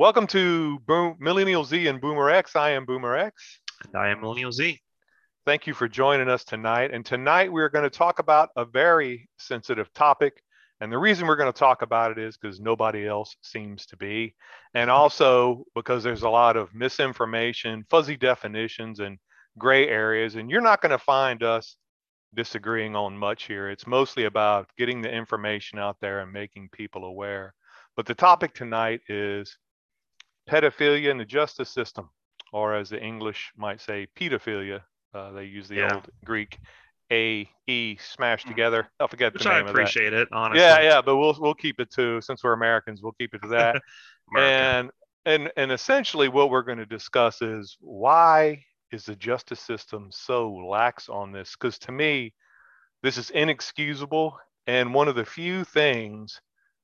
Welcome 0.00 0.26
to 0.28 0.78
Boom, 0.86 1.16
Millennial 1.20 1.62
Z 1.62 1.86
and 1.86 2.00
Boomer 2.00 2.30
X. 2.30 2.56
I 2.56 2.70
am 2.70 2.86
Boomer 2.86 3.18
X. 3.18 3.60
And 3.84 3.94
I 3.94 4.08
am 4.08 4.22
Millennial 4.22 4.50
Z. 4.50 4.80
Thank 5.44 5.66
you 5.66 5.74
for 5.74 5.88
joining 5.88 6.30
us 6.30 6.42
tonight. 6.42 6.90
And 6.90 7.04
tonight 7.04 7.52
we're 7.52 7.68
going 7.68 7.82
to 7.82 7.90
talk 7.90 8.18
about 8.18 8.48
a 8.56 8.64
very 8.64 9.28
sensitive 9.38 9.92
topic. 9.92 10.42
And 10.80 10.90
the 10.90 10.96
reason 10.96 11.26
we're 11.26 11.36
going 11.36 11.52
to 11.52 11.58
talk 11.58 11.82
about 11.82 12.12
it 12.12 12.18
is 12.18 12.38
because 12.38 12.60
nobody 12.60 13.06
else 13.06 13.36
seems 13.42 13.84
to 13.88 13.96
be. 13.98 14.34
And 14.72 14.88
mm-hmm. 14.88 14.98
also 14.98 15.64
because 15.74 16.02
there's 16.02 16.22
a 16.22 16.30
lot 16.30 16.56
of 16.56 16.74
misinformation, 16.74 17.84
fuzzy 17.90 18.16
definitions, 18.16 19.00
and 19.00 19.18
gray 19.58 19.86
areas. 19.86 20.34
And 20.34 20.50
you're 20.50 20.62
not 20.62 20.80
going 20.80 20.92
to 20.92 20.98
find 20.98 21.42
us 21.42 21.76
disagreeing 22.34 22.96
on 22.96 23.18
much 23.18 23.44
here. 23.44 23.68
It's 23.68 23.86
mostly 23.86 24.24
about 24.24 24.66
getting 24.78 25.02
the 25.02 25.12
information 25.12 25.78
out 25.78 25.98
there 26.00 26.20
and 26.20 26.32
making 26.32 26.70
people 26.72 27.04
aware. 27.04 27.52
But 27.96 28.06
the 28.06 28.14
topic 28.14 28.54
tonight 28.54 29.02
is 29.06 29.58
pedophilia 30.48 31.10
in 31.10 31.18
the 31.18 31.24
justice 31.24 31.70
system, 31.70 32.10
or 32.52 32.74
as 32.74 32.90
the 32.90 33.00
English 33.00 33.52
might 33.56 33.80
say, 33.80 34.06
pedophilia. 34.16 34.82
Uh, 35.12 35.32
they 35.32 35.44
use 35.44 35.68
the 35.68 35.76
yeah. 35.76 35.94
old 35.94 36.08
Greek 36.24 36.58
A 37.10 37.48
E 37.66 37.96
smashed 38.00 38.46
mm. 38.46 38.50
together. 38.50 38.88
I 39.00 39.06
forget 39.06 39.32
Which 39.32 39.42
the 39.42 39.50
name 39.50 39.66
I 39.66 39.70
appreciate 39.70 40.12
it, 40.12 40.28
honestly. 40.32 40.60
Yeah, 40.60 40.80
yeah, 40.80 41.02
but 41.02 41.16
we'll 41.16 41.36
we'll 41.38 41.54
keep 41.54 41.80
it 41.80 41.90
to 41.92 42.20
since 42.20 42.44
we're 42.44 42.52
Americans, 42.52 43.02
we'll 43.02 43.12
keep 43.12 43.34
it 43.34 43.42
to 43.42 43.48
that. 43.48 43.82
and 44.36 44.90
and 45.26 45.50
and 45.56 45.72
essentially, 45.72 46.28
what 46.28 46.50
we're 46.50 46.62
going 46.62 46.78
to 46.78 46.86
discuss 46.86 47.42
is 47.42 47.76
why 47.80 48.64
is 48.92 49.04
the 49.04 49.16
justice 49.16 49.60
system 49.60 50.08
so 50.10 50.52
lax 50.52 51.08
on 51.08 51.32
this? 51.32 51.56
Because 51.58 51.78
to 51.80 51.92
me, 51.92 52.32
this 53.02 53.18
is 53.18 53.30
inexcusable 53.30 54.38
and 54.66 54.94
one 54.94 55.08
of 55.08 55.14
the 55.14 55.24
few 55.24 55.64
things 55.64 56.40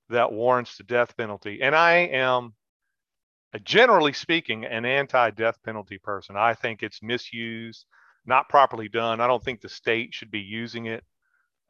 that 0.08 0.32
warrants 0.32 0.76
the 0.76 0.84
death 0.84 1.16
penalty. 1.16 1.60
And 1.62 1.74
I 1.74 1.98
am 1.98 2.54
Uh, 3.56 3.58
generally 3.64 4.12
speaking, 4.12 4.66
an 4.66 4.84
anti 4.84 5.30
death 5.30 5.56
penalty 5.64 5.98
person. 5.98 6.36
I 6.36 6.52
think 6.52 6.82
it's 6.82 7.02
misused, 7.02 7.86
not 8.26 8.48
properly 8.50 8.88
done. 8.88 9.20
I 9.20 9.26
don't 9.26 9.42
think 9.42 9.60
the 9.60 9.68
state 9.68 10.12
should 10.12 10.30
be 10.30 10.40
using 10.40 10.86
it 10.86 11.02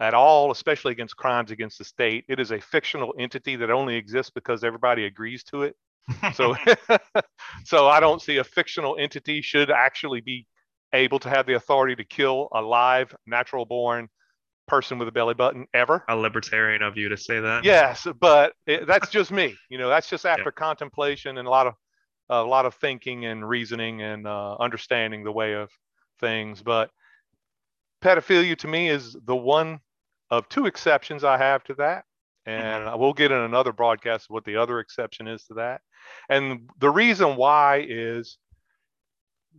at 0.01 0.13
all, 0.13 0.51
especially 0.51 0.93
against 0.93 1.17
crimes 1.17 1.53
against 1.53 1.79
the 1.79 1.85
state. 1.85 2.25
It 2.29 2.41
is 2.41 2.51
a 2.51 2.61
fictional 2.61 3.15
entity 3.19 3.55
that 3.57 3.71
only 3.71 3.95
exists 3.95 4.33
because 4.35 4.65
everybody 4.65 5.07
agrees 5.07 5.45
to 5.45 5.63
it. 5.63 5.77
so, 6.35 6.57
so 7.65 7.87
I 7.87 8.01
don't 8.01 8.21
see 8.21 8.39
a 8.39 8.45
fictional 8.45 8.97
entity 8.99 9.41
should 9.41 9.71
actually 9.71 10.21
be 10.21 10.47
able 10.93 11.21
to 11.21 11.29
have 11.29 11.47
the 11.47 11.55
authority 11.55 11.95
to 11.97 12.05
kill 12.05 12.49
a 12.53 12.61
live, 12.61 13.15
natural 13.27 13.65
born 13.65 14.09
person 14.67 14.99
with 14.99 15.09
a 15.09 15.13
belly 15.13 15.35
button 15.35 15.67
ever. 15.75 16.05
A 16.09 16.17
libertarian 16.17 16.83
of 16.83 16.97
you 16.97 17.09
to 17.09 17.17
say 17.17 17.41
that. 17.41 17.65
Yes, 17.65 18.07
but 18.21 18.55
it, 18.67 18.87
that's 18.87 19.11
just 19.11 19.31
me. 19.31 19.57
You 19.71 19.79
know, 19.79 19.89
that's 19.89 20.09
just 20.09 20.27
after 20.27 20.51
contemplation 20.51 21.39
and 21.39 21.47
a 21.47 21.51
lot 21.51 21.67
of 21.67 21.75
a 22.29 22.43
lot 22.43 22.67
of 22.67 22.75
thinking 22.75 23.27
and 23.27 23.49
reasoning 23.49 24.03
and 24.03 24.27
uh, 24.27 24.57
understanding 24.59 25.23
the 25.23 25.33
way 25.33 25.55
of 25.55 25.71
things. 26.21 26.63
But 26.63 26.91
pedophilia 28.03 28.57
to 28.59 28.69
me 28.69 28.89
is 28.89 29.17
the 29.25 29.37
one 29.37 29.81
of 30.31 30.49
two 30.49 30.67
exceptions 30.67 31.25
I 31.25 31.39
have 31.39 31.63
to 31.65 31.75
that. 31.75 32.05
And 32.45 32.85
mm-hmm. 32.85 33.01
we'll 33.01 33.13
get 33.13 33.33
in 33.33 33.39
another 33.39 33.73
broadcast 33.73 34.31
what 34.31 34.45
the 34.45 34.57
other 34.57 34.81
exception 34.81 35.27
is 35.27 35.45
to 35.45 35.55
that. 35.55 35.81
And 36.29 36.69
the 36.79 36.91
reason 36.91 37.37
why 37.37 37.85
is 37.89 38.39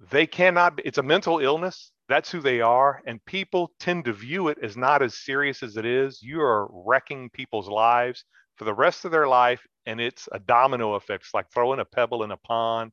they 0.09 0.27
cannot, 0.27 0.79
it's 0.85 0.97
a 0.97 1.03
mental 1.03 1.39
illness 1.39 1.91
that's 2.09 2.31
who 2.31 2.39
they 2.39 2.61
are 2.61 3.01
and 3.05 3.23
people 3.25 3.71
tend 3.79 4.05
to 4.05 4.13
view 4.13 4.47
it 4.47 4.57
as 4.63 4.77
not 4.77 5.01
as 5.01 5.15
serious 5.15 5.61
as 5.61 5.75
it 5.77 5.85
is. 5.85 6.21
You 6.21 6.41
are 6.41 6.67
wrecking 6.71 7.29
people's 7.29 7.67
lives 7.67 8.23
for 8.55 8.65
the 8.65 8.73
rest 8.73 9.05
of 9.05 9.11
their 9.11 9.27
life 9.27 9.65
and 9.85 9.99
it's 9.99 10.27
a 10.31 10.39
domino 10.39 10.93
effect. 10.93 11.23
It's 11.25 11.33
like 11.33 11.51
throwing 11.51 11.79
a 11.79 11.85
pebble 11.85 12.23
in 12.23 12.31
a 12.31 12.37
pond. 12.37 12.91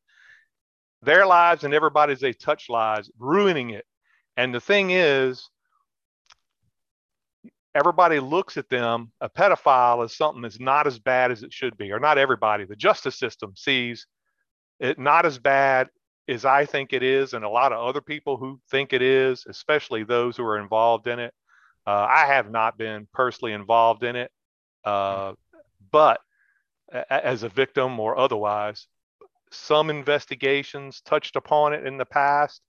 Their 1.02 1.26
lives 1.26 1.64
and 1.64 1.74
everybody's 1.74 2.20
they 2.20 2.32
touch 2.32 2.68
lives 2.68 3.10
ruining 3.18 3.70
it. 3.70 3.84
And 4.36 4.54
the 4.54 4.60
thing 4.60 4.90
is 4.90 5.48
everybody 7.74 8.20
looks 8.20 8.56
at 8.56 8.68
them 8.68 9.12
a 9.20 9.28
pedophile 9.28 10.04
as 10.04 10.16
something 10.16 10.42
that's 10.42 10.60
not 10.60 10.86
as 10.86 10.98
bad 10.98 11.30
as 11.30 11.42
it 11.42 11.52
should 11.52 11.76
be 11.76 11.90
or 11.90 11.98
not 11.98 12.18
everybody 12.18 12.64
the 12.64 12.76
justice 12.76 13.18
system 13.18 13.52
sees 13.56 14.06
it 14.78 14.98
not 14.98 15.26
as 15.26 15.38
bad 15.38 15.88
as 16.28 16.44
I 16.44 16.64
think 16.64 16.92
it 16.92 17.02
is, 17.02 17.34
and 17.34 17.44
a 17.44 17.48
lot 17.48 17.72
of 17.72 17.86
other 17.86 18.00
people 18.00 18.36
who 18.36 18.60
think 18.70 18.92
it 18.92 19.02
is, 19.02 19.44
especially 19.48 20.04
those 20.04 20.36
who 20.36 20.44
are 20.44 20.58
involved 20.58 21.06
in 21.06 21.18
it. 21.18 21.34
Uh, 21.86 22.06
I 22.08 22.26
have 22.26 22.50
not 22.50 22.78
been 22.78 23.06
personally 23.12 23.52
involved 23.52 24.04
in 24.04 24.16
it, 24.16 24.30
uh, 24.84 25.34
but 25.92 26.20
as 27.10 27.42
a 27.42 27.48
victim 27.48 27.98
or 28.00 28.16
otherwise, 28.16 28.86
some 29.50 29.90
investigations 29.90 31.02
touched 31.02 31.36
upon 31.36 31.74
it 31.74 31.86
in 31.86 31.98
the 31.98 32.04
past, 32.06 32.62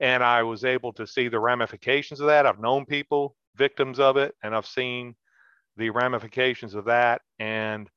and 0.00 0.22
I 0.22 0.42
was 0.42 0.64
able 0.64 0.92
to 0.94 1.06
see 1.06 1.28
the 1.28 1.40
ramifications 1.40 2.20
of 2.20 2.26
that. 2.26 2.46
I've 2.46 2.60
known 2.60 2.84
people 2.84 3.36
victims 3.54 4.00
of 4.00 4.16
it, 4.16 4.34
and 4.42 4.54
I've 4.54 4.66
seen 4.66 5.14
the 5.76 5.90
ramifications 5.90 6.74
of 6.74 6.86
that, 6.86 7.22
and 7.38 7.88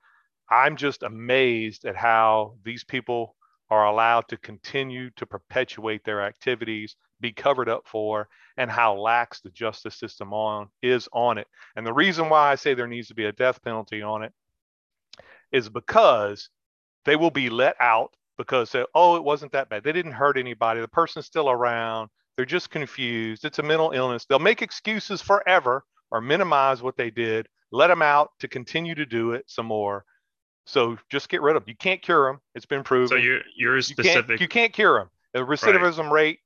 I'm 0.50 0.76
just 0.76 1.04
amazed 1.04 1.86
at 1.86 1.96
how 1.96 2.56
these 2.64 2.84
people 2.84 3.36
are 3.72 3.86
allowed 3.86 4.28
to 4.28 4.38
continue 4.38 5.10
to 5.12 5.26
perpetuate 5.26 6.04
their 6.04 6.22
activities, 6.22 6.98
be 7.22 7.32
covered 7.32 7.70
up 7.70 7.88
for, 7.88 8.28
and 8.58 8.70
how 8.70 8.94
lax 8.94 9.40
the 9.40 9.50
justice 9.50 9.96
system 9.96 10.34
on 10.34 10.68
is 10.84 11.08
on 11.14 11.38
it. 11.38 11.48
And 11.78 11.88
the 11.88 11.94
reason 11.94 12.30
why 12.30 12.52
I 12.52 12.56
say 12.56 12.74
there 12.74 12.86
needs 12.86 13.08
to 13.08 13.16
be 13.16 13.26
a 13.26 13.32
death 13.32 13.64
penalty 13.64 14.02
on 14.02 14.24
it 14.24 14.34
is 15.54 15.70
because 15.70 16.50
they 17.06 17.16
will 17.16 17.32
be 17.32 17.50
let 17.50 17.76
out 17.80 18.14
because 18.38 18.72
they, 18.72 18.84
oh, 18.94 19.16
it 19.16 19.24
wasn't 19.24 19.54
that 19.54 19.70
bad. 19.70 19.84
They 19.84 19.94
didn't 19.94 20.12
hurt 20.12 20.38
anybody. 20.38 20.82
The 20.82 20.88
person's 20.90 21.26
still 21.26 21.50
around. 21.50 22.10
They're 22.36 22.46
just 22.46 22.72
confused. 22.72 23.46
It's 23.46 23.60
a 23.60 23.64
mental 23.64 23.92
illness. 23.92 24.26
They'll 24.26 24.40
make 24.40 24.62
excuses 24.62 25.22
forever 25.22 25.86
or 26.12 26.20
minimize 26.20 26.82
what 26.82 26.98
they 26.98 27.10
did, 27.10 27.48
let 27.72 27.88
them 27.88 28.02
out 28.02 28.32
to 28.40 28.50
continue 28.50 28.96
to 28.96 29.06
do 29.06 29.32
it 29.32 29.46
some 29.48 29.66
more 29.66 30.04
so 30.66 30.98
just 31.10 31.30
get 31.30 31.42
rid 31.42 31.56
of 31.56 31.64
them. 31.64 31.70
You 31.70 31.76
can't 31.76 32.02
cure 32.02 32.32
them. 32.32 32.40
It's 32.56 32.66
been 32.66 32.84
proven. 32.84 33.08
So 33.08 33.16
you're 33.16 33.42
you're 33.56 33.82
specific. 33.82 34.16
You 34.16 34.24
can't, 34.24 34.42
you 34.42 34.48
can't 34.48 34.74
cure 34.74 35.00
them. 35.00 35.10
The 35.34 35.40
recidivism 35.40 36.06
right. 36.06 36.12
rate 36.12 36.40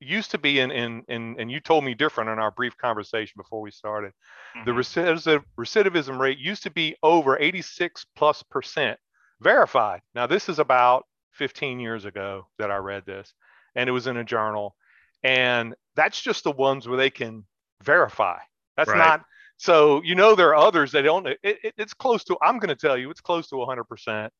used 0.00 0.30
to 0.30 0.38
be 0.38 0.60
in, 0.60 0.70
in 0.70 1.02
in 1.08 1.36
and 1.38 1.50
you 1.50 1.60
told 1.60 1.84
me 1.84 1.94
different 1.94 2.30
in 2.30 2.38
our 2.38 2.50
brief 2.50 2.76
conversation 2.76 3.34
before 3.36 3.60
we 3.60 3.70
started. 3.70 4.12
Mm-hmm. 4.56 4.64
The 4.64 4.72
recidivism 4.72 5.44
recidivism 5.58 6.18
rate 6.18 6.38
used 6.38 6.62
to 6.64 6.70
be 6.70 6.96
over 7.02 7.38
86 7.38 8.06
plus 8.16 8.42
percent 8.44 8.98
verified. 9.40 10.00
Now 10.14 10.26
this 10.26 10.48
is 10.48 10.58
about 10.58 11.04
15 11.32 11.80
years 11.80 12.04
ago 12.04 12.46
that 12.58 12.70
I 12.70 12.76
read 12.76 13.04
this, 13.06 13.32
and 13.74 13.88
it 13.88 13.92
was 13.92 14.06
in 14.06 14.16
a 14.16 14.24
journal, 14.24 14.74
and 15.22 15.74
that's 15.94 16.20
just 16.20 16.44
the 16.44 16.52
ones 16.52 16.88
where 16.88 16.96
they 16.96 17.10
can 17.10 17.44
verify. 17.82 18.38
That's 18.76 18.90
right. 18.90 18.98
not 18.98 19.24
so 19.58 20.02
you 20.02 20.14
know 20.14 20.34
there 20.34 20.50
are 20.50 20.66
others 20.66 20.92
that 20.92 21.02
don't. 21.02 21.26
It, 21.26 21.38
it, 21.42 21.74
it's 21.76 21.92
close 21.92 22.24
to. 22.24 22.38
I'm 22.40 22.58
going 22.58 22.68
to 22.68 22.76
tell 22.76 22.96
you, 22.96 23.10
it's 23.10 23.20
close 23.20 23.48
to 23.48 23.56
100 23.56 23.84
percent. 23.84 24.32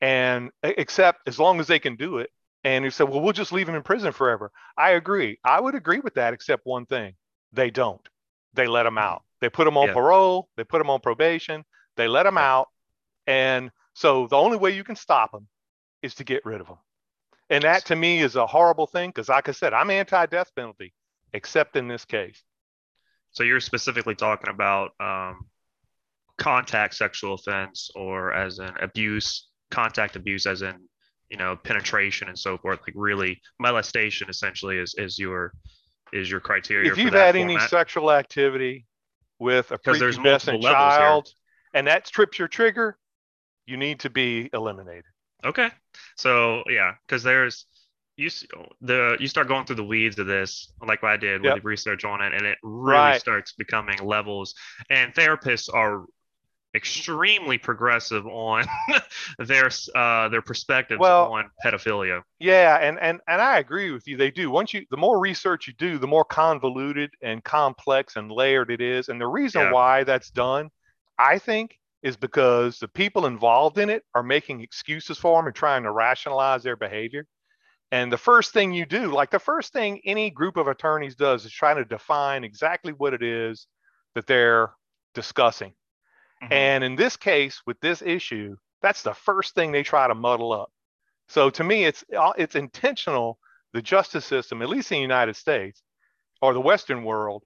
And 0.00 0.50
except 0.62 1.28
as 1.28 1.38
long 1.38 1.60
as 1.60 1.66
they 1.66 1.78
can 1.78 1.96
do 1.96 2.18
it. 2.18 2.30
And 2.62 2.82
you 2.82 2.90
said, 2.90 3.10
well, 3.10 3.20
we'll 3.20 3.34
just 3.34 3.52
leave 3.52 3.66
them 3.66 3.74
in 3.74 3.82
prison 3.82 4.10
forever. 4.12 4.50
I 4.76 4.92
agree. 4.92 5.38
I 5.44 5.60
would 5.60 5.74
agree 5.74 6.00
with 6.00 6.14
that, 6.14 6.32
except 6.32 6.64
one 6.64 6.86
thing: 6.86 7.14
they 7.52 7.70
don't. 7.70 8.00
They 8.54 8.66
let 8.66 8.84
them 8.84 8.96
out. 8.96 9.22
They 9.40 9.50
put 9.50 9.66
them 9.66 9.76
on 9.76 9.88
yeah. 9.88 9.94
parole. 9.94 10.48
They 10.56 10.64
put 10.64 10.78
them 10.78 10.88
on 10.88 11.00
probation. 11.00 11.64
They 11.96 12.08
let 12.08 12.22
them 12.22 12.38
out. 12.38 12.68
And 13.26 13.70
so 13.94 14.26
the 14.26 14.36
only 14.36 14.56
way 14.56 14.70
you 14.70 14.84
can 14.84 14.96
stop 14.96 15.32
them 15.32 15.48
is 16.02 16.14
to 16.16 16.24
get 16.24 16.44
rid 16.44 16.60
of 16.60 16.68
them. 16.68 16.78
And 17.50 17.64
that 17.64 17.84
to 17.86 17.96
me 17.96 18.20
is 18.20 18.36
a 18.36 18.46
horrible 18.46 18.86
thing 18.86 19.10
because, 19.10 19.28
like 19.28 19.48
I 19.48 19.52
said, 19.52 19.74
I'm 19.74 19.90
anti-death 19.90 20.54
penalty, 20.54 20.94
except 21.32 21.76
in 21.76 21.88
this 21.88 22.04
case. 22.04 22.42
So 23.34 23.42
you're 23.42 23.60
specifically 23.60 24.14
talking 24.14 24.48
about 24.48 24.92
um, 25.00 25.46
contact 26.38 26.94
sexual 26.94 27.34
offense 27.34 27.90
or 27.94 28.32
as 28.32 28.58
an 28.60 28.72
abuse, 28.80 29.48
contact 29.70 30.16
abuse, 30.16 30.46
as 30.46 30.62
in 30.62 30.76
you 31.30 31.36
know 31.36 31.56
penetration 31.56 32.28
and 32.28 32.38
so 32.38 32.56
forth. 32.56 32.80
Like 32.86 32.94
really, 32.94 33.40
molestation 33.58 34.30
essentially 34.30 34.78
is 34.78 34.94
is 34.96 35.18
your 35.18 35.52
is 36.12 36.30
your 36.30 36.40
criteria. 36.40 36.92
If 36.92 36.96
you've 36.96 37.12
had 37.12 37.34
format. 37.34 37.56
any 37.56 37.58
sexual 37.68 38.12
activity 38.12 38.86
with 39.40 39.70
a 39.72 39.78
prepubescent 39.78 40.62
child 40.62 41.28
and 41.74 41.88
that 41.88 42.04
trips 42.06 42.38
your 42.38 42.48
trigger, 42.48 42.96
you 43.66 43.76
need 43.76 44.00
to 44.00 44.10
be 44.10 44.48
eliminated. 44.52 45.04
Okay. 45.44 45.70
So 46.16 46.62
yeah, 46.68 46.92
because 47.06 47.24
there's 47.24 47.66
you 48.16 48.30
the 48.80 49.16
you 49.18 49.26
start 49.26 49.48
going 49.48 49.64
through 49.66 49.76
the 49.76 49.84
weeds 49.84 50.18
of 50.18 50.26
this 50.26 50.72
like 50.86 51.02
I 51.02 51.16
did 51.16 51.42
with 51.42 51.50
yep. 51.50 51.56
the 51.56 51.68
research 51.68 52.04
on 52.04 52.20
it 52.20 52.32
and 52.32 52.46
it 52.46 52.58
really 52.62 52.98
right. 52.98 53.20
starts 53.20 53.52
becoming 53.52 53.98
levels 54.02 54.54
and 54.88 55.12
therapists 55.14 55.68
are 55.72 56.04
extremely 56.74 57.56
progressive 57.56 58.26
on 58.26 58.66
their 59.38 59.70
uh, 59.94 60.28
their 60.28 60.42
perspectives 60.42 60.98
well, 60.98 61.32
on 61.32 61.50
pedophilia. 61.64 62.22
Yeah, 62.40 62.76
and 62.76 62.98
and 62.98 63.20
and 63.28 63.40
I 63.40 63.58
agree 63.58 63.92
with 63.92 64.06
you. 64.06 64.16
They 64.16 64.30
do. 64.30 64.50
Once 64.50 64.74
you 64.74 64.84
the 64.90 64.96
more 64.96 65.18
research 65.18 65.66
you 65.66 65.74
do, 65.74 65.98
the 65.98 66.06
more 66.06 66.24
convoluted 66.24 67.10
and 67.22 67.42
complex 67.44 68.16
and 68.16 68.30
layered 68.30 68.70
it 68.70 68.80
is. 68.80 69.08
And 69.08 69.20
the 69.20 69.26
reason 69.26 69.62
yeah. 69.62 69.72
why 69.72 70.04
that's 70.04 70.30
done, 70.30 70.70
I 71.18 71.38
think, 71.38 71.78
is 72.02 72.16
because 72.16 72.78
the 72.78 72.88
people 72.88 73.26
involved 73.26 73.78
in 73.78 73.88
it 73.88 74.04
are 74.14 74.22
making 74.22 74.60
excuses 74.60 75.18
for 75.18 75.38
them 75.38 75.46
and 75.46 75.54
trying 75.54 75.84
to 75.84 75.92
rationalize 75.92 76.62
their 76.62 76.76
behavior. 76.76 77.26
And 77.94 78.12
the 78.12 78.18
first 78.18 78.52
thing 78.52 78.72
you 78.72 78.86
do, 78.86 79.12
like 79.12 79.30
the 79.30 79.38
first 79.38 79.72
thing 79.72 80.00
any 80.04 80.28
group 80.28 80.56
of 80.56 80.66
attorneys 80.66 81.14
does, 81.14 81.44
is 81.44 81.52
trying 81.52 81.76
to 81.76 81.84
define 81.84 82.42
exactly 82.42 82.92
what 82.92 83.14
it 83.14 83.22
is 83.22 83.68
that 84.16 84.26
they're 84.26 84.72
discussing. 85.14 85.74
Mm-hmm. 86.42 86.52
And 86.52 86.82
in 86.82 86.96
this 86.96 87.16
case, 87.16 87.62
with 87.68 87.78
this 87.78 88.02
issue, 88.02 88.56
that's 88.82 89.02
the 89.02 89.14
first 89.14 89.54
thing 89.54 89.70
they 89.70 89.84
try 89.84 90.08
to 90.08 90.14
muddle 90.16 90.52
up. 90.52 90.72
So 91.28 91.50
to 91.50 91.62
me, 91.62 91.84
it's 91.84 92.04
uh, 92.18 92.32
it's 92.36 92.56
intentional. 92.56 93.38
The 93.74 93.82
justice 93.82 94.24
system, 94.24 94.60
at 94.60 94.68
least 94.68 94.90
in 94.90 94.96
the 94.96 95.02
United 95.02 95.36
States 95.36 95.80
or 96.42 96.52
the 96.52 96.60
Western 96.60 97.04
world, 97.04 97.44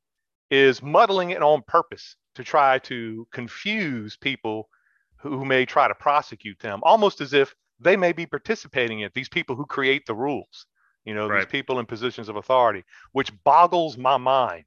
is 0.50 0.80
muddling 0.80 1.28
it 1.28 1.42
on 1.42 1.60
purpose 1.66 2.16
to 2.36 2.42
try 2.42 2.78
to 2.78 3.28
confuse 3.34 4.16
people 4.16 4.70
who 5.18 5.44
may 5.44 5.66
try 5.66 5.88
to 5.88 5.94
prosecute 5.94 6.58
them, 6.60 6.80
almost 6.84 7.20
as 7.20 7.34
if 7.34 7.54
they 7.80 7.96
may 7.96 8.12
be 8.12 8.26
participating 8.26 9.00
in 9.00 9.06
it. 9.06 9.14
These 9.14 9.28
people 9.28 9.56
who 9.56 9.66
create 9.66 10.06
the 10.06 10.14
rules, 10.14 10.66
you 11.04 11.14
know, 11.14 11.28
right. 11.28 11.40
these 11.40 11.50
people 11.50 11.78
in 11.78 11.86
positions 11.86 12.28
of 12.28 12.36
authority, 12.36 12.84
which 13.12 13.32
boggles 13.44 13.96
my 13.96 14.16
mind. 14.16 14.64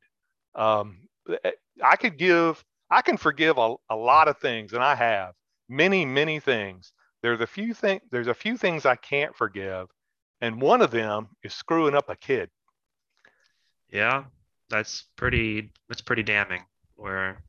Um, 0.56 1.00
eh, 1.44 1.52
I 1.84 1.96
could 1.96 2.18
give, 2.18 2.64
I 2.90 3.02
can 3.02 3.18
forgive 3.18 3.58
a, 3.58 3.76
a 3.90 3.96
lot 3.96 4.28
of 4.28 4.38
things, 4.38 4.74
and 4.74 4.84
I 4.84 4.96
have 4.96 5.34
many, 5.70 6.06
many 6.06 6.40
things. 6.40 6.94
There's 7.22 7.42
a 7.42 7.48
few 7.48 7.74
things. 7.74 8.02
There's 8.12 8.28
a 8.28 8.34
few 8.34 8.58
things 8.58 8.86
I 8.86 8.96
can't 8.96 9.36
forgive, 9.36 9.88
and 10.42 10.62
one 10.62 10.82
of 10.82 10.92
them 10.92 11.30
is 11.44 11.54
screwing 11.54 11.96
up 11.96 12.10
a 12.10 12.16
kid. 12.16 12.50
Yeah, 13.90 14.24
that's 14.70 15.06
pretty. 15.18 15.72
That's 15.88 16.02
pretty 16.02 16.24
damning. 16.24 16.64
Where 16.96 17.44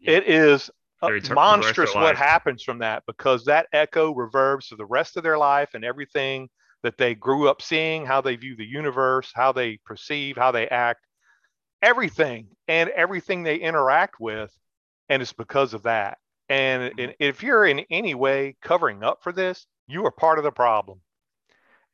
it 0.00 0.28
is 0.28 0.70
monstrous 1.02 1.94
what 1.94 2.16
happens 2.16 2.62
from 2.62 2.78
that 2.78 3.02
because 3.06 3.44
that 3.44 3.66
echo 3.72 4.14
reverbs 4.14 4.68
to 4.68 4.76
the 4.76 4.86
rest 4.86 5.16
of 5.16 5.22
their 5.22 5.38
life 5.38 5.70
and 5.74 5.84
everything 5.84 6.48
that 6.82 6.98
they 6.98 7.14
grew 7.14 7.48
up 7.48 7.62
seeing, 7.62 8.04
how 8.04 8.20
they 8.20 8.36
view 8.36 8.56
the 8.56 8.64
universe, 8.64 9.32
how 9.34 9.52
they 9.52 9.78
perceive, 9.84 10.36
how 10.36 10.52
they 10.52 10.68
act, 10.68 11.00
everything 11.82 12.48
and 12.68 12.90
everything 12.90 13.42
they 13.42 13.56
interact 13.56 14.20
with. 14.20 14.52
And 15.08 15.20
it's 15.20 15.32
because 15.32 15.74
of 15.74 15.82
that. 15.84 16.18
And, 16.48 16.84
and 16.84 16.98
mm-hmm. 16.98 17.10
if 17.18 17.42
you're 17.42 17.66
in 17.66 17.84
any 17.90 18.14
way 18.14 18.56
covering 18.62 19.02
up 19.02 19.22
for 19.22 19.32
this, 19.32 19.66
you 19.86 20.04
are 20.04 20.10
part 20.10 20.38
of 20.38 20.44
the 20.44 20.50
problem. 20.50 21.00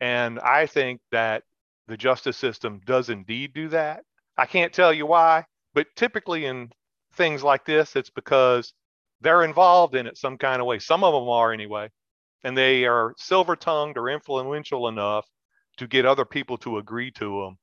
And 0.00 0.38
I 0.40 0.66
think 0.66 1.00
that 1.12 1.42
the 1.88 1.96
justice 1.96 2.36
system 2.36 2.80
does 2.84 3.10
indeed 3.10 3.52
do 3.52 3.68
that. 3.68 4.02
I 4.36 4.46
can't 4.46 4.72
tell 4.72 4.92
you 4.92 5.06
why, 5.06 5.44
but 5.74 5.86
typically 5.96 6.46
in 6.46 6.70
things 7.14 7.42
like 7.42 7.64
this, 7.64 7.96
it's 7.96 8.10
because 8.10 8.72
they're 9.20 9.44
involved 9.44 9.94
in 9.94 10.06
it 10.06 10.16
some 10.16 10.38
kind 10.38 10.60
of 10.60 10.66
way. 10.66 10.78
Some 10.78 11.04
of 11.04 11.14
them 11.14 11.28
are 11.28 11.52
anyway. 11.52 11.90
And 12.42 12.56
they 12.56 12.84
are 12.86 13.14
silver 13.18 13.54
tongued 13.54 13.98
or 13.98 14.08
influential 14.08 14.88
enough 14.88 15.26
to 15.76 15.86
get 15.86 16.06
other 16.06 16.24
people 16.24 16.56
to 16.58 16.78
agree 16.78 17.10
to 17.12 17.42
them 17.42 17.58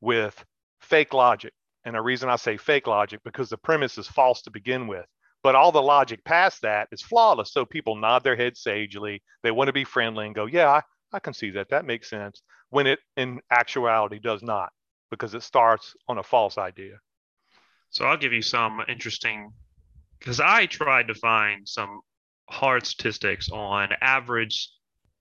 with 0.00 0.44
fake 0.80 1.14
logic. 1.14 1.52
And 1.84 1.94
the 1.94 2.02
reason 2.02 2.28
I 2.28 2.36
say 2.36 2.58
fake 2.58 2.86
logic 2.86 3.20
because 3.24 3.48
the 3.48 3.56
premise 3.56 3.96
is 3.96 4.06
false 4.06 4.42
to 4.42 4.50
begin 4.50 4.86
with. 4.86 5.06
But 5.42 5.54
all 5.54 5.72
the 5.72 5.80
logic 5.80 6.22
past 6.22 6.62
that 6.62 6.88
is 6.92 7.00
flawless. 7.00 7.52
So 7.52 7.64
people 7.64 7.96
nod 7.96 8.22
their 8.22 8.36
head 8.36 8.58
sagely. 8.58 9.22
They 9.42 9.50
want 9.50 9.68
to 9.68 9.72
be 9.72 9.84
friendly 9.84 10.26
and 10.26 10.34
go, 10.34 10.44
yeah, 10.44 10.68
I, 10.68 10.82
I 11.14 11.18
can 11.18 11.32
see 11.32 11.50
that. 11.52 11.70
That 11.70 11.86
makes 11.86 12.10
sense. 12.10 12.42
When 12.68 12.86
it 12.86 12.98
in 13.16 13.40
actuality 13.50 14.18
does 14.18 14.42
not, 14.42 14.70
because 15.10 15.34
it 15.34 15.42
starts 15.42 15.94
on 16.08 16.18
a 16.18 16.22
false 16.22 16.58
idea. 16.58 16.98
So 17.88 18.04
I'll 18.04 18.18
give 18.18 18.34
you 18.34 18.42
some 18.42 18.82
interesting 18.86 19.52
because 20.20 20.40
I 20.40 20.66
tried 20.66 21.08
to 21.08 21.14
find 21.14 21.66
some 21.68 22.00
hard 22.48 22.86
statistics 22.86 23.50
on 23.50 23.90
average, 24.00 24.70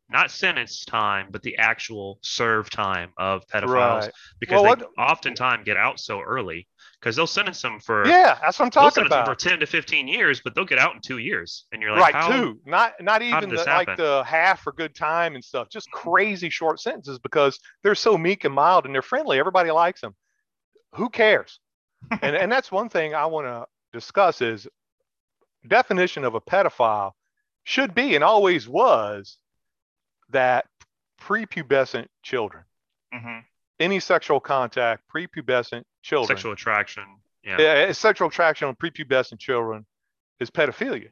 not 0.09 0.31
sentence 0.31 0.83
time, 0.85 1.27
but 1.31 1.41
the 1.43 1.57
actual 1.57 2.19
serve 2.21 2.69
time 2.69 3.11
of 3.17 3.47
pedophiles 3.47 4.01
right. 4.01 4.11
because 4.39 4.61
well, 4.61 4.75
they 4.75 4.83
what, 4.83 4.91
oftentimes 4.97 5.63
get 5.65 5.77
out 5.77 5.99
so 5.99 6.21
early 6.21 6.67
because 6.99 7.15
they'll 7.15 7.27
sentence 7.27 7.61
them 7.61 7.79
for 7.79 8.05
yeah, 8.05 8.37
that's 8.41 8.59
what 8.59 8.65
I'm 8.65 8.71
talking 8.71 9.05
about 9.05 9.25
for 9.25 9.35
ten 9.35 9.59
to 9.59 9.65
fifteen 9.65 10.07
years, 10.07 10.41
but 10.43 10.53
they'll 10.53 10.65
get 10.65 10.79
out 10.79 10.95
in 10.95 11.01
two 11.01 11.19
years, 11.19 11.65
and 11.71 11.81
you're 11.81 11.91
like, 11.91 12.13
right, 12.13 12.31
two, 12.31 12.59
not 12.65 12.93
not 12.99 13.21
even 13.21 13.49
the, 13.49 13.63
like 13.63 13.95
the 13.95 14.23
half 14.25 14.61
for 14.61 14.73
good 14.73 14.95
time 14.95 15.35
and 15.35 15.43
stuff, 15.43 15.69
just 15.69 15.89
crazy 15.91 16.49
short 16.49 16.79
sentences 16.79 17.19
because 17.19 17.59
they're 17.83 17.95
so 17.95 18.17
meek 18.17 18.43
and 18.43 18.53
mild 18.53 18.85
and 18.85 18.93
they're 18.93 19.01
friendly. 19.01 19.39
Everybody 19.39 19.71
likes 19.71 20.01
them. 20.01 20.15
Who 20.95 21.09
cares? 21.09 21.59
and 22.21 22.35
and 22.35 22.51
that's 22.51 22.71
one 22.71 22.89
thing 22.89 23.13
I 23.13 23.27
want 23.27 23.47
to 23.47 23.65
discuss 23.93 24.41
is 24.41 24.67
definition 25.67 26.23
of 26.23 26.35
a 26.35 26.41
pedophile 26.41 27.11
should 27.63 27.93
be 27.93 28.15
and 28.15 28.23
always 28.23 28.67
was 28.67 29.37
that 30.29 30.65
prepubescent 31.21 32.07
children. 32.23 32.63
Mm-hmm. 33.13 33.39
Any 33.79 33.99
sexual 33.99 34.39
contact, 34.39 35.03
prepubescent 35.13 35.83
children. 36.01 36.37
Sexual 36.37 36.53
attraction. 36.53 37.03
Yeah. 37.43 37.59
yeah. 37.59 37.91
Sexual 37.91 38.27
attraction 38.27 38.67
on 38.67 38.75
prepubescent 38.75 39.39
children 39.39 39.85
is 40.39 40.49
pedophilia. 40.49 41.09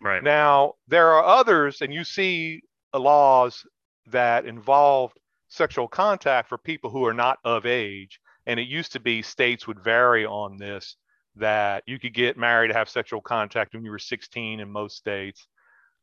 Right. 0.00 0.22
Now, 0.22 0.74
there 0.88 1.10
are 1.12 1.24
others, 1.24 1.82
and 1.82 1.92
you 1.92 2.04
see 2.04 2.62
laws 2.94 3.64
that 4.06 4.46
involve 4.46 5.12
sexual 5.48 5.88
contact 5.88 6.48
for 6.48 6.58
people 6.58 6.90
who 6.90 7.04
are 7.06 7.14
not 7.14 7.38
of 7.44 7.66
age. 7.66 8.20
And 8.46 8.58
it 8.58 8.66
used 8.66 8.92
to 8.92 9.00
be 9.00 9.22
states 9.22 9.66
would 9.66 9.82
vary 9.82 10.24
on 10.24 10.56
this 10.56 10.96
that 11.40 11.82
you 11.86 11.98
could 11.98 12.14
get 12.14 12.36
married 12.36 12.68
to 12.68 12.74
have 12.74 12.88
sexual 12.88 13.20
contact 13.20 13.74
when 13.74 13.84
you 13.84 13.90
were 13.90 13.98
16 13.98 14.60
in 14.60 14.70
most 14.70 14.96
states, 14.96 15.46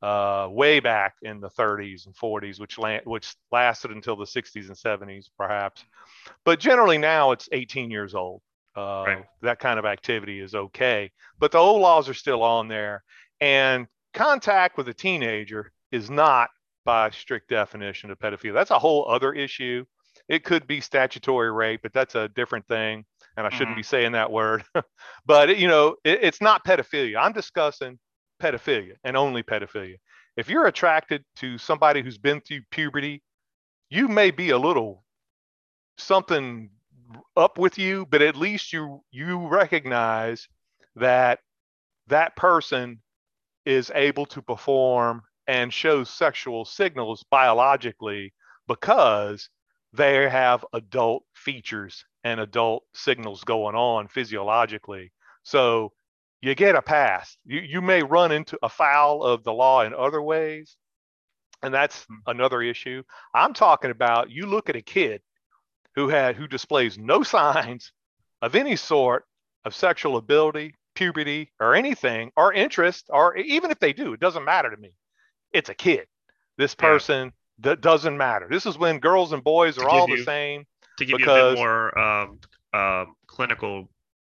uh, 0.01 0.47
way 0.51 0.79
back 0.79 1.15
in 1.21 1.39
the 1.39 1.49
30s 1.49 2.05
and 2.05 2.15
40s, 2.15 2.59
which 2.59 2.77
la- 2.77 2.99
which 3.05 3.35
lasted 3.51 3.91
until 3.91 4.15
the 4.15 4.25
60s 4.25 4.67
and 4.67 4.75
70s, 4.75 5.29
perhaps. 5.37 5.83
But 6.43 6.59
generally 6.59 6.97
now 6.97 7.31
it's 7.31 7.49
18 7.51 7.89
years 7.89 8.13
old. 8.13 8.41
Uh, 8.75 9.03
right. 9.07 9.25
That 9.41 9.59
kind 9.59 9.79
of 9.79 9.85
activity 9.85 10.39
is 10.39 10.53
okay, 10.53 11.11
but 11.39 11.51
the 11.51 11.57
old 11.57 11.81
laws 11.81 12.07
are 12.09 12.13
still 12.13 12.43
on 12.43 12.67
there, 12.67 13.03
and 13.41 13.87
contact 14.13 14.77
with 14.77 14.87
a 14.87 14.93
teenager 14.93 15.71
is 15.91 16.11
not 16.11 16.49
by 16.85 17.09
strict 17.09 17.49
definition 17.49 18.11
a 18.11 18.15
pedophilia. 18.15 18.53
That's 18.53 18.69
a 18.69 18.77
whole 18.77 19.09
other 19.09 19.33
issue. 19.33 19.83
It 20.29 20.43
could 20.43 20.67
be 20.67 20.79
statutory 20.79 21.51
rape, 21.51 21.81
but 21.81 21.91
that's 21.91 22.13
a 22.13 22.29
different 22.29 22.67
thing 22.67 23.05
and 23.37 23.45
I 23.45 23.51
shouldn't 23.51 23.69
mm-hmm. 23.69 23.79
be 23.79 23.83
saying 23.83 24.11
that 24.13 24.31
word, 24.31 24.63
but 25.25 25.57
you 25.57 25.67
know, 25.67 25.95
it, 26.03 26.19
it's 26.23 26.41
not 26.41 26.65
pedophilia. 26.65 27.17
I'm 27.17 27.33
discussing 27.33 27.99
pedophilia 28.41 28.93
and 29.03 29.15
only 29.15 29.43
pedophilia. 29.43 29.97
If 30.35 30.49
you're 30.49 30.65
attracted 30.65 31.23
to 31.37 31.57
somebody 31.57 32.01
who's 32.01 32.17
been 32.17 32.41
through 32.41 32.61
puberty, 32.71 33.23
you 33.89 34.07
may 34.07 34.31
be 34.31 34.49
a 34.49 34.57
little 34.57 35.03
something 35.97 36.69
up 37.35 37.57
with 37.57 37.77
you, 37.77 38.05
but 38.09 38.21
at 38.21 38.35
least 38.35 38.73
you 38.73 39.01
you 39.11 39.47
recognize 39.47 40.47
that 40.95 41.39
that 42.07 42.35
person 42.35 43.01
is 43.65 43.91
able 43.93 44.25
to 44.25 44.41
perform 44.41 45.21
and 45.47 45.73
show 45.73 46.03
sexual 46.03 46.65
signals 46.65 47.23
biologically 47.29 48.33
because 48.67 49.49
they 49.93 50.29
have 50.29 50.65
adult 50.73 51.23
features 51.35 52.03
and 52.27 52.41
adult 52.41 52.83
signals 52.93 53.45
going 53.45 53.73
on 53.73 54.09
physiologically. 54.09 55.13
So 55.43 55.93
you 56.41 56.55
get 56.55 56.75
a 56.75 56.81
pass. 56.81 57.37
You, 57.45 57.61
you 57.61 57.81
may 57.81 58.03
run 58.03 58.33
into 58.33 58.59
a 58.61 58.67
foul 58.67 59.23
of 59.23 59.45
the 59.45 59.53
law 59.53 59.83
in 59.83 59.93
other 59.93 60.21
ways, 60.21 60.75
and 61.63 61.73
that's 61.73 62.03
hmm. 62.03 62.15
another 62.27 62.61
issue. 62.61 63.03
I'm 63.33 63.53
talking 63.53 63.91
about 63.91 64.29
you 64.29 64.45
look 64.45 64.67
at 64.69 64.75
a 64.75 64.81
kid 64.81 65.21
who 65.95 66.09
had 66.09 66.35
who 66.35 66.47
displays 66.47 66.97
no 66.97 67.23
signs 67.35 67.93
of 68.41 68.55
any 68.55 68.75
sort 68.75 69.23
of 69.63 69.73
sexual 69.73 70.17
ability, 70.17 70.75
puberty, 70.95 71.53
or 71.61 71.75
anything, 71.75 72.31
or 72.35 72.51
interest, 72.51 73.05
or 73.09 73.37
even 73.37 73.71
if 73.71 73.79
they 73.79 73.93
do, 73.93 74.11
it 74.11 74.19
doesn't 74.19 74.43
matter 74.43 74.69
to 74.69 74.77
me. 74.77 74.91
It's 75.53 75.69
a 75.69 75.73
kid. 75.73 76.07
This 76.57 76.75
person 76.75 77.27
yeah. 77.27 77.69
that 77.69 77.81
doesn't 77.81 78.17
matter. 78.17 78.47
This 78.51 78.65
is 78.65 78.77
when 78.77 78.99
girls 78.99 79.31
and 79.31 79.43
boys 79.43 79.77
are 79.77 79.87
all 79.87 80.07
the 80.07 80.23
same 80.25 80.65
to 80.97 81.05
give 81.05 81.17
because, 81.17 81.37
you 81.37 81.43
a 81.43 81.51
bit 81.51 81.57
more 81.57 81.99
um, 81.99 82.39
uh, 82.73 83.05
clinical 83.27 83.89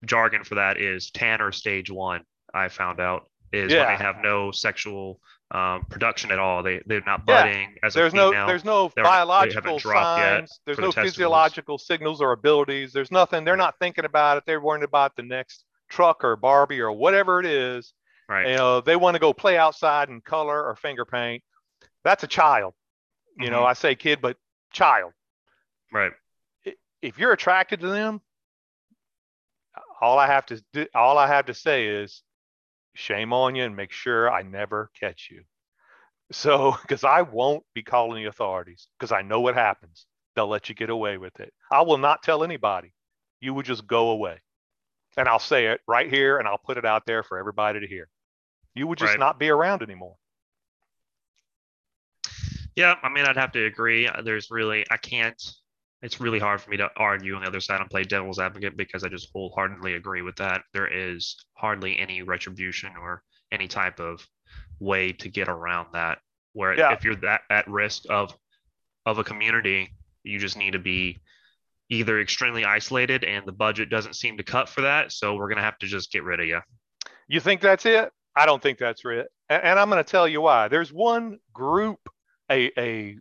jargon 0.05 0.43
for 0.43 0.55
that 0.55 0.77
is 0.77 1.11
Tanner 1.11 1.51
stage 1.51 1.89
one. 1.89 2.21
I 2.53 2.67
found 2.69 2.99
out 2.99 3.29
is 3.51 3.71
yeah. 3.71 3.87
when 3.87 3.97
they 3.97 4.03
have 4.03 4.17
no 4.23 4.51
sexual 4.51 5.19
um, 5.51 5.85
production 5.89 6.31
at 6.31 6.39
all. 6.39 6.63
They 6.63 6.81
they're 6.85 7.01
not 7.05 7.25
budding 7.25 7.69
yeah. 7.75 7.87
as 7.87 7.93
there's 7.93 8.13
a 8.13 8.15
female. 8.15 8.31
no 8.31 8.47
there's 8.47 8.65
no 8.65 8.91
biological 8.95 9.79
signs. 9.79 10.59
There's 10.65 10.77
no 10.77 10.91
the 10.91 11.01
physiological 11.01 11.77
signals 11.77 12.21
or 12.21 12.31
abilities. 12.31 12.93
There's 12.93 13.11
nothing. 13.11 13.43
They're 13.43 13.57
not 13.57 13.75
thinking 13.79 14.05
about 14.05 14.37
it. 14.37 14.43
They're 14.45 14.61
worrying 14.61 14.83
about 14.83 15.15
the 15.15 15.23
next 15.23 15.65
truck 15.89 16.23
or 16.23 16.35
Barbie 16.35 16.79
or 16.79 16.91
whatever 16.91 17.39
it 17.39 17.45
is. 17.45 17.93
Right. 18.27 18.49
You 18.49 18.57
know, 18.57 18.81
they 18.81 18.95
want 18.95 19.15
to 19.15 19.19
go 19.19 19.33
play 19.33 19.57
outside 19.57 20.09
and 20.09 20.23
color 20.23 20.63
or 20.63 20.75
finger 20.75 21.03
paint. 21.03 21.43
That's 22.03 22.23
a 22.23 22.27
child. 22.27 22.73
You 23.37 23.45
mm-hmm. 23.45 23.53
know, 23.53 23.63
I 23.63 23.73
say 23.73 23.95
kid, 23.95 24.19
but 24.21 24.37
child. 24.71 25.13
Right 25.91 26.11
if 27.01 27.17
you're 27.17 27.31
attracted 27.31 27.79
to 27.81 27.87
them, 27.87 28.21
all 30.01 30.17
I 30.17 30.27
have 30.27 30.45
to 30.47 30.63
do, 30.73 30.87
all 30.95 31.17
I 31.17 31.27
have 31.27 31.47
to 31.47 31.53
say 31.53 31.87
is 31.87 32.23
shame 32.95 33.33
on 33.33 33.55
you 33.55 33.63
and 33.63 33.75
make 33.75 33.91
sure 33.91 34.31
I 34.31 34.43
never 34.43 34.91
catch 34.99 35.29
you. 35.31 35.43
So, 36.31 36.75
because 36.81 37.03
I 37.03 37.21
won't 37.21 37.63
be 37.73 37.83
calling 37.83 38.23
the 38.23 38.29
authorities 38.29 38.87
because 38.97 39.11
I 39.11 39.21
know 39.21 39.41
what 39.41 39.55
happens. 39.55 40.05
They'll 40.35 40.47
let 40.47 40.69
you 40.69 40.75
get 40.75 40.89
away 40.89 41.17
with 41.17 41.39
it. 41.39 41.53
I 41.71 41.81
will 41.81 41.97
not 41.97 42.23
tell 42.23 42.43
anybody. 42.43 42.93
You 43.41 43.53
will 43.53 43.63
just 43.63 43.87
go 43.87 44.09
away. 44.09 44.39
And 45.17 45.27
I'll 45.27 45.39
say 45.39 45.67
it 45.67 45.81
right 45.87 46.09
here 46.09 46.37
and 46.37 46.47
I'll 46.47 46.59
put 46.59 46.77
it 46.77 46.85
out 46.85 47.05
there 47.05 47.23
for 47.23 47.37
everybody 47.37 47.79
to 47.79 47.87
hear. 47.87 48.07
You 48.75 48.87
would 48.87 48.99
just 48.99 49.11
right. 49.11 49.19
not 49.19 49.39
be 49.39 49.49
around 49.49 49.81
anymore. 49.81 50.15
Yeah, 52.75 52.95
I 53.01 53.09
mean, 53.09 53.25
I'd 53.25 53.35
have 53.35 53.51
to 53.53 53.65
agree. 53.65 54.09
There's 54.23 54.51
really, 54.51 54.85
I 54.89 54.97
can't, 54.97 55.41
it's 56.01 56.21
really 56.21 56.39
hard 56.39 56.61
for 56.61 56.69
me 56.69 56.77
to 56.77 56.89
argue 56.95 57.35
on 57.35 57.41
the 57.41 57.47
other 57.47 57.59
side 57.59 57.81
and 57.81 57.89
play 57.89 58.03
devil's 58.03 58.39
advocate 58.39 58.77
because 58.77 59.03
I 59.03 59.09
just 59.09 59.29
wholeheartedly 59.33 59.93
agree 59.93 60.21
with 60.21 60.37
that. 60.37 60.61
There 60.73 60.87
is 60.87 61.35
hardly 61.53 61.99
any 61.99 62.21
retribution 62.21 62.91
or 62.99 63.21
any 63.51 63.67
type 63.67 63.99
of 63.99 64.25
way 64.79 65.11
to 65.13 65.29
get 65.29 65.49
around 65.49 65.87
that. 65.93 66.19
Where 66.53 66.75
yeah. 66.77 66.93
if 66.93 67.03
you're 67.03 67.15
that 67.17 67.41
at 67.49 67.67
risk 67.67 68.03
of 68.09 68.35
of 69.05 69.17
a 69.17 69.23
community, 69.23 69.89
you 70.23 70.39
just 70.39 70.57
need 70.57 70.71
to 70.71 70.79
be 70.79 71.17
either 71.89 72.19
extremely 72.21 72.65
isolated 72.65 73.23
and 73.23 73.45
the 73.45 73.51
budget 73.51 73.89
doesn't 73.89 74.15
seem 74.15 74.37
to 74.37 74.43
cut 74.43 74.69
for 74.69 74.81
that. 74.81 75.11
So 75.11 75.35
we're 75.35 75.49
gonna 75.49 75.61
have 75.61 75.77
to 75.79 75.87
just 75.87 76.11
get 76.11 76.23
rid 76.23 76.39
of 76.39 76.45
you. 76.45 76.59
You 77.27 77.39
think 77.39 77.61
that's 77.61 77.85
it? 77.85 78.11
I 78.35 78.45
don't 78.45 78.61
think 78.61 78.77
that's 78.77 79.01
it. 79.03 79.27
And, 79.49 79.79
I'm 79.79 79.89
gonna 79.89 80.03
tell 80.03 80.27
you 80.27 80.41
why. 80.41 80.67
There's 80.67 80.93
one 80.93 81.39
group, 81.53 81.99
a, 82.49 82.71
a 82.79 83.17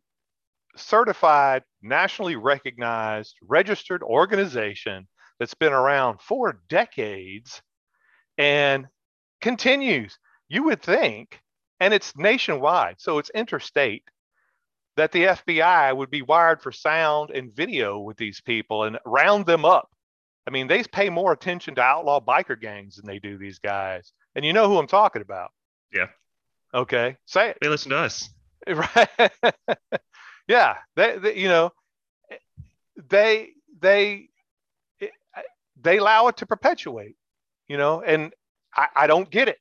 certified, 0.80 1.62
nationally 1.82 2.36
recognized, 2.36 3.36
registered 3.42 4.02
organization 4.02 5.06
that's 5.38 5.54
been 5.54 5.72
around 5.72 6.20
for 6.20 6.60
decades 6.68 7.62
and 8.36 8.86
continues. 9.40 10.18
You 10.48 10.64
would 10.64 10.82
think 10.82 11.40
and 11.80 11.94
it's 11.94 12.16
nationwide, 12.16 12.96
so 12.98 13.18
it's 13.18 13.30
interstate, 13.30 14.04
that 14.96 15.12
the 15.12 15.24
FBI 15.24 15.96
would 15.96 16.10
be 16.10 16.22
wired 16.22 16.60
for 16.60 16.72
sound 16.72 17.30
and 17.30 17.54
video 17.54 18.00
with 18.00 18.16
these 18.16 18.40
people 18.40 18.84
and 18.84 18.98
round 19.04 19.46
them 19.46 19.64
up. 19.64 19.88
I 20.46 20.50
mean, 20.50 20.66
they 20.66 20.82
pay 20.82 21.08
more 21.08 21.32
attention 21.32 21.74
to 21.76 21.82
outlaw 21.82 22.20
biker 22.20 22.60
gangs 22.60 22.96
than 22.96 23.06
they 23.06 23.18
do 23.18 23.38
these 23.38 23.58
guys. 23.58 24.12
And 24.34 24.44
you 24.44 24.52
know 24.52 24.68
who 24.68 24.78
I'm 24.78 24.86
talking 24.86 25.22
about. 25.22 25.50
Yeah. 25.92 26.06
Okay. 26.74 27.16
Say 27.26 27.50
it. 27.50 27.58
They 27.60 27.68
listen 27.68 27.90
to 27.90 27.98
us. 27.98 28.28
Right. 28.66 29.08
Yeah. 30.48 30.76
They, 30.96 31.18
they, 31.18 31.36
you 31.36 31.48
know, 31.48 31.72
they, 33.08 33.50
they, 33.80 34.28
they 35.80 35.98
allow 35.98 36.26
it 36.26 36.38
to 36.38 36.46
perpetuate, 36.46 37.14
you 37.68 37.76
know, 37.76 38.02
and 38.02 38.32
I, 38.74 38.88
I 38.96 39.06
don't 39.06 39.30
get 39.30 39.48
it 39.48 39.58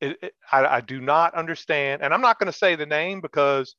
it, 0.00 0.18
it, 0.22 0.34
I, 0.50 0.64
I 0.64 0.80
do 0.80 1.00
not 1.00 1.34
understand, 1.34 2.02
and 2.02 2.12
I'm 2.12 2.20
not 2.20 2.38
going 2.38 2.50
to 2.50 2.56
say 2.56 2.76
the 2.76 2.86
name 2.86 3.20
because 3.20 3.74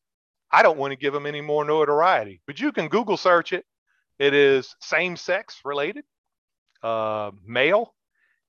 I 0.52 0.64
don't 0.64 0.78
want 0.78 0.92
to 0.92 0.98
give 0.98 1.14
them 1.14 1.26
any 1.26 1.42
more 1.42 1.66
notoriety. 1.66 2.42
But 2.48 2.60
you 2.60 2.72
can 2.72 2.88
Google 2.88 3.18
search 3.18 3.54
it. 3.54 3.66
It 4.20 4.34
is 4.34 4.76
same-sex 4.82 5.62
related, 5.64 6.04
uh, 6.82 7.32
male, 7.46 7.94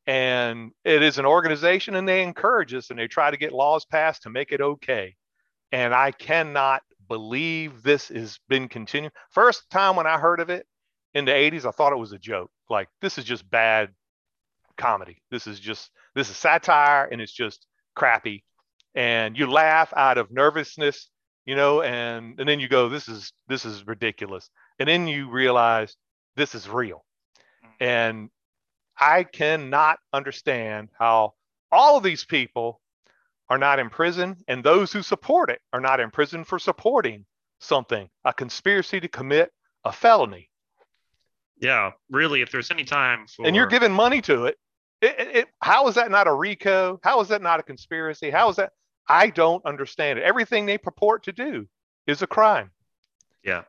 and 0.06 0.72
it 0.84 1.02
is 1.02 1.18
an 1.18 1.26
organization, 1.26 1.94
and 1.96 2.08
they 2.08 2.22
encourage 2.22 2.72
us 2.72 2.90
and 2.90 2.98
they 2.98 3.08
try 3.08 3.30
to 3.30 3.36
get 3.36 3.52
laws 3.52 3.84
passed 3.84 4.22
to 4.22 4.30
make 4.30 4.52
it 4.52 4.60
okay. 4.60 5.14
And 5.70 5.94
I 5.94 6.12
cannot 6.12 6.82
believe 7.08 7.82
this 7.82 8.08
has 8.08 8.38
been 8.48 8.68
continuing. 8.68 9.12
First 9.30 9.68
time 9.70 9.96
when 9.96 10.06
I 10.06 10.18
heard 10.18 10.40
of 10.40 10.50
it 10.50 10.66
in 11.14 11.24
the 11.24 11.32
80s, 11.32 11.64
I 11.64 11.70
thought 11.70 11.92
it 11.92 11.98
was 11.98 12.12
a 12.12 12.18
joke. 12.18 12.50
Like 12.68 12.88
this 13.00 13.18
is 13.18 13.24
just 13.24 13.48
bad 13.50 13.90
comedy. 14.76 15.22
This 15.30 15.46
is 15.46 15.60
just 15.60 15.90
this 16.14 16.30
is 16.30 16.36
satire 16.36 17.08
and 17.10 17.20
it's 17.20 17.32
just 17.32 17.66
crappy. 17.94 18.44
And 18.94 19.36
you 19.36 19.50
laugh 19.50 19.92
out 19.96 20.18
of 20.18 20.30
nervousness, 20.30 21.10
you 21.44 21.56
know, 21.56 21.82
and 21.82 22.38
and 22.38 22.48
then 22.48 22.60
you 22.60 22.68
go, 22.68 22.88
this 22.88 23.08
is 23.08 23.32
this 23.48 23.64
is 23.64 23.86
ridiculous. 23.86 24.50
And 24.78 24.88
then 24.88 25.08
you 25.08 25.30
realize 25.30 25.96
this 26.36 26.54
is 26.54 26.68
real. 26.68 27.04
Mm-hmm. 27.64 27.84
And 27.84 28.30
I 28.98 29.24
cannot 29.24 29.98
understand 30.12 30.88
how 30.98 31.34
all 31.70 31.96
of 31.96 32.02
these 32.02 32.24
people 32.24 32.80
are 33.50 33.58
not 33.58 33.78
in 33.78 33.90
prison 33.90 34.36
and 34.48 34.62
those 34.62 34.92
who 34.92 35.02
support 35.02 35.50
it 35.50 35.60
are 35.72 35.80
not 35.80 36.00
in 36.00 36.10
prison 36.10 36.44
for 36.44 36.58
supporting 36.58 37.24
something, 37.60 38.08
a 38.24 38.32
conspiracy 38.32 39.00
to 39.00 39.08
commit 39.08 39.50
a 39.84 39.92
felony. 39.92 40.50
Yeah, 41.60 41.92
really, 42.10 42.42
if 42.42 42.52
there's 42.52 42.70
any 42.70 42.84
time 42.84 43.26
for. 43.26 43.46
And 43.46 43.56
you're 43.56 43.66
giving 43.66 43.92
money 43.92 44.20
to 44.22 44.46
it, 44.46 44.56
it, 45.00 45.14
it, 45.18 45.48
how 45.60 45.88
is 45.88 45.94
that 45.96 46.10
not 46.10 46.26
a 46.26 46.34
RICO? 46.34 47.00
How 47.02 47.20
is 47.20 47.28
that 47.28 47.42
not 47.42 47.60
a 47.60 47.62
conspiracy? 47.62 48.30
How 48.30 48.48
is 48.48 48.56
that? 48.56 48.72
I 49.08 49.30
don't 49.30 49.64
understand 49.64 50.18
it. 50.18 50.24
Everything 50.24 50.66
they 50.66 50.78
purport 50.78 51.24
to 51.24 51.32
do 51.32 51.66
is 52.06 52.22
a 52.22 52.26
crime. 52.26 52.70
Yeah. 53.44 53.62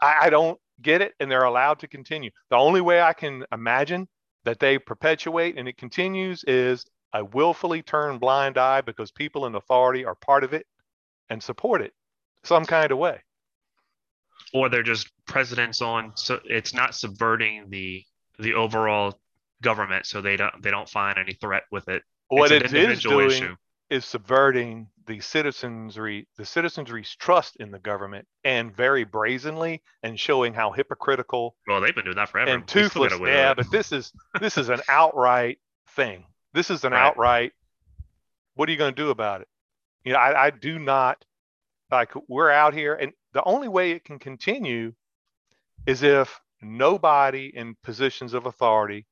I, 0.00 0.26
I 0.26 0.30
don't 0.30 0.58
get 0.82 1.00
it, 1.00 1.14
and 1.18 1.30
they're 1.30 1.44
allowed 1.44 1.78
to 1.80 1.88
continue. 1.88 2.30
The 2.50 2.56
only 2.56 2.80
way 2.80 3.00
I 3.00 3.12
can 3.12 3.44
imagine 3.52 4.08
that 4.44 4.60
they 4.60 4.78
perpetuate 4.78 5.58
and 5.58 5.66
it 5.66 5.76
continues 5.76 6.44
is 6.44 6.84
a 7.12 7.24
willfully 7.24 7.82
turn 7.82 8.18
blind 8.18 8.58
eye 8.58 8.80
because 8.80 9.10
people 9.10 9.46
in 9.46 9.54
authority 9.54 10.04
are 10.04 10.14
part 10.14 10.44
of 10.44 10.52
it 10.52 10.66
and 11.30 11.42
support 11.42 11.80
it 11.80 11.92
some 12.44 12.64
kind 12.64 12.92
of 12.92 12.98
way. 12.98 13.20
Or 14.52 14.68
they're 14.68 14.82
just 14.82 15.10
presidents 15.26 15.82
on 15.82 16.12
so 16.14 16.40
it's 16.44 16.72
not 16.72 16.94
subverting 16.94 17.68
the 17.68 18.04
the 18.38 18.54
overall 18.54 19.18
government, 19.62 20.06
so 20.06 20.20
they 20.20 20.36
don't 20.36 20.62
they 20.62 20.70
don't 20.70 20.88
find 20.88 21.18
any 21.18 21.32
threat 21.34 21.64
with 21.70 21.88
it. 21.88 22.02
What 22.28 22.52
it's 22.52 22.72
it 22.72 22.90
is 22.90 23.02
doing 23.02 23.30
issue. 23.30 23.56
is 23.90 24.04
subverting 24.04 24.88
the 25.06 25.20
citizenry 25.20 26.28
the 26.36 26.44
citizenry's 26.44 27.14
trust 27.16 27.56
in 27.56 27.70
the 27.70 27.78
government, 27.78 28.26
and 28.44 28.74
very 28.74 29.04
brazenly, 29.04 29.82
and 30.02 30.18
showing 30.18 30.54
how 30.54 30.70
hypocritical. 30.70 31.56
Well, 31.66 31.80
they've 31.80 31.94
been 31.94 32.04
doing 32.04 32.16
that 32.16 32.28
forever. 32.28 32.50
And 32.50 32.66
toothless. 32.66 33.14
Yeah, 33.20 33.54
but 33.54 33.70
this 33.70 33.92
is 33.92 34.12
this 34.40 34.58
is 34.58 34.68
an 34.68 34.80
outright 34.88 35.58
thing. 35.90 36.24
This 36.56 36.70
is 36.70 36.84
an 36.84 36.92
right. 36.92 37.02
outright. 37.02 37.52
What 38.54 38.66
are 38.66 38.72
you 38.72 38.78
going 38.78 38.94
to 38.94 39.02
do 39.02 39.10
about 39.10 39.42
it? 39.42 39.48
You 40.04 40.14
know, 40.14 40.18
I, 40.18 40.46
I 40.46 40.50
do 40.50 40.78
not 40.78 41.22
like. 41.90 42.12
We're 42.28 42.50
out 42.50 42.72
here, 42.72 42.94
and 42.94 43.12
the 43.34 43.44
only 43.44 43.68
way 43.68 43.90
it 43.90 44.04
can 44.04 44.18
continue 44.18 44.94
is 45.86 46.02
if 46.02 46.40
nobody 46.62 47.52
in 47.54 47.76
positions 47.82 48.32
of 48.32 48.46
authority 48.46 49.04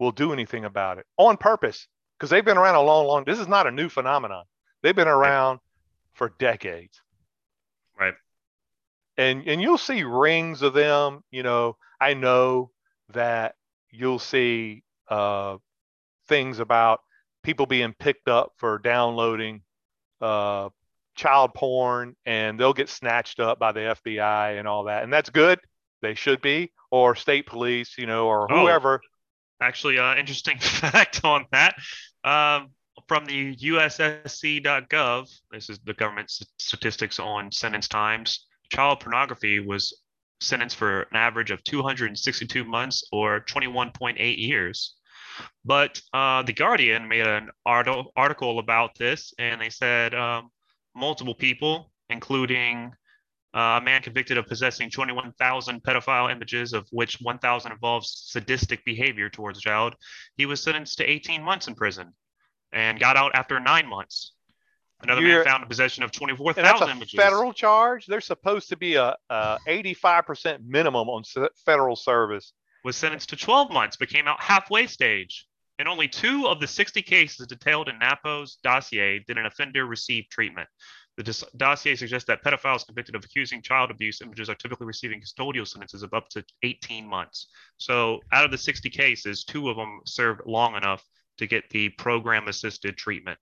will 0.00 0.10
do 0.10 0.32
anything 0.32 0.64
about 0.64 0.98
it 0.98 1.06
on 1.16 1.36
purpose 1.36 1.86
because 2.18 2.30
they've 2.30 2.44
been 2.44 2.58
around 2.58 2.74
a 2.74 2.82
long, 2.82 3.06
long. 3.06 3.22
This 3.24 3.38
is 3.38 3.46
not 3.46 3.68
a 3.68 3.70
new 3.70 3.88
phenomenon. 3.88 4.44
They've 4.82 4.96
been 4.96 5.06
around 5.06 5.60
for 6.14 6.32
decades. 6.40 7.00
Right. 7.96 8.14
And 9.16 9.46
and 9.46 9.62
you'll 9.62 9.78
see 9.78 10.02
rings 10.02 10.62
of 10.62 10.74
them. 10.74 11.22
You 11.30 11.44
know, 11.44 11.76
I 12.00 12.14
know 12.14 12.72
that 13.10 13.54
you'll 13.88 14.18
see 14.18 14.82
uh, 15.08 15.58
things 16.28 16.58
about 16.58 17.00
people 17.42 17.66
being 17.66 17.94
picked 17.98 18.28
up 18.28 18.52
for 18.56 18.78
downloading 18.78 19.62
uh, 20.20 20.68
child 21.16 21.54
porn, 21.54 22.14
and 22.26 22.58
they'll 22.58 22.72
get 22.72 22.88
snatched 22.88 23.40
up 23.40 23.58
by 23.58 23.72
the 23.72 23.80
FBI 23.80 24.58
and 24.58 24.68
all 24.68 24.84
that, 24.84 25.02
and 25.02 25.12
that's 25.12 25.30
good. 25.30 25.58
They 26.00 26.14
should 26.14 26.40
be, 26.40 26.72
or 26.90 27.16
state 27.16 27.46
police, 27.46 27.98
you 27.98 28.06
know, 28.06 28.26
or 28.26 28.50
oh, 28.52 28.60
whoever. 28.60 29.00
Oh 29.02 29.08
actually, 29.60 29.98
uh, 29.98 30.16
interesting 30.16 30.58
fact 30.60 31.24
on 31.24 31.46
that. 31.52 31.74
Um, 32.24 32.70
from 33.06 33.24
the 33.24 33.56
USSC.gov, 33.56 35.30
this 35.50 35.70
is 35.70 35.78
the 35.84 35.94
government 35.94 36.30
statistics 36.58 37.18
on 37.18 37.50
sentence 37.52 37.88
times. 37.88 38.46
Child 38.70 39.00
pornography 39.00 39.60
was 39.60 40.02
sentenced 40.40 40.76
for 40.76 41.02
an 41.02 41.16
average 41.16 41.50
of 41.50 41.64
262 41.64 42.64
months 42.64 43.04
or 43.10 43.40
21.8 43.40 44.36
years. 44.36 44.94
But 45.64 46.00
uh, 46.12 46.42
the 46.42 46.52
Guardian 46.52 47.08
made 47.08 47.26
an 47.26 47.50
article 47.66 48.58
about 48.58 48.96
this, 48.98 49.32
and 49.38 49.60
they 49.60 49.70
said 49.70 50.14
um, 50.14 50.50
multiple 50.94 51.34
people, 51.34 51.92
including 52.10 52.92
uh, 53.54 53.78
a 53.80 53.84
man 53.84 54.02
convicted 54.02 54.38
of 54.38 54.46
possessing 54.46 54.90
21,000 54.90 55.82
pedophile 55.82 56.30
images, 56.30 56.72
of 56.72 56.86
which 56.90 57.20
1,000 57.20 57.72
involves 57.72 58.24
sadistic 58.26 58.84
behavior 58.84 59.28
towards 59.28 59.58
a 59.58 59.62
child. 59.62 59.94
He 60.36 60.46
was 60.46 60.62
sentenced 60.62 60.98
to 60.98 61.10
18 61.10 61.42
months 61.42 61.66
in 61.66 61.74
prison 61.74 62.12
and 62.72 63.00
got 63.00 63.16
out 63.16 63.34
after 63.34 63.58
nine 63.58 63.88
months. 63.88 64.32
Another 65.00 65.22
You're, 65.22 65.36
man 65.36 65.44
found 65.44 65.62
in 65.62 65.68
possession 65.68 66.02
of 66.02 66.10
24,000 66.10 66.88
images. 66.88 67.14
Federal 67.14 67.52
charge? 67.52 68.06
There's 68.06 68.26
supposed 68.26 68.68
to 68.70 68.76
be 68.76 68.96
a, 68.96 69.16
a 69.30 69.58
85% 69.66 70.58
minimum 70.66 71.08
on 71.08 71.22
federal 71.64 71.94
service. 71.94 72.52
Was 72.84 72.96
sentenced 72.96 73.30
to 73.30 73.36
12 73.36 73.70
months, 73.70 73.96
but 73.96 74.08
came 74.08 74.28
out 74.28 74.40
halfway 74.40 74.86
stage. 74.86 75.46
In 75.78 75.86
only 75.86 76.08
two 76.08 76.46
of 76.46 76.60
the 76.60 76.66
60 76.66 77.02
cases 77.02 77.46
detailed 77.46 77.88
in 77.88 77.98
NAPO's 77.98 78.58
dossier 78.64 79.20
did 79.26 79.38
an 79.38 79.46
offender 79.46 79.86
receive 79.86 80.28
treatment. 80.28 80.68
The 81.16 81.46
dossier 81.56 81.96
suggests 81.96 82.26
that 82.28 82.44
pedophiles 82.44 82.86
convicted 82.86 83.16
of 83.16 83.24
accusing 83.24 83.60
child 83.60 83.90
abuse 83.90 84.20
images 84.20 84.48
are 84.48 84.54
typically 84.54 84.86
receiving 84.86 85.20
custodial 85.20 85.66
sentences 85.66 86.04
of 86.04 86.14
up 86.14 86.28
to 86.30 86.44
18 86.62 87.08
months. 87.08 87.48
So, 87.76 88.20
out 88.30 88.44
of 88.44 88.52
the 88.52 88.58
60 88.58 88.88
cases, 88.88 89.42
two 89.42 89.68
of 89.68 89.76
them 89.76 90.00
served 90.06 90.42
long 90.46 90.76
enough 90.76 91.04
to 91.38 91.48
get 91.48 91.68
the 91.70 91.88
program 91.90 92.46
assisted 92.46 92.96
treatment. 92.96 93.38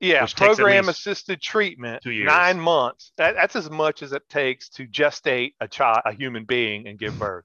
Yeah, 0.00 0.26
program 0.36 0.88
assisted 0.88 1.40
treatment, 1.40 2.02
nine 2.04 2.60
months. 2.60 3.12
That, 3.16 3.34
that's 3.34 3.56
as 3.56 3.70
much 3.70 4.02
as 4.02 4.12
it 4.12 4.28
takes 4.28 4.68
to 4.70 4.86
gestate 4.86 5.54
a 5.60 5.68
child, 5.68 6.00
a 6.04 6.12
human 6.12 6.44
being, 6.44 6.86
and 6.86 6.98
give 6.98 7.18
birth. 7.18 7.44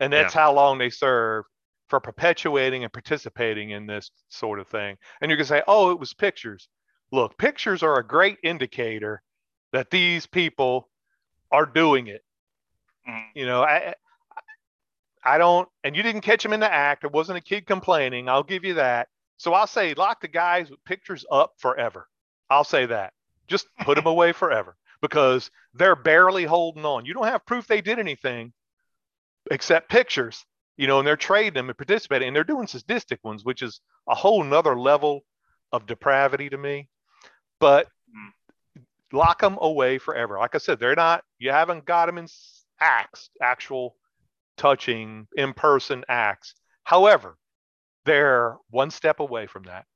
And 0.00 0.12
that's 0.12 0.34
yeah. 0.34 0.42
how 0.42 0.52
long 0.52 0.78
they 0.78 0.90
serve 0.90 1.44
for 1.88 2.00
perpetuating 2.00 2.84
and 2.84 2.92
participating 2.92 3.70
in 3.70 3.86
this 3.86 4.10
sort 4.28 4.58
of 4.58 4.66
thing. 4.68 4.96
And 5.20 5.30
you 5.30 5.36
can 5.36 5.46
say, 5.46 5.62
oh, 5.66 5.90
it 5.90 5.98
was 5.98 6.14
pictures. 6.14 6.68
Look, 7.12 7.38
pictures 7.38 7.82
are 7.82 7.98
a 7.98 8.06
great 8.06 8.38
indicator 8.42 9.22
that 9.72 9.90
these 9.90 10.26
people 10.26 10.88
are 11.50 11.66
doing 11.66 12.08
it. 12.08 12.22
Mm. 13.08 13.24
You 13.34 13.46
know, 13.46 13.62
I, 13.62 13.94
I 15.24 15.38
don't, 15.38 15.68
and 15.84 15.94
you 15.94 16.02
didn't 16.02 16.22
catch 16.22 16.44
him 16.44 16.52
in 16.52 16.60
the 16.60 16.72
act. 16.72 17.04
It 17.04 17.12
wasn't 17.12 17.38
a 17.38 17.42
kid 17.42 17.66
complaining. 17.66 18.28
I'll 18.28 18.42
give 18.42 18.64
you 18.64 18.74
that. 18.74 19.08
So 19.36 19.52
I'll 19.52 19.66
say 19.66 19.94
lock 19.94 20.20
the 20.20 20.28
guys 20.28 20.70
with 20.70 20.84
pictures 20.84 21.24
up 21.30 21.54
forever. 21.58 22.08
I'll 22.50 22.64
say 22.64 22.86
that. 22.86 23.12
Just 23.46 23.66
put 23.80 23.94
them 23.96 24.06
away 24.06 24.32
forever 24.32 24.76
because 25.00 25.50
they're 25.74 25.96
barely 25.96 26.44
holding 26.44 26.84
on. 26.84 27.04
You 27.04 27.14
don't 27.14 27.26
have 27.26 27.46
proof 27.46 27.66
they 27.66 27.80
did 27.80 27.98
anything 27.98 28.52
except 29.50 29.90
pictures, 29.90 30.44
you 30.76 30.86
know, 30.86 30.98
and 30.98 31.06
they're 31.06 31.16
trading 31.16 31.54
them 31.54 31.68
and 31.68 31.78
participating. 31.78 32.28
And 32.28 32.36
they're 32.36 32.44
doing 32.44 32.66
sadistic 32.66 33.20
ones, 33.22 33.44
which 33.44 33.62
is 33.62 33.80
a 34.08 34.14
whole 34.14 34.42
nother 34.42 34.78
level 34.78 35.24
of 35.72 35.86
depravity 35.86 36.50
to 36.50 36.58
me. 36.58 36.88
But 37.60 37.88
lock 39.12 39.40
them 39.40 39.58
away 39.60 39.98
forever. 39.98 40.38
Like 40.38 40.54
I 40.54 40.58
said, 40.58 40.80
they're 40.80 40.94
not, 40.94 41.24
you 41.38 41.50
haven't 41.50 41.84
got 41.84 42.06
them 42.06 42.18
in 42.18 42.26
acts, 42.80 43.30
actual 43.40 43.96
touching, 44.56 45.26
in 45.36 45.52
person 45.54 46.04
acts. 46.08 46.54
However, 46.82 47.36
they're 48.04 48.56
one 48.70 48.90
step 48.90 49.20
away 49.20 49.46
from 49.46 49.64
that. 49.64 49.86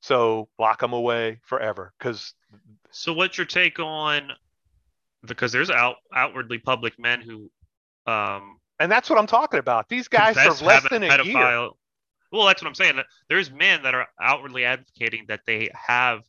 So 0.00 0.48
lock 0.58 0.80
them 0.80 0.92
away 0.92 1.40
forever. 1.44 1.92
Because. 1.98 2.34
So, 2.90 3.12
what's 3.12 3.38
your 3.38 3.46
take 3.46 3.78
on? 3.78 4.32
Because 5.24 5.52
there's 5.52 5.70
out 5.70 5.96
outwardly 6.14 6.58
public 6.58 6.98
men 6.98 7.20
who. 7.20 7.50
Um, 8.06 8.58
and 8.82 8.90
that's 8.90 9.08
what 9.08 9.16
I'm 9.16 9.28
talking 9.28 9.60
about. 9.60 9.88
These 9.88 10.08
guys 10.08 10.34
serve 10.34 10.60
less 10.60 10.88
than 10.90 11.04
a 11.04 11.08
pedophile. 11.08 11.24
year. 11.24 11.68
Well, 12.32 12.46
that's 12.46 12.60
what 12.60 12.68
I'm 12.68 12.74
saying. 12.74 13.00
There's 13.28 13.52
men 13.52 13.84
that 13.84 13.94
are 13.94 14.08
outwardly 14.20 14.64
advocating 14.64 15.26
that 15.28 15.40
they 15.46 15.70
have 15.72 16.22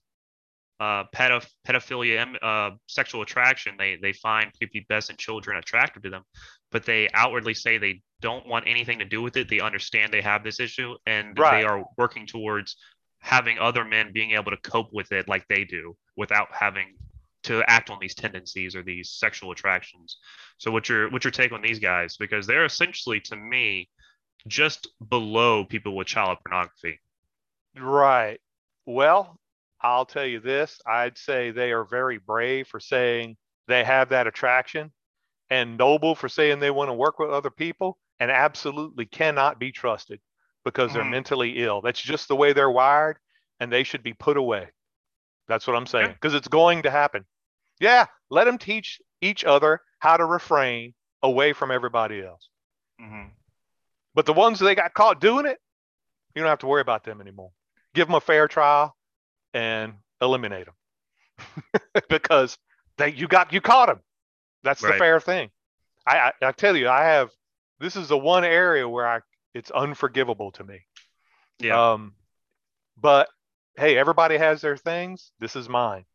uh, 0.80 1.06
pedoph- 1.16 1.50
pedophilia, 1.68 2.36
uh, 2.44 2.76
sexual 2.88 3.24
attraction. 3.24 3.76
They 3.80 3.98
they 4.00 4.14
find 4.14 4.52
prepubescent 4.54 5.18
children 5.18 5.58
attractive 5.58 6.04
to 6.04 6.12
them, 6.12 6.24
but 6.72 6.86
they 6.86 7.10
outwardly 7.16 7.56
say 7.56 7.80
they 7.80 8.04
don't 8.22 8.48
want 8.48 8.68
anything 8.68 9.00
to 9.00 9.06
do 9.06 9.24
with 9.24 9.36
it. 9.36 9.50
They 9.50 9.60
understand 9.60 10.14
they 10.14 10.22
have 10.22 10.44
this 10.44 10.60
issue, 10.60 10.96
and 11.08 11.38
right. 11.40 11.62
they 11.62 11.66
are 11.66 11.84
working 11.98 12.28
towards 12.28 12.76
having 13.20 13.58
other 13.58 13.84
men 13.84 14.12
being 14.14 14.32
able 14.32 14.52
to 14.52 14.58
cope 14.58 14.94
with 14.94 15.12
it 15.12 15.28
like 15.28 15.48
they 15.48 15.64
do, 15.64 15.96
without 16.16 16.50
having 16.52 16.94
to 17.44 17.64
act 17.70 17.90
on 17.90 17.98
these 18.00 18.16
tendencies 18.16 18.76
or 18.76 18.84
these 18.84 19.12
sexual 19.12 19.52
attractions. 19.52 20.18
So, 20.58 20.72
what's 20.72 20.90
your 20.90 21.10
what's 21.10 21.26
your 21.26 21.32
take 21.32 21.52
on 21.52 21.62
these 21.62 21.80
guys? 21.80 22.18
Because 22.18 22.48
they're 22.48 22.66
essentially, 22.66 23.20
to 23.22 23.36
me, 23.36 23.90
just 24.48 24.88
below 25.10 25.66
people 25.66 25.96
with 25.96 26.08
child 26.08 26.38
pornography. 26.46 27.00
Right. 27.78 28.40
Well, 28.86 29.40
I'll 29.82 30.06
tell 30.06 30.26
you 30.26 30.40
this 30.40 30.80
I'd 30.86 31.18
say 31.18 31.52
they 31.52 31.72
are 31.72 31.84
very 31.84 32.18
brave 32.18 32.68
for 32.68 32.80
saying 32.80 33.38
they 33.68 33.84
have 33.84 34.10
that 34.10 34.28
attraction 34.28 34.92
and 35.50 35.78
noble 35.78 36.16
for 36.16 36.30
saying 36.30 36.60
they 36.60 36.72
want 36.72 36.90
to 36.90 36.94
work 36.94 37.20
with 37.20 37.30
other 37.30 37.50
people 37.50 37.98
and 38.20 38.32
absolutely 38.32 39.06
cannot 39.06 39.60
be 39.60 39.72
trusted 39.72 40.20
because 40.64 40.94
they're 40.94 41.04
mm. 41.04 41.12
mentally 41.12 41.64
ill. 41.64 41.82
That's 41.82 42.02
just 42.02 42.28
the 42.28 42.36
way 42.36 42.54
they're 42.54 42.72
wired 42.72 43.18
and 43.60 43.72
they 43.72 43.84
should 43.84 44.04
be 44.04 44.14
put 44.14 44.38
away. 44.38 44.70
That's 45.48 45.68
what 45.68 45.76
I'm 45.76 45.86
saying 45.86 46.14
because 46.14 46.34
it's 46.34 46.48
going 46.48 46.84
to 46.84 46.92
happen. 46.92 47.26
Yeah, 47.84 48.06
let 48.30 48.46
them 48.46 48.58
teach 48.58 49.02
each 49.20 49.44
other 49.44 49.82
how 50.00 50.16
to 50.16 50.24
refrain 50.24 50.94
away 51.22 51.52
from 51.52 51.70
everybody 51.70 52.24
else. 52.24 52.48
Mm-hmm. 53.02 53.28
But 54.16 54.26
the 54.26 54.32
ones 54.32 54.60
they 54.60 54.74
got 54.74 54.94
caught 54.94 55.20
doing 55.20 55.46
it, 55.46 55.58
you 56.34 56.42
don't 56.42 56.50
have 56.50 56.60
to 56.60 56.68
worry 56.68 56.80
about 56.80 57.04
them 57.04 57.20
anymore. 57.20 57.52
Give 57.94 58.08
them 58.08 58.16
a 58.16 58.22
fair 58.22 58.48
trial 58.48 58.96
and 59.54 59.96
eliminate 60.22 60.66
them 60.66 61.92
because 62.10 62.58
they 62.98 63.12
you 63.12 63.28
got 63.28 63.52
you 63.52 63.60
caught 63.60 63.88
them. 63.88 64.00
That's 64.64 64.82
right. 64.82 64.94
the 64.94 64.98
fair 64.98 65.20
thing. 65.20 65.50
I, 66.08 66.18
I 66.18 66.32
I 66.42 66.52
tell 66.54 66.78
you, 66.78 66.88
I 66.88 67.04
have 67.04 67.32
this 67.82 67.98
is 67.98 68.08
the 68.08 68.18
one 68.18 68.46
area 68.46 68.88
where 68.88 69.06
I 69.06 69.20
it's 69.54 69.72
unforgivable 69.72 70.52
to 70.54 70.64
me. 70.64 70.80
Yeah. 71.60 71.92
Um, 71.92 72.14
but 72.98 73.28
hey, 73.76 73.98
everybody 73.98 74.38
has 74.38 74.62
their 74.62 74.78
things. 74.78 75.32
This 75.42 75.58
is 75.58 75.68
mine. 75.68 76.06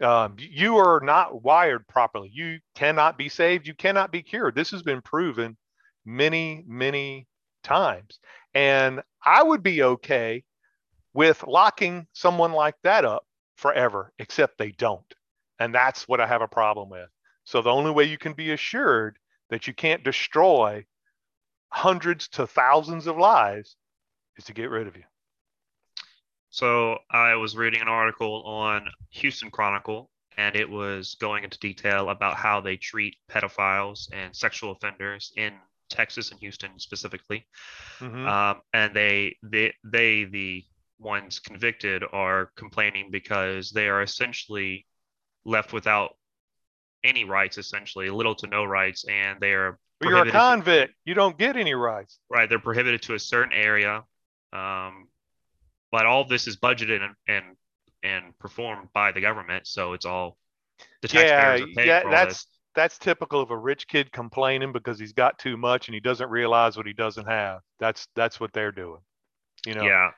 Um, 0.00 0.36
you 0.38 0.78
are 0.78 1.00
not 1.02 1.42
wired 1.42 1.86
properly. 1.86 2.30
You 2.32 2.58
cannot 2.74 3.18
be 3.18 3.28
saved. 3.28 3.66
You 3.66 3.74
cannot 3.74 4.10
be 4.10 4.22
cured. 4.22 4.54
This 4.54 4.70
has 4.70 4.82
been 4.82 5.02
proven 5.02 5.56
many, 6.04 6.64
many 6.66 7.26
times. 7.62 8.18
And 8.54 9.02
I 9.24 9.42
would 9.42 9.62
be 9.62 9.82
okay 9.82 10.42
with 11.14 11.44
locking 11.46 12.06
someone 12.12 12.52
like 12.52 12.74
that 12.82 13.04
up 13.04 13.24
forever, 13.56 14.12
except 14.18 14.58
they 14.58 14.72
don't. 14.72 15.14
And 15.58 15.74
that's 15.74 16.08
what 16.08 16.20
I 16.20 16.26
have 16.26 16.42
a 16.42 16.48
problem 16.48 16.88
with. 16.88 17.08
So 17.44 17.62
the 17.62 17.70
only 17.70 17.90
way 17.90 18.04
you 18.04 18.18
can 18.18 18.32
be 18.32 18.52
assured 18.52 19.18
that 19.50 19.66
you 19.66 19.74
can't 19.74 20.02
destroy 20.02 20.84
hundreds 21.68 22.28
to 22.28 22.46
thousands 22.46 23.06
of 23.06 23.16
lives 23.16 23.76
is 24.36 24.44
to 24.44 24.52
get 24.52 24.70
rid 24.70 24.86
of 24.86 24.96
you. 24.96 25.04
So 26.52 26.98
I 27.10 27.34
was 27.36 27.56
reading 27.56 27.80
an 27.80 27.88
article 27.88 28.42
on 28.42 28.86
Houston 29.08 29.50
Chronicle, 29.50 30.10
and 30.36 30.54
it 30.54 30.68
was 30.68 31.16
going 31.18 31.44
into 31.44 31.58
detail 31.58 32.10
about 32.10 32.36
how 32.36 32.60
they 32.60 32.76
treat 32.76 33.16
pedophiles 33.30 34.12
and 34.12 34.36
sexual 34.36 34.72
offenders 34.72 35.32
in 35.38 35.54
Texas 35.88 36.30
and 36.30 36.38
Houston 36.40 36.78
specifically. 36.78 37.46
Mm-hmm. 38.00 38.26
Um, 38.26 38.60
and 38.74 38.94
they, 38.94 39.36
they, 39.42 39.72
they, 39.82 40.24
the 40.24 40.62
ones 40.98 41.38
convicted 41.38 42.04
are 42.12 42.50
complaining 42.54 43.10
because 43.10 43.70
they 43.70 43.88
are 43.88 44.02
essentially 44.02 44.86
left 45.46 45.72
without 45.72 46.16
any 47.02 47.24
rights, 47.24 47.56
essentially 47.56 48.10
little 48.10 48.34
to 48.34 48.46
no 48.46 48.66
rights, 48.66 49.06
and 49.08 49.40
they 49.40 49.54
are. 49.54 49.78
You're 50.02 50.18
a 50.18 50.30
convict. 50.30 50.92
You 51.06 51.14
don't 51.14 51.38
get 51.38 51.56
any 51.56 51.72
rights. 51.72 52.18
Right. 52.28 52.46
They're 52.46 52.58
prohibited 52.58 53.00
to 53.02 53.14
a 53.14 53.18
certain 53.18 53.54
area, 53.54 54.04
um, 54.52 55.08
but 55.92 56.06
all 56.06 56.24
this 56.24 56.48
is 56.48 56.56
budgeted 56.56 57.02
and, 57.02 57.14
and 57.28 57.44
and 58.02 58.36
performed 58.38 58.88
by 58.92 59.12
the 59.12 59.20
government, 59.20 59.66
so 59.68 59.92
it's 59.92 60.04
all 60.04 60.36
the 61.02 61.08
taxpayers 61.08 61.70
yeah, 61.76 61.84
yeah. 61.84 62.10
that's 62.10 62.46
that's 62.74 62.98
typical 62.98 63.40
of 63.40 63.50
a 63.50 63.56
rich 63.56 63.86
kid 63.86 64.10
complaining 64.10 64.72
because 64.72 64.98
he's 64.98 65.12
got 65.12 65.38
too 65.38 65.56
much 65.56 65.86
and 65.86 65.94
he 65.94 66.00
doesn't 66.00 66.30
realize 66.30 66.76
what 66.76 66.86
he 66.86 66.92
doesn't 66.92 67.26
have. 67.26 67.60
That's 67.78 68.08
that's 68.16 68.40
what 68.40 68.52
they're 68.52 68.72
doing. 68.72 69.00
You 69.66 69.74
know. 69.74 69.82
Yeah 69.82 70.10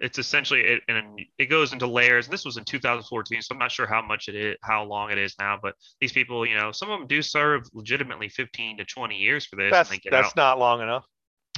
it's 0.00 0.18
essentially 0.18 0.62
it, 0.62 0.82
and 0.88 1.20
it 1.38 1.46
goes 1.46 1.72
into 1.72 1.86
layers. 1.86 2.26
And 2.26 2.32
this 2.32 2.44
was 2.44 2.56
in 2.56 2.64
2014, 2.64 3.42
so 3.42 3.54
I'm 3.54 3.58
not 3.58 3.70
sure 3.70 3.86
how 3.86 4.02
much 4.02 4.28
it 4.28 4.34
is, 4.34 4.56
how 4.62 4.84
long 4.84 5.10
it 5.10 5.18
is 5.18 5.34
now. 5.38 5.58
But 5.62 5.74
these 6.00 6.12
people, 6.12 6.44
you 6.46 6.56
know, 6.56 6.72
some 6.72 6.90
of 6.90 6.98
them 6.98 7.06
do 7.06 7.22
serve 7.22 7.64
legitimately 7.72 8.30
15 8.30 8.78
to 8.78 8.84
20 8.84 9.16
years 9.16 9.46
for 9.46 9.56
this. 9.56 9.70
That's 9.70 9.90
that's 10.10 10.28
out. 10.28 10.36
not 10.36 10.58
long 10.58 10.80
enough. 10.80 11.04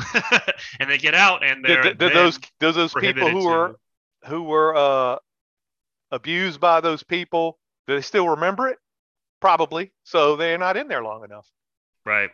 and 0.81 0.91
they 0.91 0.99
get 0.99 1.15
out, 1.15 1.45
and 1.45 1.65
they're 1.65 1.95
those 1.95 2.39
those 2.61 2.75
those 2.75 2.95
people 2.95 3.29
who 3.29 3.41
to, 3.41 3.47
were 3.47 3.77
who 4.27 4.43
were 4.43 4.77
uh, 4.77 5.17
abused 6.11 6.61
by 6.61 6.81
those 6.81 7.03
people. 7.03 7.59
Do 7.87 7.95
they 7.95 8.03
still 8.03 8.29
remember 8.29 8.69
it? 8.69 8.79
Probably. 9.41 9.93
So 10.05 10.37
they're 10.37 10.59
not 10.59 10.77
in 10.77 10.89
there 10.89 11.03
long 11.03 11.25
enough. 11.25 11.49
Right. 12.07 12.31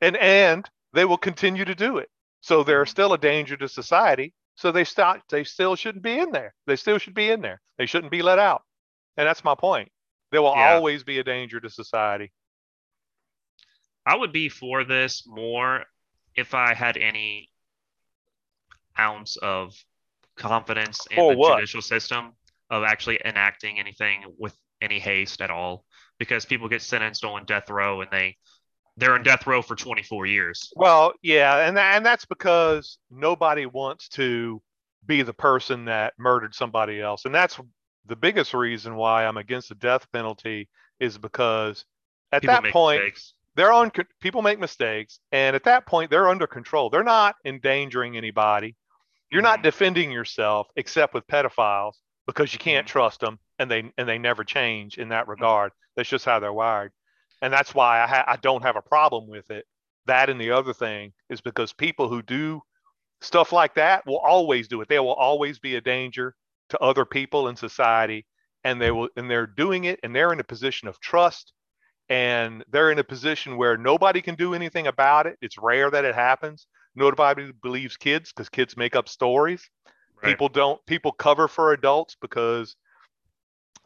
And 0.00 0.16
and 0.16 0.68
they 0.92 1.04
will 1.04 1.18
continue 1.18 1.64
to 1.64 1.74
do 1.74 1.98
it. 1.98 2.10
So 2.40 2.64
they're 2.64 2.82
mm-hmm. 2.82 2.90
still 2.90 3.12
a 3.12 3.18
danger 3.18 3.56
to 3.56 3.68
society 3.68 4.34
so 4.60 4.70
they 4.70 4.84
stop, 4.84 5.22
they 5.30 5.42
still 5.44 5.74
shouldn't 5.74 6.04
be 6.04 6.18
in 6.18 6.32
there. 6.32 6.52
They 6.66 6.76
still 6.76 6.98
should 6.98 7.14
be 7.14 7.30
in 7.30 7.40
there. 7.40 7.62
They 7.78 7.86
shouldn't 7.86 8.10
be 8.10 8.20
let 8.20 8.38
out. 8.38 8.62
And 9.16 9.26
that's 9.26 9.42
my 9.42 9.54
point. 9.54 9.90
They 10.32 10.38
will 10.38 10.52
yeah. 10.54 10.74
always 10.74 11.02
be 11.02 11.18
a 11.18 11.24
danger 11.24 11.60
to 11.60 11.70
society. 11.70 12.30
I 14.04 14.16
would 14.16 14.32
be 14.32 14.50
for 14.50 14.84
this 14.84 15.24
more 15.26 15.84
if 16.34 16.54
I 16.54 16.74
had 16.74 16.96
any 16.96 17.50
ounce 18.98 19.36
of 19.36 19.74
confidence 20.36 21.06
in 21.10 21.28
the 21.28 21.36
what? 21.36 21.56
judicial 21.56 21.82
system 21.82 22.32
of 22.70 22.82
actually 22.84 23.20
enacting 23.24 23.78
anything 23.78 24.24
with 24.38 24.56
any 24.80 24.98
haste 24.98 25.40
at 25.40 25.50
all 25.50 25.84
because 26.18 26.46
people 26.46 26.68
get 26.68 26.82
sentenced 26.82 27.24
on 27.24 27.44
death 27.44 27.68
row 27.68 28.00
and 28.00 28.10
they 28.10 28.36
they're 28.96 29.16
in 29.16 29.22
death 29.22 29.46
row 29.46 29.62
for 29.62 29.74
24 29.76 30.26
years. 30.26 30.72
Well, 30.76 31.14
yeah, 31.22 31.66
and 31.66 31.78
and 31.78 32.04
that's 32.04 32.26
because 32.26 32.98
nobody 33.10 33.66
wants 33.66 34.08
to 34.10 34.60
be 35.06 35.22
the 35.22 35.32
person 35.32 35.86
that 35.86 36.12
murdered 36.18 36.54
somebody 36.54 37.00
else, 37.00 37.24
and 37.24 37.34
that's 37.34 37.58
the 38.06 38.16
biggest 38.16 38.52
reason 38.54 38.96
why 38.96 39.26
I'm 39.26 39.36
against 39.36 39.70
the 39.70 39.74
death 39.74 40.06
penalty 40.12 40.68
is 40.98 41.16
because 41.16 41.84
at 42.32 42.42
people 42.42 42.60
that 42.60 42.72
point 42.72 43.02
mistakes. 43.02 43.34
They're 43.56 43.72
on 43.72 43.90
people 44.20 44.42
make 44.42 44.58
mistakes, 44.58 45.20
and 45.32 45.56
at 45.56 45.64
that 45.64 45.86
point 45.86 46.10
they're 46.10 46.28
under 46.28 46.46
control. 46.46 46.90
They're 46.90 47.02
not 47.04 47.36
endangering 47.44 48.16
anybody. 48.16 48.76
you're 49.30 49.42
not 49.42 49.62
defending 49.62 50.10
yourself 50.10 50.68
except 50.76 51.14
with 51.14 51.26
pedophiles 51.26 51.94
because 52.26 52.52
you 52.52 52.58
can't 52.58 52.86
mm-hmm. 52.86 52.92
trust 52.92 53.20
them 53.20 53.38
and 53.58 53.70
they 53.70 53.92
and 53.98 54.08
they 54.08 54.18
never 54.18 54.44
change 54.44 54.98
in 54.98 55.08
that 55.10 55.28
regard. 55.28 55.72
That's 55.96 56.08
just 56.08 56.24
how 56.24 56.40
they're 56.40 56.52
wired, 56.52 56.92
and 57.42 57.52
that's 57.52 57.74
why 57.74 58.02
I 58.02 58.06
ha- 58.06 58.24
I 58.26 58.36
don't 58.36 58.62
have 58.62 58.76
a 58.76 58.82
problem 58.82 59.28
with 59.28 59.50
it. 59.50 59.66
That 60.06 60.30
and 60.30 60.40
the 60.40 60.52
other 60.52 60.72
thing 60.72 61.12
is 61.28 61.40
because 61.40 61.72
people 61.72 62.08
who 62.08 62.22
do 62.22 62.62
stuff 63.20 63.52
like 63.52 63.74
that 63.74 64.06
will 64.06 64.18
always 64.18 64.68
do 64.68 64.80
it. 64.80 64.88
They 64.88 64.98
will 64.98 65.14
always 65.14 65.58
be 65.58 65.76
a 65.76 65.80
danger 65.80 66.34
to 66.70 66.78
other 66.78 67.04
people 67.04 67.48
in 67.48 67.56
society, 67.56 68.26
and 68.64 68.80
they 68.80 68.90
will 68.90 69.08
and 69.16 69.30
they're 69.30 69.46
doing 69.46 69.84
it, 69.84 70.00
and 70.02 70.14
they're 70.14 70.32
in 70.32 70.40
a 70.40 70.44
position 70.44 70.88
of 70.88 71.00
trust, 71.00 71.52
and 72.10 72.64
they're 72.70 72.90
in 72.90 72.98
a 72.98 73.04
position 73.04 73.56
where 73.56 73.78
nobody 73.78 74.20
can 74.20 74.34
do 74.34 74.52
anything 74.52 74.88
about 74.88 75.26
it. 75.26 75.38
It's 75.40 75.56
rare 75.56 75.90
that 75.90 76.04
it 76.04 76.16
happens. 76.16 76.66
Nobody 76.96 77.52
believes 77.62 77.96
kids 77.96 78.32
because 78.32 78.48
kids 78.48 78.76
make 78.76 78.96
up 78.96 79.08
stories. 79.08 79.70
Right. 80.20 80.30
People 80.30 80.48
don't. 80.48 80.84
People 80.86 81.12
cover 81.12 81.46
for 81.46 81.72
adults 81.72 82.16
because 82.20 82.74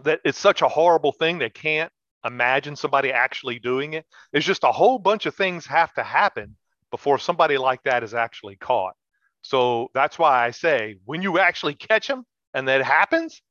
that 0.03 0.21
it's 0.25 0.39
such 0.39 0.63
a 0.63 0.69
horrible 0.69 1.13
thing 1.13 1.39
they 1.39 1.51
can't 1.51 1.93
imagine 2.25 2.75
somebody 2.75 3.13
actually 3.13 3.59
doing 3.59 3.93
it. 3.93 4.07
There's 4.33 4.47
just 4.47 4.65
a 4.65 4.73
whole 4.73 4.99
bunch 4.99 5.27
of 5.27 5.35
things 5.35 5.67
have 5.67 5.93
to 5.95 6.03
happen 6.03 6.57
before 6.91 7.19
somebody 7.19 7.59
like 7.59 7.83
that 7.85 8.03
is 8.03 8.15
actually 8.15 8.57
caught. 8.57 8.95
So 9.43 9.89
that's 9.93 10.19
why 10.19 10.47
I 10.47 10.51
say 10.51 10.97
when 11.05 11.21
you 11.21 11.39
actually 11.39 11.75
catch 11.75 12.09
them 12.09 12.25
and 12.55 12.67
that 12.69 12.83
happens, 12.83 13.43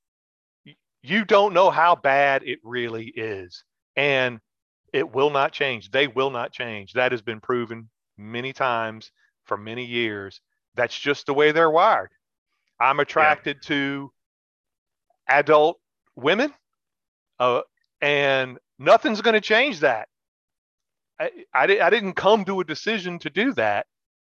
you 1.03 1.23
don't 1.25 1.53
know 1.53 1.69
how 1.69 1.95
bad 1.95 2.41
it 2.43 2.57
really 2.63 3.13
is. 3.15 3.63
And 3.95 4.39
it 4.93 5.11
will 5.13 5.31
not 5.31 5.51
change. 5.51 5.91
They 5.91 6.07
will 6.07 6.29
not 6.29 6.53
change. 6.53 6.93
That 6.93 7.11
has 7.11 7.21
been 7.21 7.41
proven 7.41 7.89
many 8.17 8.53
times 8.53 9.11
for 9.45 9.57
many 9.57 9.83
years. 9.83 10.39
That's 10.75 10.97
just 10.97 11.25
the 11.25 11.33
way 11.33 11.51
they're 11.51 11.69
wired. 11.69 12.11
I'm 12.79 12.99
attracted 12.99 13.57
yeah. 13.63 13.67
to 13.67 14.11
adult 15.27 15.79
women, 16.15 16.53
uh, 17.39 17.61
and 18.01 18.59
nothing's 18.77 19.21
going 19.21 19.35
to 19.35 19.41
change 19.41 19.79
that. 19.81 20.07
I, 21.19 21.31
I, 21.53 21.63
I, 21.63 21.89
didn't 21.89 22.13
come 22.13 22.43
to 22.45 22.59
a 22.59 22.65
decision 22.65 23.19
to 23.19 23.29
do 23.29 23.53
that. 23.53 23.85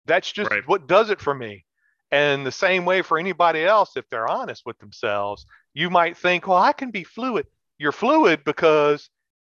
That's 0.06 0.32
just 0.32 0.50
right. 0.50 0.67
what 0.67 0.88
does 0.88 1.10
it 1.10 1.19
for 1.19 1.36
me. 1.36 1.65
And 2.12 2.45
the 2.45 2.52
same 2.52 2.86
way 2.86 3.02
for 3.02 3.19
anybody 3.19 3.63
else, 3.63 3.95
if 3.95 4.10
they're 4.10 4.28
honest 4.28 4.63
with 4.65 4.80
themselves, 4.80 5.45
you 5.74 5.89
might 5.89 6.17
think, 6.17 6.48
well, 6.48 6.58
I 6.58 6.74
can 6.74 6.89
be 6.89 7.04
fluid. 7.04 7.45
You're 7.78 7.91
fluid 7.91 8.43
because 8.43 9.10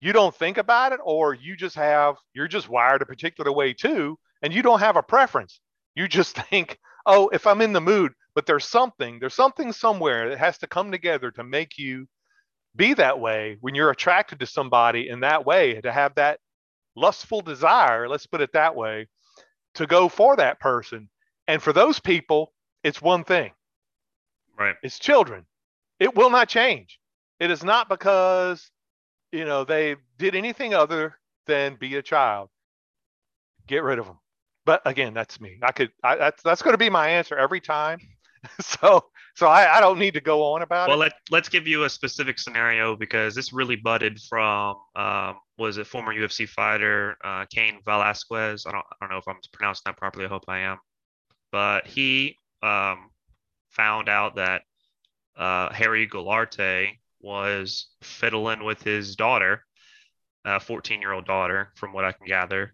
you 0.02 0.14
don't 0.14 0.36
think 0.36 0.58
about 0.58 0.92
it, 0.92 1.00
or 1.04 1.34
you 1.34 1.56
just 1.56 1.76
have, 1.76 2.16
you're 2.34 2.48
just 2.48 2.70
wired 2.70 3.02
a 3.02 3.06
particular 3.06 3.52
way 3.52 3.74
too, 3.74 4.18
and 4.42 4.54
you 4.54 4.62
don't 4.62 4.80
have 4.80 4.98
a 4.98 5.04
preference. 5.04 5.60
You 5.96 6.08
just 6.08 6.36
think, 6.50 6.78
oh, 7.06 7.30
if 7.30 7.48
I'm 7.48 7.62
in 7.62 7.74
the 7.74 7.82
mood, 7.82 8.14
but 8.36 8.46
there's 8.46 8.66
something, 8.66 9.20
there's 9.20 9.34
something 9.34 9.72
somewhere 9.72 10.30
that 10.30 10.40
has 10.40 10.58
to 10.60 10.68
come 10.68 10.92
together 10.92 11.32
to 11.32 11.44
make 11.44 11.78
you 11.78 12.08
be 12.76 12.94
that 12.94 13.20
way 13.20 13.58
when 13.62 13.76
you're 13.76 13.92
attracted 13.92 14.40
to 14.40 14.46
somebody 14.46 15.10
in 15.10 15.22
that 15.22 15.46
way, 15.46 15.80
to 15.82 15.92
have 15.92 16.16
that 16.16 16.40
lustful 16.96 17.42
desire, 17.42 18.08
let's 18.08 18.28
put 18.28 18.42
it 18.42 18.54
that 18.54 18.76
way, 18.76 19.08
to 19.76 19.86
go 19.86 20.10
for 20.10 20.36
that 20.36 20.60
person. 20.60 21.10
And 21.48 21.62
for 21.62 21.74
those 21.74 22.00
people, 22.00 22.54
it's 22.84 23.02
one 23.02 23.24
thing. 23.24 23.52
Right. 24.58 24.76
It's 24.84 25.00
children. 25.00 25.46
It 26.00 26.16
will 26.16 26.30
not 26.30 26.50
change. 26.50 27.00
It 27.40 27.52
is 27.52 27.64
not 27.64 27.90
because, 27.90 28.70
you 29.32 29.46
know, 29.46 29.64
they 29.64 29.96
did 30.18 30.36
anything 30.36 30.74
other 30.74 31.18
than 31.48 31.76
be 31.76 31.96
a 31.96 32.02
child. 32.02 32.50
Get 33.68 33.84
rid 33.84 34.00
of 34.00 34.06
them. 34.06 34.20
But 34.66 34.82
again, 34.86 35.14
that's 35.14 35.42
me. 35.42 35.60
I 35.62 35.72
could. 35.72 35.92
I, 36.04 36.16
that's 36.16 36.44
that's 36.44 36.62
going 36.62 36.74
to 36.74 36.78
be 36.78 36.90
my 36.90 37.10
answer 37.10 37.36
every 37.36 37.62
time. 37.62 38.00
so 38.62 39.06
so 39.36 39.48
I, 39.48 39.78
I 39.78 39.80
don't 39.80 39.98
need 39.98 40.14
to 40.16 40.22
go 40.22 40.44
on 40.44 40.62
about 40.62 40.88
well, 40.88 40.98
it. 40.98 41.00
Well, 41.00 41.08
let, 41.08 41.14
let's 41.30 41.50
give 41.50 41.68
you 41.68 41.84
a 41.86 41.90
specific 41.90 42.38
scenario 42.38 42.96
because 42.96 43.34
this 43.34 43.54
really 43.54 43.76
budded 43.76 44.20
from 44.20 44.76
um, 44.96 45.38
was 45.58 45.78
it 45.78 45.88
former 45.88 46.14
UFC 46.14 46.48
fighter 46.48 47.18
uh, 47.24 47.46
Cain 47.50 47.80
Velasquez. 47.86 48.66
I 48.66 48.72
don't 48.72 48.86
I 48.92 48.96
don't 49.02 49.12
know 49.12 49.18
if 49.18 49.28
I'm 49.28 49.40
pronouncing 49.54 49.84
that 49.86 49.98
properly. 49.98 50.26
I 50.26 50.30
hope 50.30 50.44
I 50.48 50.60
am. 50.60 50.78
But 51.52 51.88
he 51.88 52.36
um, 52.62 53.10
found 53.70 54.10
out 54.10 54.36
that 54.36 54.62
uh, 55.36 55.72
Harry 55.74 56.08
Goularte 56.08 56.98
was 57.22 57.88
fiddling 58.02 58.64
with 58.64 58.82
his 58.84 59.16
daughter, 59.16 59.66
a 60.46 60.60
14 60.60 61.02
year 61.02 61.14
old 61.14 61.26
daughter, 61.26 61.72
from 61.76 61.94
what 61.94 62.06
I 62.06 62.12
can 62.12 62.26
gather. 62.28 62.74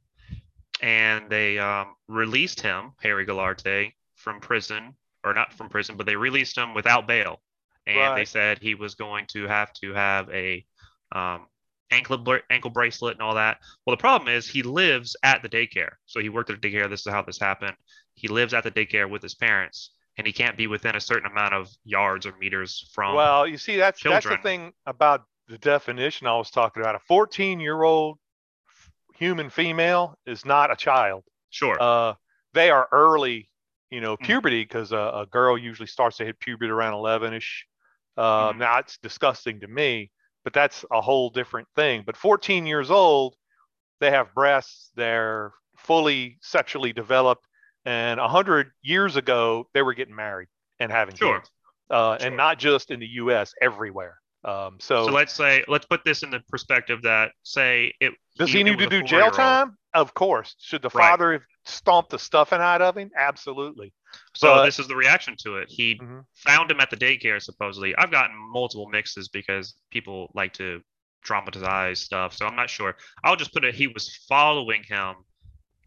And 0.81 1.29
they 1.29 1.57
um, 1.57 1.95
released 2.07 2.62
him, 2.62 2.91
Harry 3.01 3.25
Goularte, 3.25 3.93
from 4.15 4.39
prison 4.39 4.95
or 5.23 5.33
not 5.33 5.53
from 5.53 5.69
prison, 5.69 5.97
but 5.97 6.05
they 6.05 6.15
released 6.15 6.57
him 6.57 6.73
without 6.73 7.07
bail, 7.07 7.41
and 7.86 7.97
right. 7.97 8.15
they 8.15 8.25
said 8.25 8.60
he 8.60 8.75
was 8.75 8.95
going 8.95 9.25
to 9.27 9.47
have 9.47 9.73
to 9.73 9.93
have 9.93 10.29
a 10.29 10.65
um, 11.12 11.47
ankle 11.91 12.23
ankle 12.49 12.69
bracelet 12.69 13.13
and 13.13 13.21
all 13.21 13.36
that. 13.36 13.60
Well, 13.86 13.95
the 13.95 14.01
problem 14.01 14.33
is 14.33 14.47
he 14.47 14.63
lives 14.63 15.15
at 15.23 15.41
the 15.41 15.49
daycare, 15.49 15.93
so 16.05 16.19
he 16.19 16.29
worked 16.29 16.49
at 16.49 16.62
the 16.62 16.69
daycare. 16.69 16.89
This 16.89 17.05
is 17.05 17.12
how 17.12 17.21
this 17.21 17.39
happened. 17.39 17.75
He 18.15 18.27
lives 18.27 18.53
at 18.53 18.63
the 18.63 18.71
daycare 18.71 19.10
with 19.10 19.21
his 19.21 19.36
parents, 19.36 19.91
and 20.17 20.25
he 20.25 20.34
can't 20.34 20.58
be 20.58 20.67
within 20.67 20.95
a 20.95 21.01
certain 21.01 21.30
amount 21.30 21.53
of 21.53 21.69
yards 21.84 22.25
or 22.25 22.36
meters 22.38 22.89
from. 22.93 23.15
Well, 23.15 23.47
you 23.47 23.58
see, 23.58 23.77
that's 23.77 23.99
children. 23.99 24.21
that's 24.21 24.43
the 24.43 24.49
thing 24.49 24.73
about 24.86 25.23
the 25.47 25.58
definition 25.58 26.27
I 26.27 26.36
was 26.36 26.51
talking 26.51 26.82
about. 26.82 26.95
A 26.95 26.99
14 27.08 27.60
year 27.60 27.84
old 27.84 28.17
human 29.15 29.49
female 29.49 30.17
is 30.25 30.45
not 30.45 30.71
a 30.71 30.75
child. 30.75 31.23
Sure. 31.49 31.77
Uh, 31.80 32.13
they 32.53 32.69
are 32.69 32.88
early 32.91 33.49
you 33.89 34.01
know, 34.01 34.15
mm-hmm. 34.15 34.25
puberty 34.25 34.63
because 34.63 34.91
a, 34.91 34.97
a, 34.97 35.25
girl 35.30 35.58
usually 35.58 35.88
starts 35.88 36.17
to 36.17 36.25
hit 36.25 36.39
puberty 36.39 36.69
around 36.69 36.93
11 36.93 37.34
ish. 37.34 37.65
Uh, 38.15 38.49
mm-hmm. 38.49 38.60
Now 38.60 38.80
it's 38.80 38.97
disgusting 38.97 39.60
to 39.62 39.67
me, 39.67 40.12
but 40.43 40.53
that's 40.53 40.84
a 40.91 41.01
whole 41.01 41.30
different 41.30 41.67
thing. 41.75 42.03
But 42.06 42.17
14 42.17 42.65
years 42.65 42.91
old, 42.91 43.36
they 43.99 44.12
have 44.12 44.34
breasts, 44.34 44.91
they're 44.95 45.53
fully 45.77 46.38
sexually 46.41 46.93
developed. 46.93 47.46
And 47.88 48.19
100 48.19 48.71
years 48.82 49.15
ago, 49.15 49.69
they 49.73 49.82
were 49.82 49.93
getting 49.93 50.13
married 50.13 50.50
and 50.78 50.91
having 50.91 51.15
sure. 51.15 51.39
kids. 51.39 51.50
Uh, 51.89 52.17
sure. 52.17 52.28
And 52.28 52.36
not 52.36 52.60
just 52.60 52.91
in 52.91 53.00
the 53.00 53.08
US, 53.08 53.54
everywhere. 53.62 54.19
Um, 54.43 54.76
so, 54.82 55.06
so 55.06 55.13
let's 55.13 55.34
say, 55.34 55.63
let's 55.69 55.86
put 55.86 56.04
this 56.04 56.21
in 56.21 56.30
the 56.30 56.41
perspective 56.50 57.04
that, 57.04 57.32
say, 57.43 57.93
it 58.02 58.12
does 58.38 58.52
he, 58.52 58.58
he 58.58 58.63
need 58.65 58.80
to 58.80 58.88
do 58.88 59.02
jail 59.04 59.32
time? 59.32 59.78
Of 59.93 60.13
course. 60.13 60.56
Should 60.60 60.82
the 60.82 60.89
right. 60.89 61.12
father 61.12 61.32
have 61.32 61.41
stomped 61.63 62.10
the 62.10 62.19
stuffing 62.19 62.60
out 62.60 62.82
of 62.82 62.97
him? 62.97 63.10
Absolutely. 63.17 63.93
So 64.36 64.56
but, 64.56 64.65
this 64.65 64.80
is 64.80 64.89
the 64.89 64.95
reaction 64.95 65.36
to 65.43 65.56
it. 65.56 65.67
He 65.69 65.95
mm-hmm. 65.95 66.19
found 66.36 66.69
him 66.69 66.82
at 66.82 66.89
the 66.89 66.97
daycare, 66.97 67.41
supposedly. 67.41 67.95
I've 67.95 68.12
gotten 68.12 68.36
multiple 68.36 68.89
mixes 68.89 69.30
because 69.30 69.76
people 69.91 70.30
like 70.36 70.52
to 70.54 70.82
dramatize 71.23 72.02
stuff, 72.02 72.34
so 72.34 72.45
I'm 72.45 72.56
not 72.58 72.69
sure. 72.69 72.95
I'll 73.23 73.38
just 73.38 73.54
put 73.54 73.63
it. 73.63 73.76
He 73.76 73.88
was 73.88 74.13
following 74.28 74.84
him. 74.84 75.15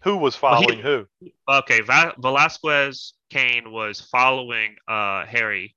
Who 0.02 0.16
was 0.16 0.34
following 0.34 0.82
well, 0.82 1.04
he, 1.20 1.26
who? 1.26 1.30
Okay, 1.48 1.80
Va- 1.82 2.14
Velasquez 2.18 3.14
Cain 3.30 3.70
was 3.70 4.00
following 4.00 4.76
uh, 4.88 5.26
Harry 5.26 5.76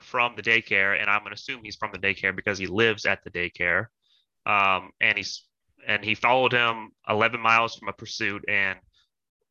from 0.00 0.36
the 0.36 0.42
daycare, 0.42 0.98
and 1.00 1.10
I'm 1.10 1.22
gonna 1.22 1.34
assume 1.34 1.60
he's 1.62 1.76
from 1.76 1.92
the 1.92 1.98
daycare 1.98 2.34
because 2.34 2.58
he 2.58 2.66
lives 2.66 3.04
at 3.04 3.22
the 3.24 3.30
daycare. 3.30 3.86
Um, 4.46 4.90
and 5.00 5.18
he's 5.18 5.44
and 5.86 6.04
he 6.04 6.14
followed 6.14 6.52
him 6.52 6.90
11 7.08 7.40
miles 7.40 7.76
from 7.76 7.88
a 7.88 7.92
pursuit 7.92 8.44
and 8.48 8.78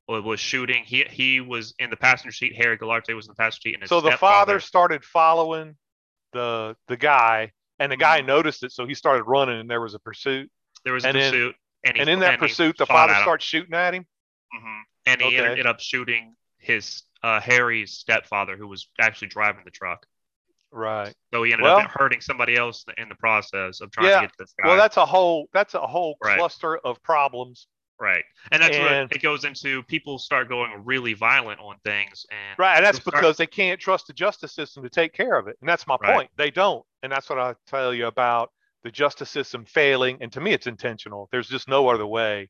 was 0.08 0.40
shooting. 0.40 0.84
He 0.86 1.06
he 1.10 1.42
was 1.42 1.74
in 1.80 1.90
the 1.90 1.98
passenger 1.98 2.32
seat. 2.32 2.56
Harry 2.56 2.78
Goularte 2.78 3.16
was 3.16 3.28
in 3.28 3.32
the 3.32 3.36
passenger 3.36 3.70
seat. 3.70 3.78
And 3.80 3.90
so 3.90 4.02
the 4.02 4.12
father 4.12 4.60
started 4.60 5.04
following 5.04 5.76
the 6.34 6.76
the 6.88 6.98
guy, 6.98 7.52
and 7.80 7.92
the 7.92 7.98
guy 7.98 8.20
mm-hmm. 8.20 8.28
noticed 8.28 8.64
it, 8.64 8.72
so 8.72 8.86
he 8.86 8.94
started 8.94 9.24
running, 9.24 9.60
and 9.60 9.70
there 9.70 9.82
was 9.82 9.94
a 9.94 10.00
pursuit. 10.00 10.50
There 10.84 10.94
was 10.94 11.04
a 11.04 11.10
and 11.10 11.18
pursuit, 11.18 11.56
and, 11.88 11.98
and, 11.98 12.10
in 12.10 12.20
that 12.20 12.34
and 12.34 12.40
pursuit, 12.40 12.78
the 12.78 12.86
father 12.86 13.16
starts 13.22 13.46
shooting 13.46 13.74
at 13.74 13.94
him. 13.94 14.06
Mm-hmm. 14.56 14.80
And 15.08 15.22
he 15.22 15.28
okay. 15.28 15.46
ended 15.46 15.66
up 15.66 15.80
shooting 15.80 16.36
his 16.60 17.04
uh, 17.24 17.40
Harry's 17.40 17.94
stepfather, 17.94 18.58
who 18.58 18.68
was 18.68 18.90
actually 19.00 19.30
driving 19.30 19.62
the 19.66 19.72
truck. 19.72 20.06
Right. 20.72 21.14
So 21.34 21.44
he 21.44 21.54
ended 21.54 21.64
well, 21.64 21.78
up 21.78 21.92
hurting 21.92 22.22
somebody 22.22 22.56
else 22.56 22.86
in 22.98 23.10
the 23.10 23.16
process 23.16 23.82
of 23.82 23.92
trying 23.92 24.08
yeah, 24.08 24.22
to 24.22 24.28
get 24.28 24.32
this 24.38 24.54
guy. 24.62 24.68
Well, 24.68 24.78
that's 24.78 24.98
a 24.98 25.06
whole 25.06 25.48
that's 25.54 25.74
a 25.74 25.88
whole 25.88 26.18
right. 26.24 26.38
cluster 26.38 26.78
of 26.78 27.02
problems. 27.04 27.68
Right. 28.00 28.24
And 28.52 28.62
that's 28.62 28.76
and, 28.76 29.12
it 29.12 29.22
goes 29.22 29.44
into 29.44 29.82
people 29.84 30.20
start 30.20 30.50
going 30.50 30.72
really 30.84 31.14
violent 31.14 31.60
on 31.60 31.78
things 31.84 32.26
and 32.30 32.60
Right, 32.60 32.76
and 32.76 32.86
that's 32.86 33.00
because 33.00 33.38
they 33.38 33.48
can't 33.48 33.80
trust 33.80 34.08
the 34.08 34.14
justice 34.14 34.54
system 34.54 34.84
to 34.84 34.90
take 34.90 35.14
care 35.14 35.38
of 35.38 35.48
it. 35.48 35.58
And 35.62 35.70
that's 35.70 35.88
my 35.88 35.98
right. 36.02 36.14
point. 36.14 36.30
They 36.38 36.52
don't. 36.52 36.86
And 37.02 37.12
that's 37.12 37.30
what 37.30 37.40
I 37.40 37.56
tell 37.66 37.94
you 37.94 38.08
about 38.08 38.52
the 38.88 38.92
justice 38.92 39.30
system 39.30 39.66
failing 39.66 40.18
and 40.22 40.32
to 40.32 40.40
me 40.40 40.54
it's 40.54 40.66
intentional. 40.66 41.28
There's 41.30 41.50
just 41.50 41.68
no 41.68 41.90
other 41.90 42.08
way 42.08 42.48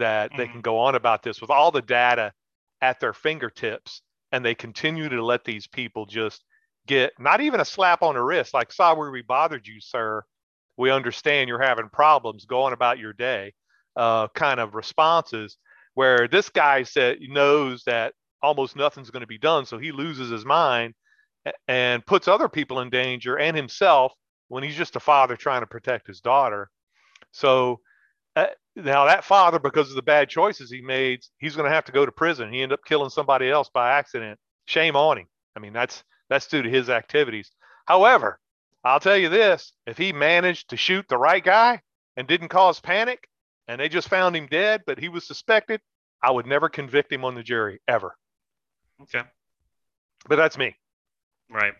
that 0.00 0.30
mm-hmm. 0.30 0.38
they 0.38 0.48
can 0.48 0.60
go 0.60 0.78
on 0.80 0.96
about 0.96 1.22
this 1.22 1.40
with 1.40 1.48
all 1.48 1.70
the 1.70 1.80
data 1.80 2.32
at 2.82 2.98
their 2.98 3.12
fingertips 3.12 4.02
and 4.32 4.44
they 4.44 4.56
continue 4.56 5.08
to 5.08 5.24
let 5.24 5.44
these 5.44 5.68
people 5.68 6.04
just 6.04 6.42
get 6.88 7.12
not 7.20 7.40
even 7.40 7.60
a 7.60 7.64
slap 7.64 8.02
on 8.02 8.16
the 8.16 8.20
wrist, 8.20 8.52
like, 8.52 8.72
sorry 8.72 9.12
we 9.12 9.22
bothered 9.22 9.64
you, 9.64 9.80
sir. 9.80 10.24
We 10.76 10.90
understand 10.90 11.48
you're 11.48 11.62
having 11.62 11.88
problems. 11.88 12.46
going 12.46 12.72
about 12.72 12.98
your 12.98 13.12
day, 13.12 13.54
uh, 13.94 14.26
kind 14.34 14.58
of 14.58 14.74
responses. 14.74 15.56
Where 15.94 16.26
this 16.26 16.48
guy 16.50 16.82
said 16.82 17.18
knows 17.20 17.84
that 17.86 18.12
almost 18.42 18.74
nothing's 18.74 19.10
going 19.10 19.22
to 19.22 19.26
be 19.26 19.38
done. 19.38 19.66
So 19.66 19.78
he 19.78 19.92
loses 19.92 20.30
his 20.30 20.44
mind 20.44 20.94
and 21.68 22.04
puts 22.04 22.26
other 22.26 22.48
people 22.48 22.80
in 22.80 22.90
danger 22.90 23.38
and 23.38 23.56
himself 23.56 24.12
when 24.48 24.62
he's 24.62 24.76
just 24.76 24.96
a 24.96 25.00
father 25.00 25.36
trying 25.36 25.62
to 25.62 25.66
protect 25.66 26.06
his 26.06 26.20
daughter. 26.20 26.70
So 27.32 27.80
uh, 28.34 28.46
now 28.74 29.06
that 29.06 29.24
father, 29.24 29.58
because 29.58 29.90
of 29.90 29.96
the 29.96 30.02
bad 30.02 30.28
choices 30.28 30.70
he 30.70 30.80
made, 30.80 31.24
he's 31.38 31.56
going 31.56 31.68
to 31.68 31.74
have 31.74 31.86
to 31.86 31.92
go 31.92 32.06
to 32.06 32.12
prison. 32.12 32.52
He 32.52 32.62
ended 32.62 32.78
up 32.78 32.84
killing 32.84 33.10
somebody 33.10 33.50
else 33.50 33.70
by 33.72 33.92
accident. 33.92 34.38
Shame 34.66 34.96
on 34.96 35.18
him. 35.18 35.26
I 35.56 35.60
mean, 35.60 35.72
that's 35.72 36.04
that's 36.28 36.48
due 36.48 36.62
to 36.62 36.70
his 36.70 36.90
activities. 36.90 37.50
However, 37.86 38.38
I'll 38.84 39.00
tell 39.00 39.16
you 39.16 39.28
this: 39.28 39.72
if 39.86 39.96
he 39.96 40.12
managed 40.12 40.70
to 40.70 40.76
shoot 40.76 41.06
the 41.08 41.18
right 41.18 41.42
guy 41.42 41.80
and 42.16 42.26
didn't 42.26 42.48
cause 42.48 42.80
panic, 42.80 43.28
and 43.68 43.80
they 43.80 43.88
just 43.88 44.08
found 44.08 44.36
him 44.36 44.46
dead, 44.46 44.82
but 44.86 44.98
he 44.98 45.08
was 45.08 45.26
suspected, 45.26 45.80
I 46.22 46.30
would 46.30 46.46
never 46.46 46.68
convict 46.68 47.12
him 47.12 47.24
on 47.24 47.34
the 47.34 47.42
jury 47.42 47.80
ever. 47.88 48.16
Okay. 49.02 49.22
But 50.28 50.36
that's 50.36 50.58
me. 50.58 50.76
Right. 51.50 51.74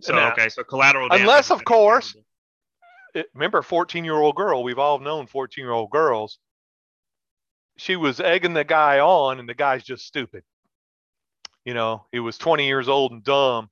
So 0.00 0.14
now, 0.14 0.32
okay, 0.32 0.48
so 0.48 0.62
collateral. 0.64 1.08
Unless, 1.10 1.50
of 1.50 1.64
course, 1.64 2.16
it, 3.14 3.26
remember, 3.34 3.62
fourteen-year-old 3.62 4.36
girl. 4.36 4.62
We've 4.62 4.78
all 4.78 4.98
known 4.98 5.26
fourteen-year-old 5.26 5.90
girls. 5.90 6.38
She 7.76 7.96
was 7.96 8.20
egging 8.20 8.54
the 8.54 8.64
guy 8.64 9.00
on, 9.00 9.38
and 9.38 9.48
the 9.48 9.54
guy's 9.54 9.84
just 9.84 10.06
stupid. 10.06 10.42
You 11.64 11.74
know, 11.74 12.06
he 12.12 12.20
was 12.20 12.38
twenty 12.38 12.66
years 12.66 12.88
old 12.88 13.12
and 13.12 13.22
dumb. 13.22 13.70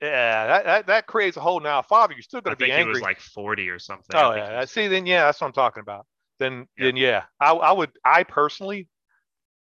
Yeah, 0.00 0.46
that, 0.46 0.64
that, 0.64 0.86
that 0.86 1.06
creates 1.06 1.36
a 1.36 1.40
whole 1.40 1.58
now. 1.58 1.82
Father, 1.82 2.14
you're 2.14 2.22
still 2.22 2.40
going 2.40 2.56
to 2.56 2.64
be 2.64 2.70
angry. 2.70 2.92
He 2.92 3.00
was 3.00 3.02
like 3.02 3.20
forty 3.20 3.68
or 3.68 3.78
something. 3.80 4.14
Oh 4.14 4.34
yeah, 4.34 4.60
was... 4.60 4.70
see, 4.70 4.86
then 4.86 5.06
yeah, 5.06 5.24
that's 5.24 5.40
what 5.40 5.48
I'm 5.48 5.52
talking 5.52 5.80
about. 5.80 6.06
Then 6.38 6.68
yeah. 6.76 6.84
then 6.84 6.96
yeah, 6.96 7.22
I, 7.40 7.52
I 7.52 7.72
would, 7.72 7.90
I 8.04 8.22
personally, 8.22 8.86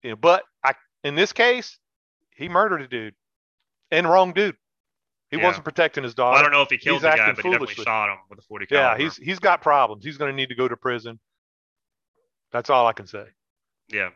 you 0.04 0.12
know, 0.12 0.16
but 0.16 0.44
I 0.64 0.76
in 1.04 1.16
this 1.16 1.34
case, 1.34 1.80
he 2.36 2.50
murdered 2.50 2.82
a 2.82 2.88
dude 2.88 3.16
and 3.90 4.08
wrong 4.08 4.34
dude. 4.34 4.56
He 5.32 5.38
yeah. 5.38 5.44
wasn't 5.44 5.66
protecting 5.66 6.04
his 6.04 6.14
daughter. 6.14 6.32
Well, 6.32 6.40
I 6.40 6.42
don't 6.44 6.52
know 6.52 6.62
if 6.62 6.70
he 6.70 6.78
killed 6.78 6.96
he's 6.96 7.02
the 7.02 7.18
guy, 7.18 7.34
but 7.34 7.44
he 7.44 7.52
definitely 7.52 7.84
shot 7.84 8.10
him 8.10 8.18
with 8.30 8.40
a 8.40 8.42
40 8.44 8.66
caliber. 8.66 8.98
Yeah, 8.98 9.04
he's 9.04 9.18
he's 9.18 9.40
got 9.40 9.62
problems. 9.62 10.06
He's 10.06 10.18
going 10.18 10.32
to 10.32 10.36
need 10.36 10.50
to 10.50 10.56
go 10.56 10.68
to 10.68 10.78
prison. 10.78 11.20
That's 12.52 12.70
all 12.70 12.88
I 12.88 12.94
can 12.94 13.08
say. 13.08 13.26
Yeah. 13.90 14.10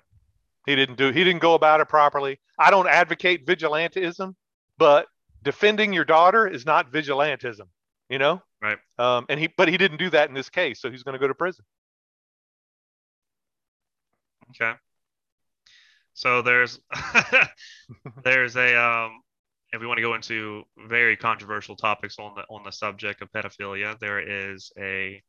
He 0.66 0.76
didn't 0.76 0.98
do 0.98 1.12
he 1.12 1.24
didn't 1.24 1.42
go 1.42 1.56
about 1.56 1.82
it 1.82 1.90
properly. 1.90 2.40
I 2.58 2.72
don't 2.72 2.88
advocate 2.88 3.46
vigilantism, 3.46 4.36
but 4.78 5.08
defending 5.44 5.92
your 5.92 6.06
daughter 6.06 6.48
is 6.48 6.66
not 6.66 6.92
vigilantism, 6.92 7.68
you 8.10 8.20
know? 8.20 8.42
Right. 8.62 8.78
Um, 8.98 9.26
and 9.28 9.40
he 9.40 9.48
but 9.58 9.68
he 9.68 9.78
didn't 9.78 9.98
do 9.98 10.10
that 10.12 10.30
in 10.30 10.36
this 10.36 10.50
case, 10.50 10.80
so 10.80 10.92
he's 10.92 11.04
going 11.04 11.14
to 11.14 11.20
go 11.20 11.28
to 11.28 11.34
prison. 11.34 11.66
Okay. 14.52 14.78
So 16.14 16.42
there's 16.42 16.80
there's 18.24 18.56
a 18.56 18.76
um 18.76 19.22
if 19.74 19.80
we 19.80 19.88
want 19.88 19.98
to 19.98 20.02
go 20.02 20.16
into 20.16 20.64
very 20.88 21.16
controversial 21.16 21.76
topics 21.76 22.18
on 22.20 22.36
the 22.36 22.44
on 22.50 22.64
the 22.64 22.72
subject 22.72 23.22
of 23.22 23.32
pedophilia, 23.32 23.98
there 24.00 24.20
is 24.20 24.72
a 24.78 25.22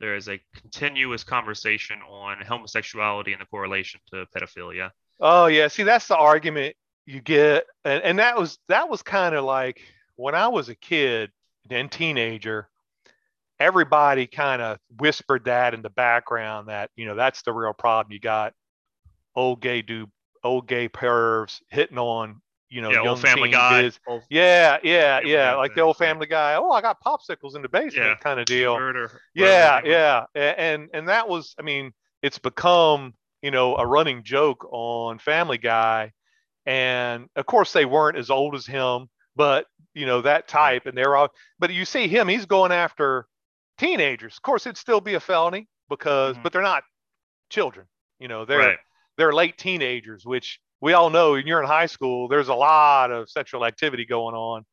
there 0.00 0.16
is 0.16 0.28
a 0.28 0.40
continuous 0.60 1.22
conversation 1.22 2.00
on 2.02 2.40
homosexuality 2.40 3.32
and 3.32 3.40
the 3.40 3.46
correlation 3.46 4.00
to 4.12 4.26
pedophilia. 4.34 4.90
Oh 5.20 5.46
yeah, 5.46 5.68
see 5.68 5.82
that's 5.82 6.08
the 6.08 6.16
argument 6.16 6.74
you 7.06 7.20
get, 7.20 7.66
and, 7.84 8.02
and 8.02 8.18
that 8.18 8.36
was 8.36 8.58
that 8.68 8.88
was 8.88 9.02
kind 9.02 9.34
of 9.34 9.44
like 9.44 9.80
when 10.16 10.34
I 10.34 10.48
was 10.48 10.68
a 10.68 10.74
kid 10.74 11.30
and 11.70 11.90
teenager. 11.90 12.68
Everybody 13.60 14.26
kind 14.26 14.62
of 14.62 14.78
whispered 14.98 15.44
that 15.44 15.74
in 15.74 15.82
the 15.82 15.90
background 15.90 16.68
that 16.68 16.90
you 16.96 17.04
know 17.04 17.14
that's 17.14 17.42
the 17.42 17.52
real 17.52 17.74
problem. 17.74 18.10
You 18.12 18.18
got 18.18 18.54
old 19.36 19.60
gay 19.60 19.82
dude, 19.82 20.10
old 20.42 20.66
gay 20.66 20.88
pervs 20.88 21.60
hitting 21.68 21.98
on 21.98 22.40
you 22.70 22.80
know, 22.80 22.90
yeah, 22.90 23.02
young 23.02 23.16
family 23.16 23.50
guy. 23.50 23.90
Yeah, 24.30 24.78
yeah, 24.82 25.20
yeah, 25.24 25.54
like 25.56 25.74
the 25.74 25.80
old 25.80 25.96
family 25.96 26.26
guy. 26.26 26.54
Oh, 26.54 26.70
I 26.70 26.80
got 26.80 27.02
popsicles 27.02 27.56
in 27.56 27.62
the 27.62 27.68
basement 27.68 28.06
yeah. 28.06 28.14
kind 28.16 28.38
of 28.38 28.46
deal. 28.46 28.78
yeah, 29.34 29.80
yeah, 29.84 30.24
and 30.34 30.88
and 30.94 31.08
that 31.08 31.28
was, 31.28 31.54
I 31.58 31.62
mean, 31.62 31.92
it's 32.22 32.38
become 32.38 33.14
you 33.42 33.50
know 33.50 33.76
a 33.76 33.84
running 33.84 34.22
joke 34.22 34.66
on 34.70 35.18
Family 35.18 35.58
Guy, 35.58 36.12
and 36.64 37.28
of 37.34 37.44
course 37.44 37.72
they 37.72 37.84
weren't 37.84 38.16
as 38.16 38.30
old 38.30 38.54
as 38.54 38.66
him, 38.66 39.08
but 39.34 39.66
you 39.94 40.06
know 40.06 40.22
that 40.22 40.46
type, 40.46 40.86
and 40.86 40.96
they're 40.96 41.16
all. 41.16 41.28
But 41.58 41.72
you 41.72 41.84
see 41.84 42.06
him, 42.06 42.28
he's 42.28 42.46
going 42.46 42.70
after 42.70 43.26
teenagers. 43.78 44.36
Of 44.36 44.42
course, 44.42 44.66
it'd 44.66 44.78
still 44.78 45.00
be 45.00 45.14
a 45.14 45.20
felony 45.20 45.66
because, 45.88 46.34
mm-hmm. 46.34 46.44
but 46.44 46.52
they're 46.52 46.62
not 46.62 46.84
children. 47.48 47.86
You 48.20 48.28
know, 48.28 48.44
they're 48.44 48.58
right. 48.58 48.78
they're 49.16 49.32
late 49.32 49.58
teenagers, 49.58 50.24
which 50.24 50.60
we 50.80 50.92
all 50.92 51.10
know 51.10 51.32
when 51.32 51.46
you're 51.46 51.60
in 51.60 51.68
high 51.68 51.86
school, 51.86 52.28
there's 52.28 52.48
a 52.48 52.54
lot 52.54 53.10
of 53.10 53.28
sexual 53.28 53.64
activity 53.64 54.04
going 54.04 54.34
on, 54.34 54.64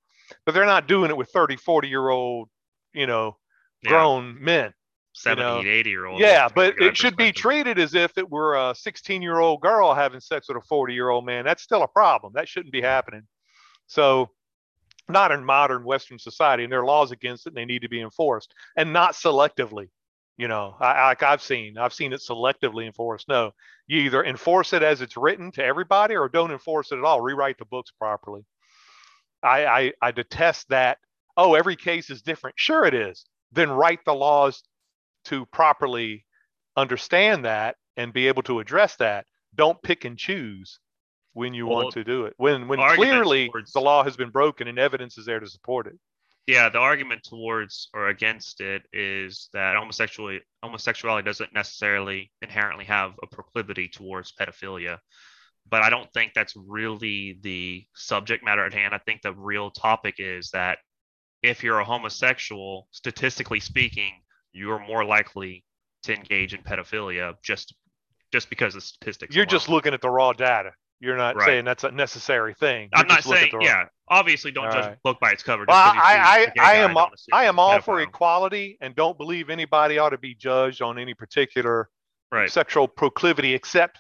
but 0.46 0.54
they're 0.54 0.66
not 0.66 0.88
doing 0.88 1.10
it 1.10 1.18
with 1.18 1.30
30, 1.30 1.58
40 1.58 1.88
year 1.88 2.10
old, 2.10 2.50
you 2.94 3.08
know, 3.08 3.38
grown 3.86 4.38
yeah. 4.40 4.46
men. 4.46 4.74
70, 5.14 5.42
you 5.42 5.48
know? 5.48 5.70
80 5.70 5.90
year 5.90 6.06
old. 6.06 6.20
Yeah, 6.20 6.48
but 6.54 6.80
it 6.80 6.96
should 6.96 7.18
be 7.18 7.32
treated 7.32 7.80
as 7.80 7.96
if 7.96 8.18
it 8.18 8.30
were 8.30 8.56
a 8.56 8.76
16 8.76 9.22
year 9.22 9.40
old 9.40 9.62
girl 9.62 9.94
having 9.94 10.20
sex 10.20 10.48
with 10.48 10.58
a 10.58 10.62
40 10.62 10.94
year 10.94 11.10
old 11.10 11.26
man. 11.26 11.44
That's 11.44 11.64
still 11.64 11.84
a 11.84 11.88
problem. 11.88 12.34
That 12.36 12.48
shouldn't 12.48 12.72
be 12.72 12.82
happening. 12.82 13.24
So, 13.88 14.30
not 15.10 15.32
in 15.32 15.44
modern 15.44 15.84
Western 15.84 16.20
society, 16.20 16.64
and 16.64 16.72
there 16.72 16.82
are 16.82 16.86
laws 16.86 17.12
against 17.12 17.48
it, 17.48 17.52
and 17.52 17.58
they 17.58 17.66
need 17.66 17.82
to 17.82 17.90
be 17.90 18.02
enforced, 18.02 18.54
and 18.76 18.92
not 18.92 19.14
selectively. 19.14 19.88
You 20.38 20.48
know, 20.48 20.76
I, 20.80 21.08
like 21.08 21.24
I've 21.24 21.42
seen, 21.42 21.80
I've 21.80 21.94
seen 21.94 22.14
it 22.14 22.22
selectively 22.22 22.86
enforced. 22.86 23.28
No, 23.28 23.52
you 23.88 24.02
either 24.02 24.24
enforce 24.24 24.72
it 24.72 24.84
as 24.84 25.02
it's 25.02 25.18
written 25.18 25.52
to 25.54 25.66
everybody, 25.66 26.16
or 26.16 26.30
don't 26.30 26.52
enforce 26.52 26.92
it 26.92 27.00
at 27.00 27.04
all. 27.04 27.22
Rewrite 27.22 27.58
the 27.58 27.66
books 27.66 27.92
properly. 27.98 28.46
I, 29.42 29.66
I, 29.66 29.94
I 30.02 30.12
detest 30.12 30.70
that. 30.70 31.00
Oh, 31.36 31.56
every 31.56 31.76
case 31.76 32.12
is 32.12 32.22
different. 32.22 32.56
Sure, 32.60 32.86
it 32.86 32.94
is. 32.94 33.26
Then 33.52 33.72
write 33.72 34.06
the 34.06 34.14
laws 34.14 34.64
to 35.26 35.46
properly 35.48 36.26
understand 36.76 37.46
that 37.46 37.76
and 37.96 38.14
be 38.14 38.28
able 38.28 38.44
to 38.44 38.60
address 38.60 38.96
that. 38.98 39.26
Don't 39.56 39.82
pick 39.82 40.06
and 40.06 40.20
choose 40.20 40.80
when 41.34 41.56
you 41.56 41.66
well, 41.66 41.84
want 41.84 41.94
to 41.94 42.04
do 42.04 42.26
it. 42.26 42.36
When 42.38 42.68
when 42.68 42.80
clearly 42.96 43.50
towards... 43.50 43.74
the 43.74 43.82
law 43.82 44.04
has 44.04 44.16
been 44.16 44.30
broken 44.30 44.68
and 44.68 44.78
evidence 44.78 45.18
is 45.18 45.26
there 45.26 45.40
to 45.40 45.48
support 45.48 45.88
it 45.88 45.98
yeah, 46.48 46.70
the 46.70 46.80
argument 46.80 47.24
towards 47.24 47.90
or 47.94 48.08
against 48.08 48.62
it 48.62 48.84
is 48.94 49.50
that 49.54 49.76
homosexuality 49.76 50.40
homosexuality 50.64 51.26
doesn't 51.26 51.54
necessarily 51.54 52.32
inherently 52.42 52.86
have 52.86 53.12
a 53.22 53.28
proclivity 53.28 53.90
towards 53.90 54.34
pedophilia. 54.40 54.98
But 55.70 55.84
I 55.84 55.90
don't 55.90 56.12
think 56.14 56.32
that's 56.34 56.54
really 56.56 57.38
the 57.42 57.86
subject 57.94 58.46
matter 58.46 58.66
at 58.66 58.74
hand. 58.74 58.96
I 58.96 59.00
think 59.00 59.22
the 59.22 59.34
real 59.34 59.70
topic 59.70 60.16
is 60.20 60.52
that 60.52 60.78
if 61.44 61.64
you're 61.64 61.80
a 61.80 61.86
homosexual, 61.86 62.88
statistically 62.92 63.60
speaking, 63.60 64.14
you're 64.54 64.80
more 64.80 65.04
likely 65.04 65.66
to 66.04 66.16
engage 66.16 66.54
in 66.54 66.62
pedophilia 66.64 67.34
just 67.44 67.76
just 68.32 68.50
because 68.50 68.76
of 68.76 68.84
statistics. 68.84 69.36
You're 69.36 69.44
alone. 69.44 69.52
just 69.52 69.68
looking 69.68 69.94
at 69.94 70.02
the 70.02 70.10
raw 70.10 70.32
data. 70.32 70.72
You're 71.00 71.18
not 71.18 71.36
right. 71.36 71.46
saying 71.46 71.66
that's 71.66 71.84
a 71.84 71.92
necessary 71.92 72.56
thing. 72.56 72.90
You're 72.92 73.02
I'm 73.02 73.08
not 73.08 73.24
saying, 73.24 73.52
yeah. 73.62 73.86
Obviously, 74.08 74.52
don't 74.52 74.66
all 74.66 74.72
judge 74.72 74.86
right. 74.86 75.04
book 75.04 75.20
by 75.20 75.32
its 75.32 75.44
cover. 75.44 75.66
Well, 75.68 75.78
I, 75.78 76.48
I, 76.58 76.62
I 76.62 76.74
am, 76.78 76.98
I 77.32 77.46
am 77.46 77.60
all 77.60 77.82
for 77.82 78.02
equality, 78.02 78.78
and 78.82 78.96
don't 78.96 79.18
believe 79.18 79.50
anybody 79.50 80.00
ought 80.00 80.10
to 80.10 80.18
be 80.18 80.34
judged 80.34 80.82
on 80.82 80.98
any 80.98 81.14
particular 81.14 81.90
right. 82.32 82.50
sexual 82.50 82.88
proclivity, 82.88 83.54
except 83.54 84.00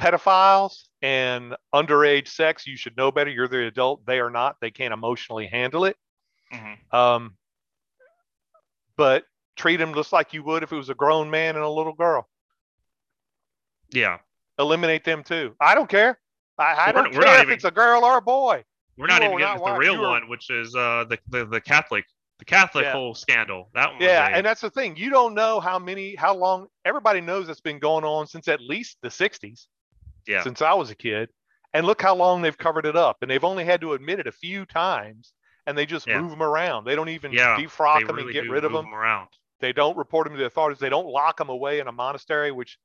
pedophiles 0.00 0.88
and 1.00 1.54
underage 1.74 2.28
sex. 2.28 2.66
You 2.66 2.76
should 2.76 2.96
know 2.96 3.10
better. 3.10 3.30
You're 3.30 3.48
the 3.48 3.66
adult; 3.66 4.04
they 4.04 4.18
are 4.18 4.30
not. 4.30 4.56
They 4.60 4.70
can't 4.70 4.92
emotionally 4.92 5.46
handle 5.46 5.84
it. 5.84 5.96
Mm-hmm. 6.52 6.96
Um, 6.96 7.36
but 8.96 9.24
treat 9.56 9.76
them 9.76 9.94
just 9.94 10.12
like 10.12 10.32
you 10.32 10.42
would 10.42 10.62
if 10.62 10.72
it 10.72 10.76
was 10.76 10.90
a 10.90 10.94
grown 10.94 11.30
man 11.30 11.54
and 11.54 11.64
a 11.64 11.68
little 11.68 11.94
girl. 11.94 12.28
Yeah. 13.92 14.18
Eliminate 14.58 15.04
them 15.04 15.22
too. 15.22 15.54
I 15.60 15.74
don't 15.74 15.88
care. 15.88 16.18
I, 16.58 16.88
I 16.88 16.92
don't 16.92 17.12
care 17.12 17.36
if 17.36 17.42
even, 17.42 17.54
it's 17.54 17.64
a 17.64 17.70
girl 17.70 18.04
or 18.04 18.18
a 18.18 18.22
boy. 18.22 18.64
We're 18.96 19.06
not 19.06 19.22
even 19.22 19.38
getting 19.38 19.58
to 19.58 19.64
the 19.64 19.76
real 19.76 20.00
one, 20.00 20.28
which 20.28 20.50
is 20.50 20.74
uh, 20.74 21.04
the, 21.08 21.18
the 21.28 21.46
the 21.46 21.60
Catholic 21.60 22.04
the 22.38 22.44
Catholic 22.44 22.84
yeah. 22.84 22.92
whole 22.92 23.14
scandal. 23.14 23.70
That 23.74 23.92
one. 23.92 24.02
Yeah, 24.02 24.28
a, 24.28 24.30
and 24.30 24.46
that's 24.46 24.60
the 24.60 24.70
thing. 24.70 24.96
You 24.96 25.10
don't 25.10 25.34
know 25.34 25.60
how 25.60 25.78
many, 25.78 26.14
how 26.14 26.34
long. 26.34 26.68
Everybody 26.84 27.20
knows 27.20 27.48
it's 27.48 27.60
been 27.60 27.78
going 27.78 28.04
on 28.04 28.26
since 28.26 28.48
at 28.48 28.60
least 28.60 28.98
the 29.02 29.08
'60s. 29.08 29.66
Yeah. 30.26 30.42
Since 30.42 30.62
I 30.62 30.72
was 30.74 30.90
a 30.90 30.94
kid, 30.94 31.28
and 31.74 31.86
look 31.86 32.00
how 32.00 32.14
long 32.14 32.42
they've 32.42 32.56
covered 32.56 32.86
it 32.86 32.96
up, 32.96 33.18
and 33.22 33.30
they've 33.30 33.44
only 33.44 33.64
had 33.64 33.80
to 33.82 33.92
admit 33.92 34.20
it 34.20 34.26
a 34.26 34.32
few 34.32 34.64
times, 34.64 35.32
and 35.66 35.76
they 35.76 35.86
just 35.86 36.06
yeah. 36.06 36.20
move 36.20 36.30
them 36.30 36.42
around. 36.42 36.84
They 36.84 36.96
don't 36.96 37.10
even 37.10 37.32
yeah, 37.32 37.56
defrock 37.58 38.06
them 38.06 38.16
really 38.16 38.36
and 38.36 38.46
get 38.46 38.50
rid 38.50 38.64
of 38.64 38.72
them. 38.72 38.86
them. 38.86 38.94
Around. 38.94 39.28
They 39.60 39.72
don't 39.72 39.96
report 39.96 40.26
them 40.26 40.34
to 40.34 40.38
the 40.38 40.46
authorities. 40.46 40.80
They 40.80 40.88
don't 40.88 41.06
lock 41.06 41.36
them 41.36 41.48
away 41.48 41.80
in 41.80 41.88
a 41.88 41.92
monastery, 41.92 42.52
which 42.52 42.78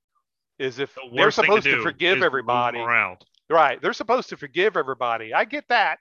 is 0.59 0.79
if 0.79 0.93
the 0.95 1.01
they're 1.13 1.31
supposed 1.31 1.63
to, 1.63 1.77
to 1.77 1.81
forgive 1.81 2.21
everybody. 2.21 2.79
Right. 3.49 3.81
They're 3.81 3.93
supposed 3.93 4.29
to 4.29 4.37
forgive 4.37 4.77
everybody. 4.77 5.33
I 5.33 5.45
get 5.45 5.67
that 5.69 5.99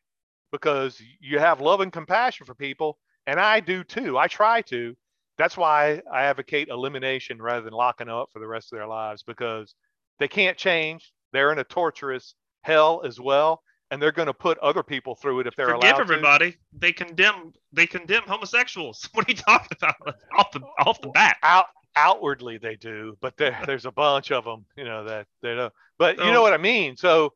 because 0.53 1.01
you 1.21 1.39
have 1.39 1.61
love 1.61 1.81
and 1.81 1.93
compassion 1.93 2.47
for 2.47 2.55
people, 2.55 2.99
and 3.27 3.41
I 3.41 3.61
do 3.61 3.85
too. 3.85 4.19
I 4.19 4.29
try 4.29 4.63
to. 4.63 4.95
That's 5.39 5.57
why 5.57 6.03
I 6.13 6.25
advocate 6.25 6.69
elimination 6.69 7.41
rather 7.41 7.63
than 7.63 7.73
locking 7.73 8.09
up 8.09 8.31
for 8.33 8.41
the 8.41 8.47
rest 8.47 8.73
of 8.73 8.79
their 8.79 8.89
lives 8.89 9.23
because 9.23 9.75
they 10.19 10.29
can't 10.29 10.57
change. 10.57 11.13
they're 11.33 11.53
in 11.53 11.59
a 11.59 11.65
torturous 11.65 12.35
hell 12.63 13.03
as 13.05 13.21
well, 13.21 13.63
and 13.91 14.03
they're 14.03 14.13
going 14.13 14.27
to 14.27 14.35
put 14.35 14.59
other 14.59 14.83
people 14.83 15.15
through 15.15 15.41
it 15.41 15.47
if 15.47 15.55
they're 15.57 15.69
Forgive 15.69 15.93
allowed 15.93 16.01
everybody. 16.01 16.53
To. 16.53 16.59
They 16.79 16.93
condemn 16.93 17.53
they 17.73 17.87
condemn 17.87 18.25
homosexuals. 18.25 19.09
What 19.15 19.29
are 19.29 19.31
you 19.31 19.37
talking 19.37 19.77
about 19.81 20.17
off 20.37 20.51
the 20.53 20.61
off 20.81 21.01
the 21.01 21.09
bat? 21.09 21.37
Out 21.43 21.67
outwardly 21.97 22.59
they 22.59 22.77
do, 22.77 23.17
but 23.21 23.37
there, 23.37 23.59
there's 23.67 23.87
a 23.87 23.93
bunch 23.93 24.31
of 24.31 24.45
them, 24.45 24.65
you 24.77 24.85
know, 24.85 25.05
that 25.05 25.27
they 25.43 25.55
don't. 25.55 25.67
Uh, 25.67 25.71
but 25.99 26.19
you 26.19 26.31
know 26.31 26.43
what 26.43 26.53
I 26.53 26.59
mean. 26.59 26.97
So, 26.97 27.33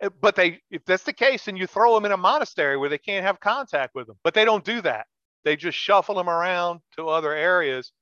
Eh, 0.00 0.08
but 0.20 0.36
they 0.36 0.60
if 0.70 0.84
that's 0.84 1.04
the 1.04 1.12
case, 1.12 1.44
then 1.44 1.56
you 1.56 1.66
throw 1.66 1.94
them 1.94 2.04
in 2.04 2.12
a 2.12 2.16
monastery 2.16 2.76
where 2.76 2.88
they 2.88 2.98
can't 2.98 3.24
have 3.24 3.40
contact 3.40 3.94
with 3.94 4.06
them. 4.06 4.16
But 4.24 4.34
they 4.34 4.44
don't 4.44 4.64
do 4.64 4.80
that. 4.82 5.06
They 5.44 5.56
just 5.56 5.78
shuffle 5.78 6.14
them 6.14 6.28
around 6.28 6.80
to 6.96 7.08
other 7.08 7.32
areas. 7.32 7.92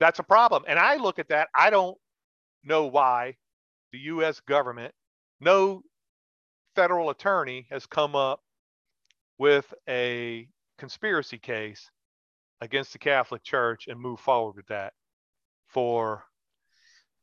That's 0.00 0.18
a 0.18 0.22
problem. 0.22 0.64
And 0.66 0.78
I 0.78 0.96
look 0.96 1.18
at 1.18 1.28
that. 1.28 1.48
I 1.54 1.70
don't 1.70 1.96
know 2.64 2.86
why 2.86 3.34
the 3.92 3.98
U.S. 3.98 4.40
government, 4.40 4.94
no 5.40 5.82
federal 6.74 7.10
attorney 7.10 7.66
has 7.70 7.86
come 7.86 8.14
up 8.14 8.40
with 9.38 9.72
a 9.88 10.48
conspiracy 10.78 11.38
case 11.38 11.90
against 12.60 12.92
the 12.92 12.98
Catholic 12.98 13.42
Church 13.42 13.86
and 13.88 14.00
move 14.00 14.20
forward 14.20 14.56
with 14.56 14.66
that 14.68 14.92
for 15.68 16.24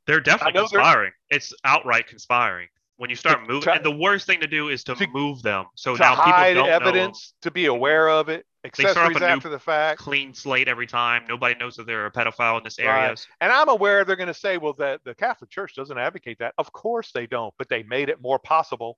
they're 0.07 0.19
definitely 0.19 0.59
conspiring. 0.59 1.11
It's 1.29 1.53
outright 1.63 2.07
conspiring. 2.07 2.67
When 2.97 3.10
you 3.10 3.17
start 3.17 3.45
moving, 3.45 3.67
and 3.73 3.84
the 3.84 3.91
worst 3.91 4.25
thing 4.25 4.39
to 4.39 4.47
do 4.47 4.69
is 4.69 4.84
to, 4.86 4.95
to 4.95 5.08
move 5.08 5.41
them. 5.41 5.65
So 5.75 5.95
now 5.95 6.15
people 6.15 6.63
don't 6.63 6.69
evidence, 6.69 7.34
know. 7.34 7.49
to 7.49 7.51
be 7.51 7.65
aware 7.65 8.10
of 8.10 8.29
it, 8.29 8.45
accessories 8.63 9.21
after 9.21 9.49
the 9.49 9.60
fact, 9.60 9.99
clean 9.99 10.34
slate 10.34 10.69
every 10.69 10.88
time. 10.88 11.25
Nobody 11.27 11.55
knows 11.60 11.75
that 11.75 11.88
they're 11.88 12.05
a 12.05 12.12
pedophile 12.12 12.58
in 12.58 12.63
this 12.63 12.79
area. 12.79 13.10
Right. 13.10 13.27
And 13.41 13.51
I'm 13.51 13.67
aware 13.67 14.05
they're 14.05 14.15
going 14.15 14.27
to 14.27 14.34
say, 14.34 14.58
well, 14.58 14.73
that 14.73 15.01
the 15.03 15.13
Catholic 15.13 15.49
Church 15.49 15.75
doesn't 15.75 15.97
advocate 15.97 16.39
that. 16.39 16.53
Of 16.58 16.71
course 16.71 17.12
they 17.12 17.27
don't, 17.27 17.53
but 17.58 17.67
they 17.67 17.84
made 17.84 18.08
it 18.08 18.21
more 18.21 18.39
possible, 18.39 18.97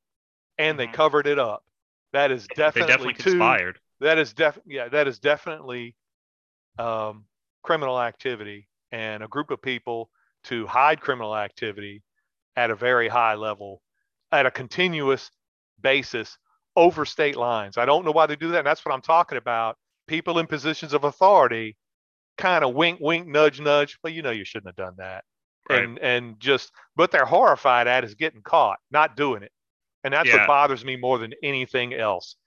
and 0.59 0.77
mm-hmm. 0.77 0.91
they 0.91 0.95
covered 0.95 1.25
it 1.25 1.39
up. 1.39 1.63
That 2.13 2.31
is 2.31 2.45
definitely, 2.47 2.81
they 2.81 2.87
definitely 2.87 3.13
too, 3.15 3.31
conspired. 3.31 3.79
That 3.99 4.19
is 4.19 4.33
def 4.33 4.59
yeah, 4.67 4.89
that 4.89 5.07
is 5.07 5.17
definitely 5.17 5.95
um, 6.77 7.25
criminal 7.63 7.99
activity 7.99 8.67
and 8.91 9.23
a 9.23 9.27
group 9.27 9.49
of 9.49 9.59
people 9.59 10.11
to 10.45 10.67
hide 10.67 11.01
criminal 11.01 11.35
activity 11.35 12.03
at 12.55 12.71
a 12.71 12.75
very 12.75 13.07
high 13.07 13.35
level, 13.35 13.81
at 14.31 14.45
a 14.45 14.51
continuous 14.51 15.31
basis 15.81 16.37
over 16.75 17.05
state 17.05 17.35
lines. 17.35 17.77
I 17.77 17.85
don't 17.85 18.05
know 18.05 18.11
why 18.11 18.25
they 18.25 18.35
do 18.35 18.49
that. 18.49 18.59
And 18.59 18.67
that's 18.67 18.85
what 18.85 18.93
I'm 18.93 19.01
talking 19.01 19.37
about. 19.37 19.77
People 20.07 20.39
in 20.39 20.47
positions 20.47 20.93
of 20.93 21.03
authority 21.03 21.75
kind 22.37 22.63
of 22.63 22.73
wink, 22.73 22.99
wink, 23.01 23.27
nudge, 23.27 23.59
nudge. 23.59 23.97
Well, 24.03 24.13
you 24.13 24.21
know, 24.21 24.31
you 24.31 24.45
shouldn't 24.45 24.67
have 24.67 24.75
done 24.75 24.95
that. 24.97 25.23
Right. 25.69 25.83
And 25.83 25.99
and 25.99 26.39
just 26.39 26.71
what 26.95 27.11
they're 27.11 27.25
horrified 27.25 27.87
at 27.87 28.05
is 28.05 28.15
getting 28.15 28.41
caught, 28.41 28.79
not 28.91 29.17
doing 29.17 29.43
it. 29.43 29.51
And 30.03 30.13
that's 30.13 30.29
yeah. 30.29 30.37
what 30.37 30.47
bothers 30.47 30.85
me 30.85 30.95
more 30.95 31.17
than 31.17 31.33
anything 31.43 31.93
else. 31.93 32.37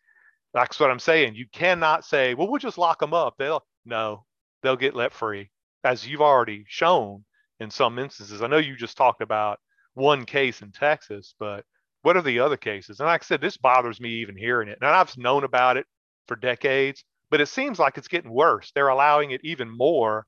That's 0.54 0.80
what 0.80 0.90
I'm 0.90 0.98
saying. 0.98 1.34
You 1.34 1.46
cannot 1.52 2.04
say, 2.04 2.34
well, 2.34 2.48
we'll 2.48 2.58
just 2.58 2.78
lock 2.78 2.98
them 2.98 3.12
up. 3.12 3.34
They'll 3.38 3.64
no, 3.84 4.24
they'll 4.62 4.76
get 4.76 4.94
let 4.94 5.12
free 5.12 5.50
as 5.84 6.06
you've 6.06 6.22
already 6.22 6.64
shown 6.68 7.24
in 7.58 7.70
some 7.70 7.98
instances. 7.98 8.42
I 8.42 8.46
know 8.46 8.58
you 8.58 8.76
just 8.76 8.96
talked 8.96 9.20
about 9.20 9.58
one 10.00 10.24
case 10.24 10.62
in 10.62 10.72
Texas, 10.72 11.34
but 11.38 11.64
what 12.02 12.16
are 12.16 12.22
the 12.22 12.40
other 12.40 12.56
cases? 12.56 13.00
And 13.00 13.06
like 13.06 13.22
I 13.22 13.26
said, 13.26 13.40
this 13.40 13.56
bothers 13.56 14.00
me 14.00 14.10
even 14.10 14.36
hearing 14.36 14.68
it. 14.68 14.78
And 14.80 14.90
I've 14.90 15.16
known 15.16 15.44
about 15.44 15.76
it 15.76 15.86
for 16.26 16.36
decades, 16.36 17.04
but 17.30 17.40
it 17.40 17.48
seems 17.48 17.78
like 17.78 17.98
it's 17.98 18.08
getting 18.08 18.32
worse. 18.32 18.72
They're 18.74 18.88
allowing 18.88 19.30
it 19.30 19.42
even 19.44 19.70
more 19.70 20.26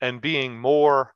and 0.00 0.20
being 0.20 0.58
more, 0.58 1.14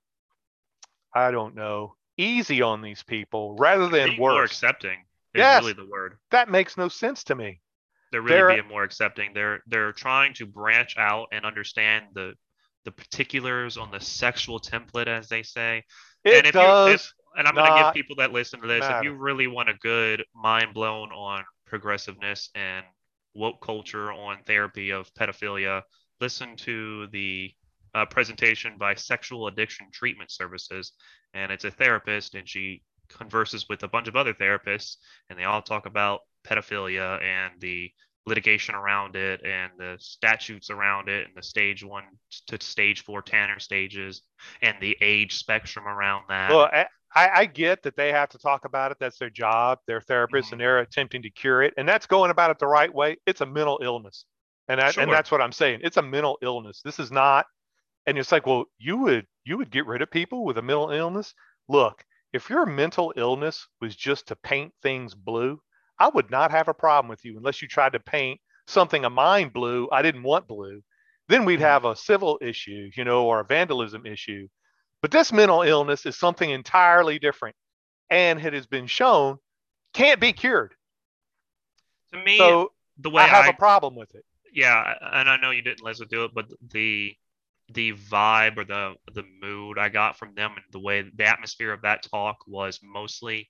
I 1.14 1.30
don't 1.30 1.54
know, 1.54 1.94
easy 2.16 2.62
on 2.62 2.82
these 2.82 3.02
people 3.02 3.54
rather 3.58 3.88
than 3.88 4.16
worse. 4.18 4.34
More 4.34 4.44
accepting 4.44 4.98
is 5.34 5.40
yes, 5.40 5.62
really 5.62 5.74
the 5.74 5.86
word. 5.86 6.16
That 6.30 6.48
makes 6.48 6.76
no 6.76 6.88
sense 6.88 7.24
to 7.24 7.34
me. 7.34 7.60
They're 8.10 8.22
really 8.22 8.36
they're, 8.36 8.48
being 8.62 8.68
more 8.68 8.84
accepting. 8.84 9.32
They're 9.34 9.60
they're 9.66 9.92
trying 9.92 10.32
to 10.34 10.46
branch 10.46 10.96
out 10.96 11.28
and 11.32 11.44
understand 11.44 12.06
the 12.14 12.32
the 12.84 12.92
particulars 12.92 13.76
on 13.76 13.90
the 13.90 14.00
sexual 14.00 14.58
template, 14.58 15.08
as 15.08 15.28
they 15.28 15.42
say. 15.42 15.84
It 16.24 16.38
and 16.38 16.46
if 16.46 16.52
does. 16.54 16.88
You, 16.88 16.94
if, 16.94 17.12
and 17.38 17.46
I'm 17.46 17.54
going 17.54 17.70
to 17.72 17.84
give 17.84 17.94
people 17.94 18.16
that 18.16 18.32
listen 18.32 18.60
to 18.60 18.66
this, 18.66 18.84
if 18.84 19.04
you 19.04 19.14
really 19.14 19.46
want 19.46 19.68
a 19.68 19.74
good 19.74 20.24
mind 20.34 20.74
blown 20.74 21.10
on 21.12 21.44
progressiveness 21.66 22.50
and 22.54 22.84
woke 23.34 23.64
culture 23.64 24.12
on 24.12 24.38
therapy 24.46 24.90
of 24.90 25.12
pedophilia, 25.14 25.82
listen 26.20 26.56
to 26.56 27.06
the 27.12 27.52
uh, 27.94 28.04
presentation 28.06 28.76
by 28.78 28.94
Sexual 28.94 29.46
Addiction 29.46 29.86
Treatment 29.92 30.30
Services. 30.30 30.92
And 31.32 31.52
it's 31.52 31.64
a 31.64 31.70
therapist, 31.70 32.34
and 32.34 32.48
she 32.48 32.82
converses 33.08 33.66
with 33.68 33.82
a 33.84 33.88
bunch 33.88 34.08
of 34.08 34.16
other 34.16 34.34
therapists, 34.34 34.96
and 35.30 35.38
they 35.38 35.44
all 35.44 35.62
talk 35.62 35.86
about 35.86 36.20
pedophilia 36.44 37.22
and 37.22 37.52
the 37.60 37.90
litigation 38.26 38.74
around 38.74 39.16
it 39.16 39.40
and 39.44 39.72
the 39.78 39.96
statutes 39.98 40.70
around 40.70 41.08
it 41.08 41.26
and 41.26 41.36
the 41.36 41.42
stage 41.42 41.82
one 41.82 42.04
to 42.46 42.58
stage 42.60 43.02
four 43.02 43.22
Tanner 43.22 43.58
stages 43.58 44.22
and 44.60 44.76
the 44.80 44.96
age 45.00 45.36
spectrum 45.36 45.86
around 45.86 46.24
that. 46.28 46.50
Well, 46.50 46.70
I, 47.18 47.40
I 47.40 47.44
get 47.46 47.82
that 47.82 47.96
they 47.96 48.12
have 48.12 48.28
to 48.28 48.38
talk 48.38 48.64
about 48.64 48.92
it. 48.92 48.98
That's 49.00 49.18
their 49.18 49.30
job. 49.30 49.80
They're 49.86 50.00
therapists 50.00 50.28
mm-hmm. 50.28 50.54
and 50.54 50.60
they're 50.60 50.78
attempting 50.78 51.22
to 51.22 51.30
cure 51.30 51.62
it. 51.62 51.74
And 51.76 51.88
that's 51.88 52.06
going 52.06 52.30
about 52.30 52.52
it 52.52 52.60
the 52.60 52.68
right 52.68 52.94
way. 52.94 53.16
It's 53.26 53.40
a 53.40 53.46
mental 53.46 53.80
illness. 53.82 54.24
And, 54.68 54.80
that, 54.80 54.94
sure. 54.94 55.02
and 55.02 55.12
that's 55.12 55.32
what 55.32 55.40
I'm 55.40 55.50
saying. 55.50 55.80
It's 55.82 55.96
a 55.96 56.02
mental 56.02 56.38
illness. 56.42 56.80
This 56.84 57.00
is 57.00 57.10
not, 57.10 57.46
and 58.06 58.16
it's 58.16 58.30
like, 58.30 58.46
well, 58.46 58.66
you 58.78 58.98
would, 58.98 59.26
you 59.44 59.58
would 59.58 59.70
get 59.70 59.86
rid 59.86 60.00
of 60.00 60.10
people 60.12 60.44
with 60.44 60.58
a 60.58 60.62
mental 60.62 60.90
illness. 60.90 61.34
Look, 61.68 62.04
if 62.32 62.48
your 62.50 62.66
mental 62.66 63.12
illness 63.16 63.66
was 63.80 63.96
just 63.96 64.28
to 64.28 64.36
paint 64.36 64.72
things 64.82 65.14
blue, 65.14 65.60
I 65.98 66.08
would 66.08 66.30
not 66.30 66.52
have 66.52 66.68
a 66.68 66.74
problem 66.74 67.08
with 67.08 67.24
you 67.24 67.36
unless 67.36 67.60
you 67.60 67.66
tried 67.66 67.94
to 67.94 68.00
paint 68.00 68.40
something 68.68 69.04
of 69.04 69.12
mine 69.12 69.48
blue. 69.48 69.88
I 69.90 70.02
didn't 70.02 70.22
want 70.22 70.46
blue. 70.46 70.82
Then 71.28 71.44
we'd 71.44 71.56
mm-hmm. 71.56 71.64
have 71.64 71.84
a 71.84 71.96
civil 71.96 72.38
issue, 72.40 72.90
you 72.94 73.04
know, 73.04 73.26
or 73.26 73.40
a 73.40 73.44
vandalism 73.44 74.06
issue. 74.06 74.46
But 75.00 75.10
this 75.10 75.32
mental 75.32 75.62
illness 75.62 76.06
is 76.06 76.18
something 76.18 76.50
entirely 76.50 77.18
different 77.18 77.56
and 78.10 78.40
it 78.44 78.52
has 78.52 78.66
been 78.66 78.86
shown 78.86 79.38
can't 79.94 80.20
be 80.20 80.32
cured. 80.32 80.74
To 82.12 82.22
me, 82.22 82.38
so 82.38 82.72
the 82.98 83.10
way 83.10 83.22
I 83.22 83.26
have 83.26 83.46
I, 83.46 83.50
a 83.50 83.52
problem 83.52 83.94
with 83.94 84.14
it. 84.14 84.24
Yeah, 84.52 84.94
and 85.12 85.28
I 85.28 85.36
know 85.36 85.50
you 85.50 85.62
didn't 85.62 85.82
listen 85.82 86.08
to 86.08 86.24
it, 86.24 86.30
but 86.34 86.46
the 86.72 87.14
the 87.70 87.92
vibe 87.92 88.56
or 88.56 88.64
the 88.64 88.94
the 89.12 89.24
mood 89.42 89.78
I 89.78 89.90
got 89.90 90.16
from 90.16 90.34
them 90.34 90.52
and 90.56 90.64
the 90.72 90.78
way 90.78 91.02
the 91.02 91.26
atmosphere 91.26 91.72
of 91.72 91.82
that 91.82 92.02
talk 92.02 92.38
was 92.46 92.80
mostly 92.82 93.48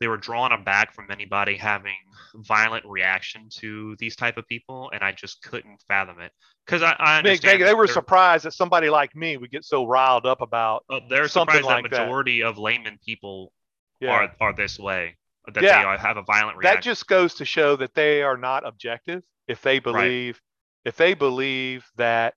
they 0.00 0.06
were 0.06 0.16
drawn 0.16 0.52
aback 0.52 0.94
from 0.94 1.10
anybody 1.10 1.56
having 1.56 1.96
violent 2.36 2.84
reaction 2.86 3.48
to 3.56 3.96
these 3.98 4.14
type 4.14 4.36
of 4.36 4.46
people 4.46 4.90
and 4.94 5.02
I 5.02 5.10
just 5.10 5.42
couldn't 5.42 5.82
fathom 5.88 6.20
it 6.20 6.30
because 6.64 6.82
I, 6.82 6.94
I 7.00 7.18
understand 7.18 7.60
they, 7.60 7.64
they 7.64 7.74
were 7.74 7.88
surprised 7.88 8.44
that 8.44 8.52
somebody 8.52 8.90
like 8.90 9.16
me 9.16 9.36
would 9.36 9.50
get 9.50 9.64
so 9.64 9.84
riled 9.86 10.24
up 10.24 10.40
about 10.40 10.84
uh, 10.88 11.00
they're 11.08 11.26
something 11.26 11.56
surprised 11.56 11.84
like 11.84 11.90
that 11.90 12.06
majority 12.06 12.42
that. 12.42 12.48
of 12.48 12.58
layman 12.58 12.98
people 13.04 13.52
yeah. 14.00 14.10
are 14.10 14.32
are 14.40 14.52
this 14.52 14.78
way 14.78 15.16
that 15.52 15.64
yeah. 15.64 15.96
they 15.96 16.00
have 16.00 16.16
a 16.16 16.22
violent 16.22 16.56
reaction 16.58 16.76
that 16.76 16.82
just 16.82 17.08
goes 17.08 17.34
to 17.34 17.44
show 17.44 17.74
that 17.74 17.94
they 17.94 18.22
are 18.22 18.36
not 18.36 18.64
objective 18.64 19.22
if 19.48 19.62
they 19.62 19.80
believe 19.80 20.34
right. 20.36 20.88
if 20.88 20.96
they 20.96 21.14
believe 21.14 21.84
that 21.96 22.34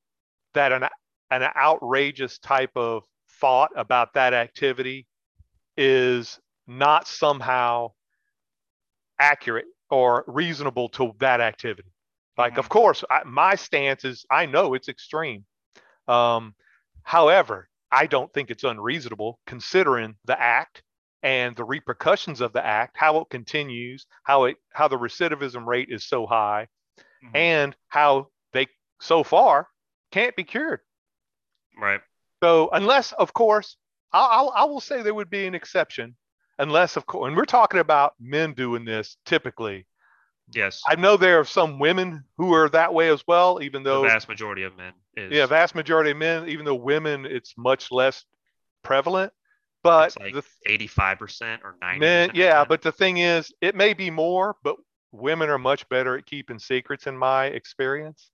that 0.54 0.72
an 0.72 0.86
an 1.32 1.44
outrageous 1.56 2.38
type 2.40 2.72
of 2.76 3.04
thought 3.40 3.72
about 3.76 4.14
that 4.14 4.34
activity 4.34 5.08
is 5.78 6.40
not 6.68 7.08
somehow 7.08 7.92
accurate 9.20 9.66
or 9.90 10.24
reasonable 10.28 10.90
to 10.90 11.14
that 11.20 11.42
activity. 11.42 11.90
Like, 12.38 12.54
mm-hmm. 12.54 12.60
of 12.60 12.70
course, 12.70 13.04
I, 13.10 13.22
my 13.26 13.56
stance 13.56 14.06
is 14.06 14.26
I 14.30 14.46
know 14.46 14.74
it's 14.74 14.90
extreme. 14.90 15.46
Um, 16.08 16.54
however, 17.04 17.70
I 17.92 18.08
don't 18.08 18.32
think 18.34 18.50
it's 18.52 18.64
unreasonable 18.64 19.40
considering 19.48 20.16
the 20.26 20.40
act 20.40 20.84
and 21.24 21.56
the 21.56 21.64
repercussions 21.64 22.42
of 22.42 22.54
the 22.54 22.66
act, 22.66 22.98
how 22.98 23.20
it 23.20 23.30
continues, 23.30 24.06
how 24.24 24.46
it 24.46 24.58
how 24.74 24.88
the 24.88 24.98
recidivism 24.98 25.66
rate 25.66 25.90
is 25.92 26.08
so 26.08 26.26
high, 26.26 26.68
mm-hmm. 26.98 27.36
and 27.36 27.76
how 27.90 28.28
they 28.54 28.68
so 29.00 29.24
far 29.24 29.68
can't 30.12 30.36
be 30.36 30.44
cured. 30.44 30.80
Right. 31.80 32.02
So 32.44 32.70
unless, 32.74 33.12
of 33.14 33.34
course, 33.34 33.78
I'll, 34.14 34.52
I 34.56 34.66
will 34.66 34.82
say 34.82 35.02
there 35.02 35.14
would 35.14 35.30
be 35.30 35.46
an 35.46 35.56
exception, 35.56 36.16
unless, 36.60 36.98
of 36.98 37.06
course, 37.06 37.28
and 37.28 37.38
we're 37.38 37.46
talking 37.46 37.80
about 37.80 38.14
men 38.20 38.54
doing 38.54 38.86
this 38.86 39.18
typically. 39.26 39.86
Yes. 40.54 40.82
I 40.86 40.96
know 40.96 41.16
there 41.16 41.40
are 41.40 41.46
some 41.46 41.80
women 41.80 42.26
who 42.38 42.54
are 42.54 42.68
that 42.70 42.94
way 42.94 43.10
as 43.10 43.24
well, 43.26 43.62
even 43.62 43.84
though 43.84 44.02
the 44.02 44.10
vast 44.10 44.28
majority 44.28 44.64
of 44.64 44.76
men 44.76 44.94
is. 45.16 45.32
Yeah, 45.32 45.46
vast 45.46 45.76
majority 45.76 46.12
of 46.12 46.18
men, 46.18 46.50
even 46.50 46.66
though 46.66 46.76
women, 46.76 47.26
it's 47.26 47.54
much 47.58 47.90
less 47.92 48.26
prevalent. 48.84 49.32
But 49.84 50.16
like 50.20 50.36
eighty-five 50.68 51.18
percent 51.18 51.62
or 51.64 51.76
ninety. 51.82 52.00
Men, 52.02 52.32
yeah, 52.34 52.66
but 52.66 52.82
the 52.82 52.92
thing 52.92 53.18
is, 53.18 53.52
it 53.62 53.76
may 53.76 53.94
be 53.94 54.12
more, 54.12 54.58
but 54.64 54.76
women 55.12 55.50
are 55.50 55.58
much 55.58 55.88
better 55.90 56.18
at 56.18 56.26
keeping 56.26 56.60
secrets, 56.60 57.08
in 57.08 57.18
my 57.18 57.46
experience 57.46 58.30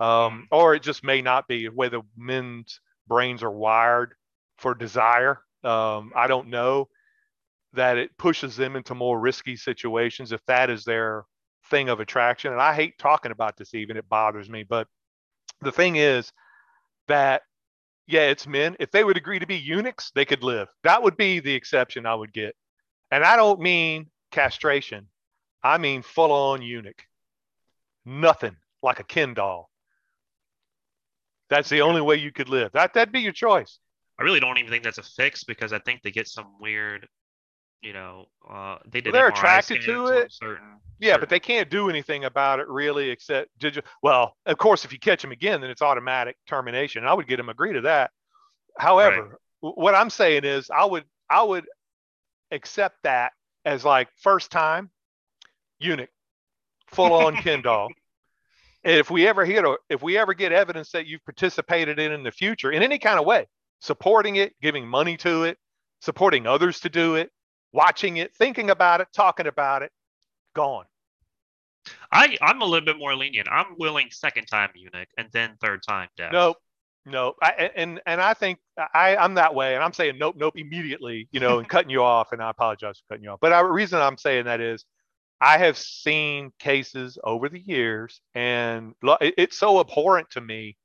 um, 0.00 0.48
or 0.50 0.74
it 0.74 0.82
just 0.82 1.04
may 1.04 1.22
not 1.22 1.46
be 1.46 1.68
the 1.68 1.72
way 1.72 1.88
the 1.88 2.02
men's 2.16 2.80
brains 3.06 3.42
are 3.42 3.50
wired 3.50 4.14
for 4.58 4.74
desire. 4.74 5.40
Um, 5.62 6.12
I 6.16 6.26
don't 6.26 6.48
know. 6.48 6.88
that 7.72 7.98
it 7.98 8.16
pushes 8.18 8.56
them 8.56 8.76
into 8.76 8.94
more 8.94 9.18
risky 9.18 9.56
situations 9.56 10.32
if 10.32 10.44
that 10.46 10.70
is 10.70 10.84
their 10.84 11.24
thing 11.70 11.88
of 11.88 12.00
attraction. 12.00 12.52
And 12.52 12.60
I 12.60 12.74
hate 12.74 12.98
talking 12.98 13.30
about 13.30 13.56
this 13.56 13.74
even, 13.74 13.96
it 13.96 14.08
bothers 14.08 14.50
me. 14.50 14.64
But 14.64 14.88
the 15.60 15.72
thing 15.72 15.96
is 15.96 16.32
that, 17.08 17.42
yeah, 18.08 18.22
it's 18.22 18.46
men. 18.46 18.76
If 18.80 18.90
they 18.90 19.04
would 19.04 19.16
agree 19.16 19.38
to 19.38 19.46
be 19.46 19.56
eunuchs, 19.56 20.10
they 20.14 20.24
could 20.24 20.42
live. 20.42 20.68
That 20.82 21.02
would 21.02 21.16
be 21.16 21.38
the 21.38 21.54
exception 21.54 22.06
I 22.06 22.14
would 22.14 22.32
get. 22.32 22.56
And 23.12 23.22
I 23.24 23.36
don't 23.36 23.60
mean 23.60 24.10
castration, 24.32 25.08
I 25.62 25.78
mean 25.78 26.02
full 26.02 26.32
on 26.32 26.62
eunuch. 26.62 27.04
Nothing 28.04 28.56
like 28.82 28.98
a 28.98 29.04
Ken 29.04 29.34
doll. 29.34 29.69
That's 31.50 31.68
the 31.68 31.82
only 31.82 32.00
way 32.00 32.16
you 32.16 32.32
could 32.32 32.48
live. 32.48 32.72
That 32.72 32.94
that'd 32.94 33.12
be 33.12 33.20
your 33.20 33.32
choice. 33.32 33.78
I 34.18 34.22
really 34.22 34.40
don't 34.40 34.58
even 34.58 34.70
think 34.70 34.84
that's 34.84 34.98
a 34.98 35.02
fix 35.02 35.44
because 35.44 35.72
I 35.72 35.78
think 35.80 36.02
they 36.02 36.10
get 36.10 36.28
some 36.28 36.46
weird, 36.60 37.08
you 37.82 37.92
know, 37.92 38.26
uh, 38.48 38.78
they 38.86 39.00
did. 39.00 39.12
Well, 39.12 39.20
they're 39.20 39.30
attracted 39.30 39.82
to 39.82 40.06
it. 40.06 40.32
Certain, 40.32 40.64
yeah, 41.00 41.12
certain... 41.12 41.20
but 41.20 41.28
they 41.28 41.40
can't 41.40 41.68
do 41.68 41.90
anything 41.90 42.24
about 42.24 42.60
it 42.60 42.68
really, 42.68 43.10
except 43.10 43.48
did 43.58 43.76
you? 43.76 43.82
Well, 44.02 44.36
of 44.46 44.58
course, 44.58 44.84
if 44.84 44.92
you 44.92 44.98
catch 44.98 45.22
them 45.22 45.32
again, 45.32 45.60
then 45.60 45.70
it's 45.70 45.82
automatic 45.82 46.36
termination. 46.46 47.04
I 47.04 47.14
would 47.14 47.26
get 47.26 47.38
them 47.38 47.48
agree 47.48 47.72
to 47.72 47.80
that. 47.82 48.10
However, 48.78 49.38
right. 49.62 49.74
what 49.76 49.94
I'm 49.94 50.10
saying 50.10 50.44
is, 50.44 50.70
I 50.70 50.84
would 50.84 51.04
I 51.28 51.42
would 51.42 51.66
accept 52.52 52.96
that 53.02 53.32
as 53.64 53.84
like 53.84 54.08
first 54.22 54.50
time 54.50 54.90
eunuch, 55.80 56.10
full 56.88 57.12
on 57.12 57.36
Ken 57.36 57.62
doll. 57.62 57.88
And 58.84 58.96
if 58.96 59.10
we 59.10 59.28
ever 59.28 59.44
hit, 59.44 59.64
if 59.88 60.02
we 60.02 60.16
ever 60.16 60.34
get 60.34 60.52
evidence 60.52 60.90
that 60.92 61.06
you've 61.06 61.24
participated 61.24 61.98
in 61.98 62.12
in 62.12 62.22
the 62.22 62.30
future 62.30 62.72
in 62.72 62.82
any 62.82 62.98
kind 62.98 63.18
of 63.18 63.26
way, 63.26 63.46
supporting 63.80 64.36
it, 64.36 64.54
giving 64.62 64.86
money 64.86 65.16
to 65.18 65.44
it, 65.44 65.58
supporting 66.00 66.46
others 66.46 66.80
to 66.80 66.88
do 66.88 67.16
it, 67.16 67.30
watching 67.72 68.16
it, 68.16 68.34
thinking 68.36 68.70
about 68.70 69.00
it, 69.00 69.08
talking 69.14 69.46
about 69.46 69.82
it, 69.82 69.90
gone. 70.54 70.84
I 72.12 72.36
I'm 72.42 72.62
a 72.62 72.64
little 72.64 72.84
bit 72.84 72.98
more 72.98 73.14
lenient. 73.14 73.48
I'm 73.50 73.76
willing 73.78 74.08
second 74.10 74.46
time 74.46 74.70
eunuch 74.74 75.08
and 75.16 75.28
then 75.32 75.56
third 75.60 75.82
time 75.86 76.08
death. 76.16 76.32
Nope. 76.32 76.56
No, 77.06 77.34
I, 77.42 77.70
and 77.76 78.00
and 78.04 78.20
I 78.20 78.34
think 78.34 78.58
I 78.94 79.16
I'm 79.16 79.34
that 79.34 79.54
way, 79.54 79.74
and 79.74 79.82
I'm 79.82 79.94
saying 79.94 80.18
nope, 80.18 80.36
nope 80.38 80.58
immediately, 80.58 81.28
you 81.32 81.40
know, 81.40 81.58
and 81.58 81.68
cutting 81.68 81.90
you 81.90 82.02
off, 82.02 82.32
and 82.32 82.42
I 82.42 82.50
apologize 82.50 82.98
for 82.98 83.14
cutting 83.14 83.24
you 83.24 83.30
off. 83.30 83.40
But 83.40 83.58
the 83.58 83.64
reason 83.64 84.00
I'm 84.00 84.18
saying 84.18 84.44
that 84.44 84.60
is, 84.60 84.84
I 85.40 85.58
have 85.58 85.78
seen 85.78 86.52
cases 86.58 87.18
over 87.24 87.48
the 87.48 87.60
years, 87.60 88.20
and 88.34 88.94
it's 89.20 89.58
so 89.58 89.80
abhorrent 89.80 90.30
to 90.30 90.40
me 90.40 90.76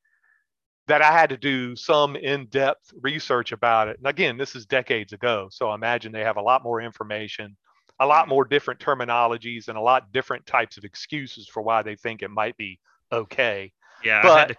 that 0.87 1.01
I 1.01 1.11
had 1.11 1.29
to 1.29 1.37
do 1.37 1.75
some 1.75 2.15
in-depth 2.15 2.93
research 3.01 3.51
about 3.51 3.87
it. 3.87 3.97
And 3.97 4.07
again, 4.07 4.37
this 4.37 4.55
is 4.55 4.65
decades 4.65 5.13
ago, 5.13 5.49
so 5.51 5.69
I 5.69 5.75
imagine 5.75 6.11
they 6.11 6.23
have 6.23 6.37
a 6.37 6.41
lot 6.41 6.63
more 6.63 6.79
information, 6.81 7.57
a 7.99 8.05
lot 8.05 8.23
mm-hmm. 8.23 8.29
more 8.29 8.45
different 8.45 8.79
terminologies, 8.79 9.67
and 9.67 9.77
a 9.77 9.81
lot 9.81 10.11
different 10.13 10.45
types 10.45 10.77
of 10.77 10.83
excuses 10.83 11.49
for 11.49 11.61
why 11.61 11.81
they 11.81 11.95
think 11.95 12.21
it 12.21 12.31
might 12.31 12.55
be 12.55 12.79
okay. 13.11 13.73
Yeah, 14.03 14.21
but, 14.21 14.55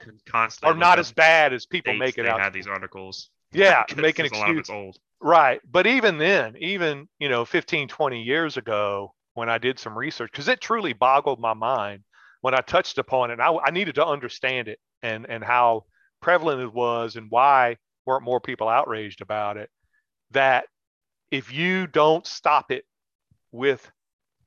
are 0.62 0.74
not 0.74 0.98
as 0.98 1.12
bad 1.12 1.52
as 1.52 1.66
people 1.66 1.94
make 1.94 2.18
it 2.18 2.26
out. 2.26 2.40
Had 2.40 2.52
these 2.52 2.66
articles. 2.66 3.30
Yeah, 3.52 3.84
make 3.96 4.18
an 4.18 4.26
excuse. 4.26 4.68
old. 4.68 4.98
Right, 5.20 5.60
but 5.70 5.86
even 5.86 6.18
then, 6.18 6.56
even 6.58 7.08
you 7.20 7.28
know, 7.28 7.44
15, 7.44 7.88
20 7.88 8.22
years 8.22 8.56
ago, 8.58 9.14
when 9.36 9.48
I 9.48 9.58
did 9.58 9.78
some 9.78 9.96
research, 9.96 10.32
because 10.32 10.48
it 10.48 10.60
truly 10.60 10.94
boggled 10.94 11.38
my 11.40 11.54
mind 11.54 12.02
when 12.40 12.54
I 12.54 12.60
touched 12.60 12.98
upon 12.98 13.30
it. 13.30 13.38
I, 13.38 13.54
I 13.64 13.70
needed 13.70 13.96
to 13.96 14.06
understand 14.06 14.68
it 14.68 14.78
and 15.02 15.26
and 15.28 15.44
how 15.44 15.84
prevalent 16.20 16.60
it 16.60 16.72
was 16.72 17.16
and 17.16 17.26
why 17.30 17.76
weren't 18.06 18.24
more 18.24 18.40
people 18.40 18.68
outraged 18.68 19.20
about 19.20 19.56
it 19.56 19.70
that 20.30 20.66
if 21.30 21.52
you 21.52 21.86
don't 21.86 22.26
stop 22.26 22.70
it 22.70 22.84
with 23.52 23.90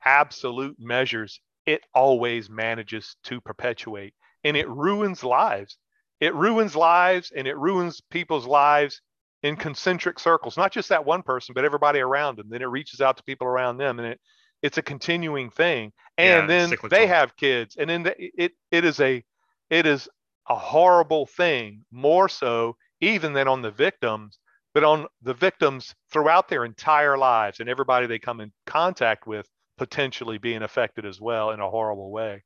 absolute 0.04 0.76
measures 0.78 1.40
it 1.66 1.82
always 1.94 2.50
manages 2.50 3.16
to 3.22 3.40
perpetuate 3.40 4.14
and 4.44 4.56
it 4.56 4.68
ruins 4.68 5.22
lives 5.22 5.78
it 6.20 6.34
ruins 6.34 6.74
lives 6.74 7.32
and 7.34 7.46
it 7.46 7.56
ruins 7.56 8.00
people's 8.10 8.46
lives 8.46 9.00
in 9.42 9.56
concentric 9.56 10.18
circles 10.18 10.56
not 10.56 10.72
just 10.72 10.88
that 10.88 11.04
one 11.04 11.22
person 11.22 11.52
but 11.54 11.64
everybody 11.64 12.00
around 12.00 12.36
them 12.36 12.48
then 12.50 12.62
it 12.62 12.66
reaches 12.66 13.00
out 13.00 13.16
to 13.16 13.22
people 13.22 13.46
around 13.46 13.76
them 13.76 13.98
and 13.98 14.08
it 14.08 14.20
it's 14.62 14.78
a 14.78 14.82
continuing 14.82 15.50
thing. 15.50 15.92
And 16.18 16.48
yeah, 16.48 16.68
then 16.68 16.76
they 16.90 17.06
have 17.06 17.36
kids 17.36 17.76
and 17.76 17.88
then 17.88 18.02
the, 18.02 18.14
it 18.18 18.52
it 18.70 18.84
is 18.84 19.00
a 19.00 19.24
it 19.70 19.86
is 19.86 20.08
a 20.48 20.56
horrible 20.56 21.26
thing, 21.26 21.84
more 21.90 22.28
so 22.28 22.76
even 23.00 23.32
than 23.32 23.48
on 23.48 23.62
the 23.62 23.70
victims, 23.70 24.38
but 24.74 24.84
on 24.84 25.06
the 25.22 25.34
victims 25.34 25.94
throughout 26.12 26.48
their 26.48 26.64
entire 26.64 27.16
lives 27.16 27.60
and 27.60 27.68
everybody 27.68 28.06
they 28.06 28.18
come 28.18 28.40
in 28.40 28.52
contact 28.66 29.26
with 29.26 29.48
potentially 29.78 30.38
being 30.38 30.62
affected 30.62 31.06
as 31.06 31.20
well 31.20 31.52
in 31.52 31.60
a 31.60 31.70
horrible 31.70 32.10
way. 32.10 32.42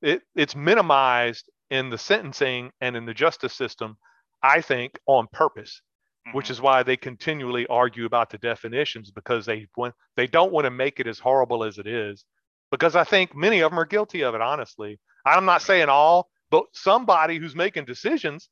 It, 0.00 0.22
it's 0.34 0.56
minimized 0.56 1.50
in 1.70 1.90
the 1.90 1.98
sentencing 1.98 2.70
and 2.80 2.96
in 2.96 3.06
the 3.06 3.14
justice 3.14 3.52
system, 3.52 3.96
I 4.42 4.60
think, 4.60 4.98
on 5.06 5.26
purpose, 5.32 5.82
mm-hmm. 6.26 6.36
which 6.36 6.50
is 6.50 6.60
why 6.60 6.82
they 6.82 6.96
continually 6.96 7.66
argue 7.66 8.06
about 8.06 8.30
the 8.30 8.38
definitions 8.38 9.10
because 9.10 9.46
they 9.46 9.66
want 9.76 9.94
they 10.16 10.26
don't 10.26 10.52
want 10.52 10.64
to 10.64 10.70
make 10.70 11.00
it 11.00 11.06
as 11.06 11.18
horrible 11.18 11.64
as 11.64 11.78
it 11.78 11.86
is. 11.86 12.24
Because 12.70 12.96
I 12.96 13.04
think 13.04 13.36
many 13.36 13.60
of 13.60 13.70
them 13.70 13.78
are 13.78 13.84
guilty 13.84 14.22
of 14.22 14.34
it, 14.34 14.40
honestly. 14.40 14.98
I'm 15.26 15.44
not 15.44 15.62
saying 15.62 15.88
all, 15.88 16.28
but 16.50 16.64
somebody 16.72 17.38
who's 17.38 17.54
making 17.54 17.84
decisions 17.84 18.48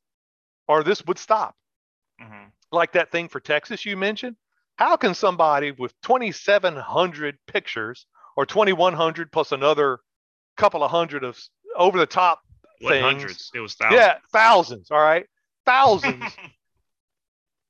or 0.67 0.83
this 0.83 1.03
would 1.05 1.17
stop. 1.17 1.55
Mm-hmm. 2.21 2.49
Like 2.71 2.93
that 2.93 3.11
thing 3.11 3.29
for 3.29 3.39
Texas 3.39 3.85
you 3.85 3.97
mentioned. 3.97 4.35
How 4.77 4.95
can 4.95 5.13
somebody 5.13 5.71
with 5.71 5.93
2,700 6.03 7.37
pictures 7.47 8.05
or 8.37 8.45
2,100 8.45 9.31
plus 9.31 9.51
another 9.51 9.99
couple 10.57 10.83
of 10.83 10.91
hundred 10.91 11.23
of 11.23 11.39
over 11.75 11.97
the 11.97 12.05
top 12.05 12.41
things? 12.79 13.03
Hundreds. 13.03 13.51
It 13.53 13.59
was 13.59 13.73
thousands. 13.73 13.99
Yeah, 13.99 14.15
thousands. 14.31 14.91
All 14.91 15.01
right, 15.01 15.25
thousands 15.65 16.23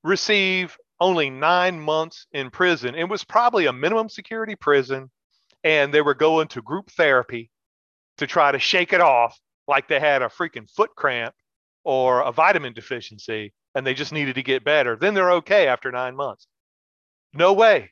receive 0.03 0.77
only 0.99 1.29
nine 1.29 1.79
months 1.79 2.27
in 2.31 2.49
prison. 2.49 2.95
It 2.95 3.09
was 3.09 3.23
probably 3.23 3.65
a 3.65 3.73
minimum 3.73 4.09
security 4.09 4.55
prison, 4.55 5.09
and 5.63 5.93
they 5.93 6.01
were 6.01 6.13
going 6.13 6.47
to 6.49 6.61
group 6.61 6.91
therapy 6.91 7.49
to 8.17 8.27
try 8.27 8.51
to 8.51 8.59
shake 8.59 8.93
it 8.93 9.01
off 9.01 9.39
like 9.67 9.87
they 9.87 9.99
had 9.99 10.21
a 10.21 10.27
freaking 10.27 10.69
foot 10.69 10.91
cramp 10.95 11.33
or 11.83 12.21
a 12.21 12.31
vitamin 12.31 12.73
deficiency 12.73 13.53
and 13.73 13.85
they 13.85 13.93
just 13.93 14.11
needed 14.11 14.35
to 14.35 14.43
get 14.43 14.63
better, 14.63 14.95
then 14.95 15.13
they're 15.13 15.31
okay 15.31 15.67
after 15.67 15.91
nine 15.91 16.15
months. 16.15 16.47
No 17.33 17.53
way. 17.53 17.91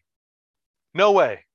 No 0.93 1.11
way. 1.11 1.45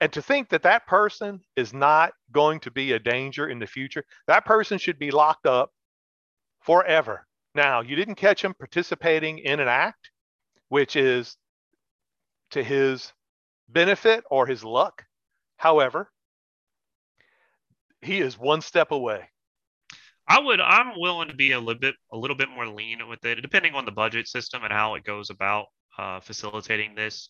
And 0.00 0.12
to 0.12 0.22
think 0.22 0.48
that 0.50 0.62
that 0.62 0.86
person 0.86 1.40
is 1.56 1.72
not 1.72 2.12
going 2.32 2.60
to 2.60 2.70
be 2.70 2.92
a 2.92 2.98
danger 2.98 3.48
in 3.48 3.58
the 3.58 3.66
future, 3.66 4.04
that 4.26 4.44
person 4.44 4.78
should 4.78 4.98
be 4.98 5.10
locked 5.10 5.46
up 5.46 5.70
forever. 6.60 7.26
Now, 7.54 7.82
you 7.82 7.94
didn't 7.94 8.16
catch 8.16 8.42
him 8.42 8.54
participating 8.54 9.38
in 9.38 9.60
an 9.60 9.68
act, 9.68 10.10
which 10.68 10.96
is 10.96 11.36
to 12.50 12.62
his 12.62 13.12
benefit 13.68 14.24
or 14.30 14.46
his 14.46 14.64
luck. 14.64 15.04
However, 15.56 16.10
he 18.02 18.20
is 18.20 18.38
one 18.38 18.60
step 18.60 18.90
away. 18.90 19.28
I 20.26 20.40
would 20.40 20.60
I'm 20.60 20.98
willing 20.98 21.28
to 21.28 21.34
be 21.34 21.52
a 21.52 21.60
little 21.60 21.80
bit 21.80 21.94
a 22.12 22.16
little 22.16 22.36
bit 22.36 22.48
more 22.48 22.66
lean 22.66 23.06
with 23.08 23.24
it, 23.24 23.40
depending 23.42 23.74
on 23.74 23.84
the 23.84 23.92
budget 23.92 24.26
system 24.26 24.64
and 24.64 24.72
how 24.72 24.94
it 24.94 25.04
goes 25.04 25.30
about 25.30 25.66
uh, 25.98 26.20
facilitating 26.20 26.94
this. 26.94 27.28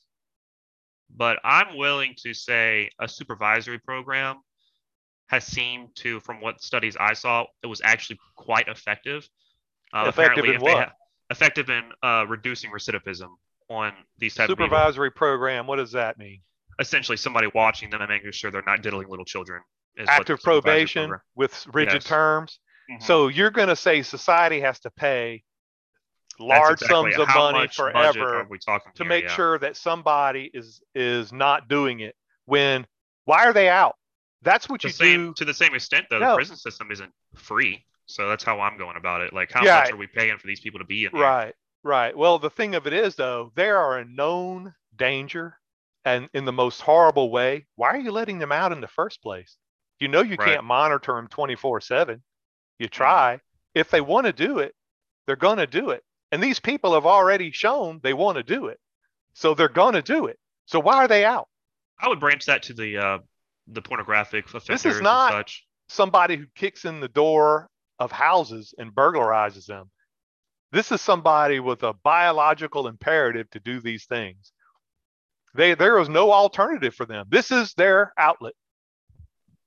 But 1.15 1.39
I'm 1.45 1.77
willing 1.77 2.15
to 2.23 2.33
say 2.33 2.91
a 3.01 3.09
supervisory 3.09 3.79
program 3.79 4.37
has 5.29 5.45
seemed 5.45 5.95
to, 5.97 6.21
from 6.21 6.41
what 6.41 6.63
studies 6.63 6.97
I 6.99 7.15
saw, 7.15 7.47
it 7.63 7.67
was 7.67 7.81
actually 7.83 8.19
quite 8.37 8.69
effective. 8.69 9.29
Uh, 9.95 10.07
effective 10.09 10.45
in 10.45 10.61
what? 10.61 10.89
Ha- 10.89 10.93
effective 11.31 11.71
in 11.71 11.85
uh, 12.03 12.27
reducing 12.29 12.71
recidivism 12.71 13.29
on 13.71 13.93
these 14.19 14.35
type 14.35 14.49
supervisory 14.49 15.11
program. 15.11 15.67
What 15.67 15.77
does 15.77 15.93
that 15.93 16.19
mean? 16.19 16.41
Essentially, 16.81 17.17
somebody 17.17 17.49
watching 17.55 17.91
them 17.91 18.01
and 18.01 18.11
making 18.11 18.33
sure 18.33 18.51
they're 18.51 18.63
not 18.67 18.83
diddling 18.83 19.09
little 19.09 19.25
children. 19.25 19.63
Active 20.07 20.43
probation 20.43 21.13
with 21.37 21.67
rigid 21.73 21.95
yes. 21.95 22.05
terms. 22.05 22.59
Mm-hmm. 22.91 23.05
So 23.05 23.29
you're 23.29 23.51
going 23.51 23.69
to 23.69 23.77
say 23.77 24.03
society 24.03 24.61
has 24.61 24.81
to 24.81 24.91
pay 24.91 25.45
large 26.39 26.83
exactly 26.83 27.13
sums 27.13 27.29
of 27.29 27.35
money 27.35 27.69
forever 27.69 28.47
to 28.49 28.83
here, 28.99 29.07
make 29.07 29.25
yeah. 29.25 29.31
sure 29.31 29.59
that 29.59 29.77
somebody 29.77 30.51
is 30.53 30.83
is 30.95 31.33
not 31.33 31.69
doing 31.69 32.01
it 32.01 32.15
when 32.47 32.87
why 33.25 33.45
are 33.45 33.53
they 33.53 33.69
out 33.69 33.95
that's 34.43 34.69
what 34.69 34.83
the 34.83 34.89
you 34.89 34.93
same, 34.93 35.27
do 35.27 35.35
to 35.35 35.45
the 35.45 35.55
same 35.55 35.75
extent 35.75 36.07
though 36.11 36.19
no. 36.19 36.31
the 36.31 36.37
prison 36.37 36.57
system 36.57 36.91
isn't 36.91 37.13
free 37.35 37.85
so 38.07 38.29
that's 38.29 38.45
how 38.45 38.61
i'm 38.61 38.79
going 38.79 38.97
about 38.97 39.21
it 39.21 39.33
like 39.33 39.53
how 39.53 39.65
yeah, 39.65 39.81
much 39.81 39.93
are 39.93 39.97
we 39.97 40.07
paying 40.07 40.37
for 40.39 40.47
these 40.47 40.61
people 40.61 40.79
to 40.79 40.87
be 40.87 41.05
in 41.05 41.11
there? 41.13 41.23
right 41.23 41.55
right 41.83 42.17
well 42.17 42.39
the 42.39 42.51
thing 42.51 42.75
of 42.75 42.87
it 42.87 42.93
is 42.93 43.15
though 43.15 43.53
they 43.55 43.69
are 43.69 43.99
a 43.99 44.05
known 44.05 44.75
danger 44.97 45.57
and 46.05 46.29
in 46.35 46.45
the 46.45 46.53
most 46.53 46.81
horrible 46.81 47.31
way 47.31 47.67
why 47.77 47.89
are 47.89 48.01
you 48.01 48.13
letting 48.13 48.39
them 48.39 48.53
out 48.53 48.73
in 48.73 48.81
the 48.81 48.89
first 48.89 49.23
place 49.23 49.57
you 50.01 50.09
know 50.09 50.23
you 50.23 50.37
right. 50.37 50.55
can't 50.55 50.65
monitor 50.65 51.15
them 51.15 51.29
24 51.29 51.81
7 51.81 52.23
you 52.79 52.87
mm-hmm. 52.87 52.93
try. 52.93 53.41
If 53.75 53.91
they 53.91 54.01
want 54.01 54.27
to 54.27 54.33
do 54.33 54.59
it, 54.59 54.75
they're 55.27 55.37
going 55.37 55.59
to 55.59 55.67
do 55.67 55.91
it. 55.91 56.03
And 56.33 56.43
these 56.43 56.61
people 56.61 56.95
have 56.95 57.07
already 57.07 57.51
shown 57.51 58.01
they 58.03 58.15
want 58.15 58.37
to 58.37 58.43
do 58.43 58.67
it. 58.67 58.79
So 59.35 59.55
they're 59.55 59.69
going 59.69 59.95
to 59.95 60.03
do 60.03 60.27
it. 60.27 60.39
So 60.67 60.81
why 60.81 60.97
are 60.97 61.09
they 61.09 61.25
out? 61.25 61.49
I 61.99 62.09
would 62.09 62.21
branch 62.21 62.47
that 62.47 62.65
to 62.65 62.75
the 62.75 62.99
uh, 62.99 63.19
the 63.69 63.83
pornographic 63.83 64.47
offenders. 64.47 64.83
This 64.83 64.97
is 64.97 65.01
not 65.01 65.51
somebody 65.89 66.37
who 66.37 66.47
kicks 66.55 66.85
in 66.85 67.01
the 67.01 67.09
door 67.09 67.69
of 68.05 68.13
houses 68.13 68.75
and 68.79 68.95
burglarizes 68.95 69.67
them. 69.67 69.91
This 70.73 70.93
is 70.93 71.01
somebody 71.01 71.61
with 71.61 71.83
a 71.83 71.93
biological 71.93 72.89
imperative 72.89 73.49
to 73.51 73.61
do 73.61 73.81
these 73.81 74.05
things. 74.07 74.53
They, 75.55 75.75
there 75.75 75.99
is 76.01 76.09
no 76.09 76.33
alternative 76.33 76.95
for 76.95 77.07
them. 77.07 77.27
This 77.29 77.51
is 77.51 77.75
their 77.75 78.13
outlet. 78.19 78.55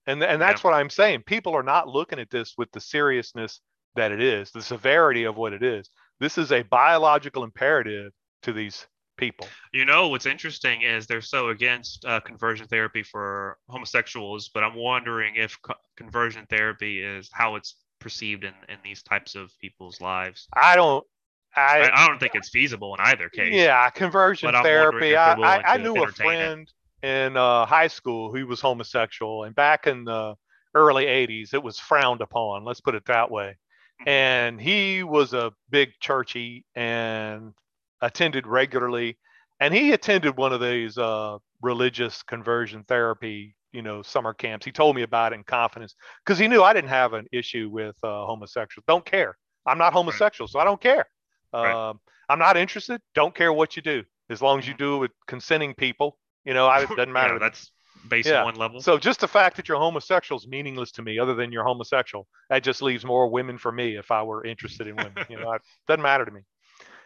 And, 0.05 0.21
and 0.23 0.41
that's 0.41 0.63
yeah. 0.63 0.69
what 0.69 0.77
I'm 0.77 0.89
saying. 0.89 1.23
People 1.25 1.53
are 1.55 1.63
not 1.63 1.87
looking 1.87 2.19
at 2.19 2.29
this 2.29 2.53
with 2.57 2.71
the 2.71 2.81
seriousness 2.81 3.61
that 3.95 4.11
it 4.11 4.21
is, 4.21 4.51
the 4.51 4.61
severity 4.61 5.23
of 5.23 5.35
what 5.35 5.53
it 5.53 5.63
is. 5.63 5.89
This 6.19 6.37
is 6.37 6.51
a 6.51 6.63
biological 6.63 7.43
imperative 7.43 8.11
to 8.43 8.53
these 8.53 8.85
people. 9.17 9.47
You 9.73 9.85
know, 9.85 10.09
what's 10.09 10.25
interesting 10.25 10.81
is 10.81 11.07
they're 11.07 11.21
so 11.21 11.49
against 11.49 12.05
uh, 12.05 12.19
conversion 12.19 12.67
therapy 12.67 13.03
for 13.03 13.57
homosexuals, 13.69 14.49
but 14.53 14.63
I'm 14.63 14.75
wondering 14.75 15.35
if 15.35 15.57
co- 15.61 15.73
conversion 15.95 16.45
therapy 16.49 17.01
is 17.01 17.29
how 17.33 17.55
it's 17.55 17.75
perceived 17.99 18.43
in, 18.43 18.53
in 18.69 18.77
these 18.83 19.03
types 19.03 19.35
of 19.35 19.51
people's 19.59 20.01
lives. 20.01 20.47
I 20.53 20.75
don't. 20.75 21.05
I, 21.55 21.89
I, 21.91 22.07
don't 22.07 22.19
think 22.19 22.35
it's 22.35 22.49
feasible 22.49 22.93
in 22.93 22.99
either 22.99 23.29
case. 23.29 23.53
Yeah, 23.53 23.89
conversion 23.89 24.51
therapy. 24.61 25.15
I, 25.15 25.33
I, 25.33 25.73
I 25.73 25.77
knew 25.77 26.03
a 26.03 26.07
friend 26.07 26.71
it. 27.01 27.07
in 27.07 27.35
uh, 27.35 27.65
high 27.65 27.87
school 27.87 28.31
who 28.31 28.45
was 28.45 28.61
homosexual, 28.61 29.43
and 29.43 29.55
back 29.55 29.87
in 29.87 30.03
the 30.03 30.35
early 30.75 31.05
80s, 31.05 31.53
it 31.53 31.63
was 31.63 31.79
frowned 31.79 32.21
upon. 32.21 32.63
Let's 32.63 32.81
put 32.81 32.95
it 32.95 33.05
that 33.07 33.31
way. 33.31 33.57
Mm-hmm. 34.01 34.09
And 34.09 34.61
he 34.61 35.03
was 35.03 35.33
a 35.33 35.51
big 35.69 35.89
churchy 35.99 36.65
and 36.75 37.53
attended 38.01 38.45
regularly. 38.45 39.17
And 39.59 39.73
he 39.73 39.91
attended 39.91 40.37
one 40.37 40.53
of 40.53 40.61
these 40.61 40.97
uh, 40.97 41.37
religious 41.61 42.21
conversion 42.21 42.83
therapy 42.87 43.55
you 43.71 43.81
know 43.81 44.01
summer 44.01 44.33
camps. 44.33 44.65
He 44.65 44.71
told 44.71 44.95
me 44.95 45.03
about 45.03 45.33
it 45.33 45.35
in 45.35 45.43
confidence 45.43 45.95
because 46.25 46.39
he 46.39 46.47
knew 46.47 46.63
I 46.63 46.73
didn't 46.73 46.89
have 46.89 47.13
an 47.13 47.27
issue 47.31 47.69
with 47.71 47.95
uh, 48.03 48.25
homosexuals. 48.25 48.85
Don't 48.87 49.05
care. 49.05 49.37
I'm 49.65 49.77
not 49.77 49.93
homosexual, 49.93 50.47
so 50.47 50.59
I 50.59 50.63
don't 50.63 50.81
care. 50.81 51.05
Right. 51.53 51.89
Um, 51.89 51.99
I'm 52.29 52.39
not 52.39 52.57
interested. 52.57 53.01
Don't 53.15 53.35
care 53.35 53.51
what 53.51 53.75
you 53.75 53.81
do 53.81 54.03
as 54.29 54.41
long 54.41 54.59
as 54.59 54.67
you 54.67 54.73
mm-hmm. 54.73 54.83
do 54.83 54.95
it 54.95 54.99
with 54.99 55.11
consenting 55.27 55.73
people. 55.73 56.17
You 56.45 56.53
know, 56.53 56.67
I, 56.67 56.83
it 56.83 56.89
doesn't 56.89 57.11
matter. 57.13 57.33
yeah, 57.33 57.39
that's 57.39 57.71
based 58.07 58.29
yeah. 58.29 58.39
on 58.39 58.45
one 58.45 58.55
level. 58.55 58.81
So 58.81 58.97
just 58.97 59.19
the 59.19 59.27
fact 59.27 59.57
that 59.57 59.67
you're 59.67 59.77
homosexual 59.77 60.39
is 60.39 60.47
meaningless 60.47 60.91
to 60.93 61.01
me, 61.01 61.19
other 61.19 61.33
than 61.33 61.51
you're 61.51 61.63
homosexual. 61.63 62.27
That 62.49 62.63
just 62.63 62.81
leaves 62.81 63.05
more 63.05 63.29
women 63.29 63.57
for 63.57 63.71
me 63.71 63.97
if 63.97 64.11
I 64.11 64.23
were 64.23 64.45
interested 64.45 64.87
in 64.87 64.95
women. 64.95 65.25
you 65.29 65.39
know, 65.39 65.51
it 65.53 65.61
doesn't 65.87 66.01
matter 66.01 66.25
to 66.25 66.31
me. 66.31 66.41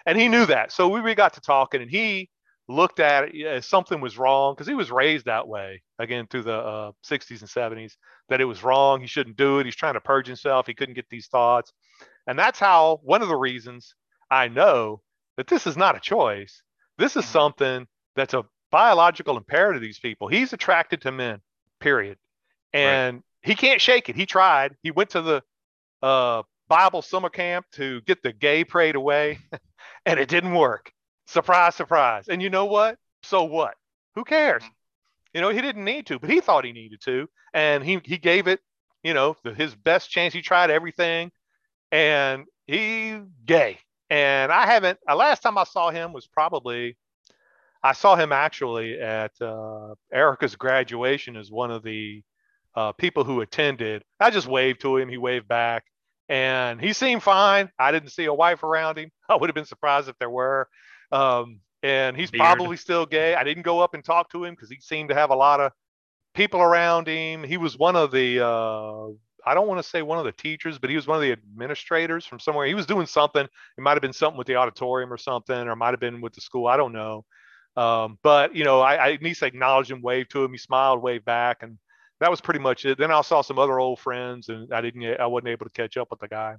And 0.05 0.19
he 0.19 0.27
knew 0.27 0.45
that. 0.47 0.71
So 0.71 0.87
we, 0.87 1.01
we 1.01 1.13
got 1.13 1.33
to 1.33 1.41
talking, 1.41 1.81
and 1.81 1.89
he 1.89 2.29
looked 2.71 2.99
at 2.99 3.35
it 3.35 3.45
as 3.45 3.65
something 3.65 4.01
was 4.01 4.17
wrong 4.17 4.53
because 4.53 4.67
he 4.67 4.73
was 4.73 4.91
raised 4.91 5.25
that 5.25 5.47
way 5.47 5.81
again 5.99 6.27
through 6.27 6.43
the 6.43 6.53
uh, 6.53 6.91
60s 7.05 7.41
and 7.41 7.49
70s 7.49 7.93
that 8.29 8.41
it 8.41 8.45
was 8.45 8.63
wrong 8.63 9.01
he 9.01 9.07
shouldn't 9.07 9.37
do 9.37 9.59
it 9.59 9.65
he's 9.65 9.75
trying 9.75 9.93
to 9.93 10.01
purge 10.01 10.27
himself 10.27 10.67
he 10.67 10.73
couldn't 10.73 10.95
get 10.95 11.09
these 11.09 11.27
thoughts. 11.27 11.71
And 12.27 12.37
that's 12.37 12.59
how 12.59 12.99
one 13.03 13.21
of 13.21 13.27
the 13.27 13.35
reasons 13.35 13.95
i 14.29 14.47
know 14.47 15.01
that 15.37 15.47
this 15.47 15.65
is 15.65 15.77
not 15.77 15.95
a 15.95 15.99
choice. 15.99 16.61
This 16.97 17.15
is 17.15 17.23
mm-hmm. 17.23 17.31
something 17.31 17.87
that's 18.15 18.33
a 18.33 18.45
biological 18.71 19.37
imperative 19.37 19.81
to 19.81 19.85
these 19.85 19.99
people. 19.99 20.27
He's 20.27 20.53
attracted 20.53 21.01
to 21.01 21.11
men 21.11 21.39
period. 21.79 22.17
And 22.73 23.17
right. 23.17 23.23
he 23.41 23.55
can't 23.55 23.81
shake 23.81 24.07
it. 24.09 24.15
He 24.15 24.25
tried. 24.25 24.75
He 24.83 24.91
went 24.91 25.11
to 25.11 25.21
the 25.21 25.43
uh, 26.01 26.43
bible 26.69 27.01
summer 27.01 27.29
camp 27.29 27.65
to 27.73 28.01
get 28.01 28.23
the 28.23 28.31
gay 28.31 28.63
prayed 28.63 28.95
away 28.95 29.39
and 30.05 30.19
it 30.19 30.29
didn't 30.29 30.53
work 30.53 30.91
Surprise, 31.31 31.75
surprise. 31.75 32.27
And 32.27 32.41
you 32.41 32.49
know 32.49 32.65
what? 32.65 32.97
So 33.23 33.45
what? 33.45 33.75
Who 34.15 34.25
cares? 34.25 34.63
You 35.33 35.39
know, 35.39 35.47
he 35.47 35.61
didn't 35.61 35.85
need 35.85 36.07
to, 36.07 36.19
but 36.19 36.29
he 36.29 36.41
thought 36.41 36.65
he 36.65 36.73
needed 36.73 36.99
to. 37.05 37.29
And 37.53 37.85
he, 37.85 38.01
he 38.03 38.17
gave 38.17 38.47
it, 38.47 38.59
you 39.01 39.13
know, 39.13 39.37
the, 39.45 39.53
his 39.53 39.73
best 39.73 40.09
chance. 40.09 40.33
He 40.33 40.41
tried 40.41 40.71
everything 40.71 41.31
and 41.89 42.43
he 42.67 43.17
gay. 43.45 43.79
And 44.09 44.51
I 44.51 44.65
haven't, 44.65 44.99
uh, 45.09 45.15
last 45.15 45.41
time 45.41 45.57
I 45.57 45.63
saw 45.63 45.89
him 45.89 46.11
was 46.11 46.27
probably, 46.27 46.97
I 47.81 47.93
saw 47.93 48.17
him 48.17 48.33
actually 48.33 48.99
at 48.99 49.31
uh, 49.39 49.95
Erica's 50.11 50.57
graduation 50.57 51.37
as 51.37 51.49
one 51.49 51.71
of 51.71 51.81
the 51.81 52.23
uh, 52.75 52.91
people 52.91 53.23
who 53.23 53.39
attended. 53.39 54.03
I 54.19 54.31
just 54.31 54.47
waved 54.47 54.81
to 54.81 54.97
him. 54.97 55.07
He 55.07 55.17
waved 55.17 55.47
back 55.47 55.85
and 56.27 56.81
he 56.81 56.91
seemed 56.91 57.23
fine. 57.23 57.71
I 57.79 57.93
didn't 57.93 58.09
see 58.09 58.25
a 58.25 58.33
wife 58.33 58.63
around 58.63 58.97
him. 58.97 59.11
I 59.29 59.37
would 59.37 59.49
have 59.49 59.55
been 59.55 59.63
surprised 59.63 60.09
if 60.09 60.17
there 60.19 60.29
were. 60.29 60.67
Um, 61.11 61.59
and 61.83 62.15
he's 62.15 62.31
Beard. 62.31 62.41
probably 62.41 62.77
still 62.77 63.05
gay. 63.05 63.35
I 63.35 63.43
didn't 63.43 63.63
go 63.63 63.79
up 63.79 63.93
and 63.93 64.03
talk 64.03 64.31
to 64.31 64.43
him 64.43 64.53
because 64.53 64.69
he 64.69 64.79
seemed 64.79 65.09
to 65.09 65.15
have 65.15 65.29
a 65.31 65.35
lot 65.35 65.59
of 65.59 65.71
people 66.33 66.61
around 66.61 67.07
him. 67.07 67.43
He 67.43 67.57
was 67.57 67.77
one 67.77 67.95
of 67.95 68.11
the, 68.11 68.45
uh, 68.45 69.07
I 69.45 69.53
don't 69.53 69.67
want 69.67 69.81
to 69.81 69.89
say 69.89 70.01
one 70.01 70.19
of 70.19 70.25
the 70.25 70.31
teachers, 70.31 70.77
but 70.77 70.89
he 70.89 70.95
was 70.95 71.07
one 71.07 71.17
of 71.17 71.21
the 71.21 71.31
administrators 71.31 72.25
from 72.25 72.39
somewhere. 72.39 72.67
He 72.67 72.75
was 72.75 72.85
doing 72.85 73.07
something. 73.07 73.43
It 73.43 73.81
might 73.81 73.93
have 73.93 74.01
been 74.01 74.13
something 74.13 74.37
with 74.37 74.47
the 74.47 74.55
auditorium 74.55 75.11
or 75.11 75.17
something, 75.17 75.67
or 75.67 75.75
might 75.75 75.91
have 75.91 75.99
been 75.99 76.21
with 76.21 76.33
the 76.33 76.41
school. 76.41 76.67
I 76.67 76.77
don't 76.77 76.93
know. 76.93 77.25
Um, 77.75 78.19
but 78.21 78.55
you 78.55 78.63
know, 78.63 78.81
I, 78.81 78.95
I 78.95 79.11
at 79.13 79.23
least 79.23 79.43
acknowledged 79.43 79.89
him, 79.89 80.01
waved 80.01 80.31
to 80.31 80.43
him. 80.43 80.51
He 80.51 80.57
smiled, 80.57 81.01
waved 81.01 81.25
back, 81.25 81.63
and 81.63 81.77
that 82.19 82.29
was 82.29 82.41
pretty 82.41 82.59
much 82.59 82.85
it. 82.85 82.97
Then 82.97 83.11
I 83.11 83.21
saw 83.21 83.41
some 83.41 83.57
other 83.57 83.79
old 83.79 83.99
friends, 83.99 84.49
and 84.49 84.71
I 84.73 84.81
didn't, 84.81 85.19
I 85.19 85.25
wasn't 85.25 85.49
able 85.49 85.65
to 85.65 85.71
catch 85.71 85.97
up 85.97 86.11
with 86.11 86.19
the 86.19 86.27
guy. 86.27 86.57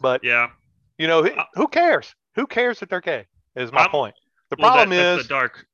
But 0.00 0.24
yeah, 0.24 0.50
you 0.98 1.08
know, 1.08 1.26
uh, 1.26 1.44
who 1.54 1.68
cares? 1.68 2.14
Who 2.36 2.46
cares 2.46 2.80
that 2.80 2.88
they're 2.88 3.00
gay? 3.00 3.26
Is 3.56 3.72
my 3.72 3.84
I'm, 3.84 3.90
point. 3.90 4.14
The 4.50 4.56
well, 4.58 4.70
problem 4.70 4.90
that, 4.90 5.18
is 5.18 5.26
the 5.26 5.28
dark. 5.28 5.66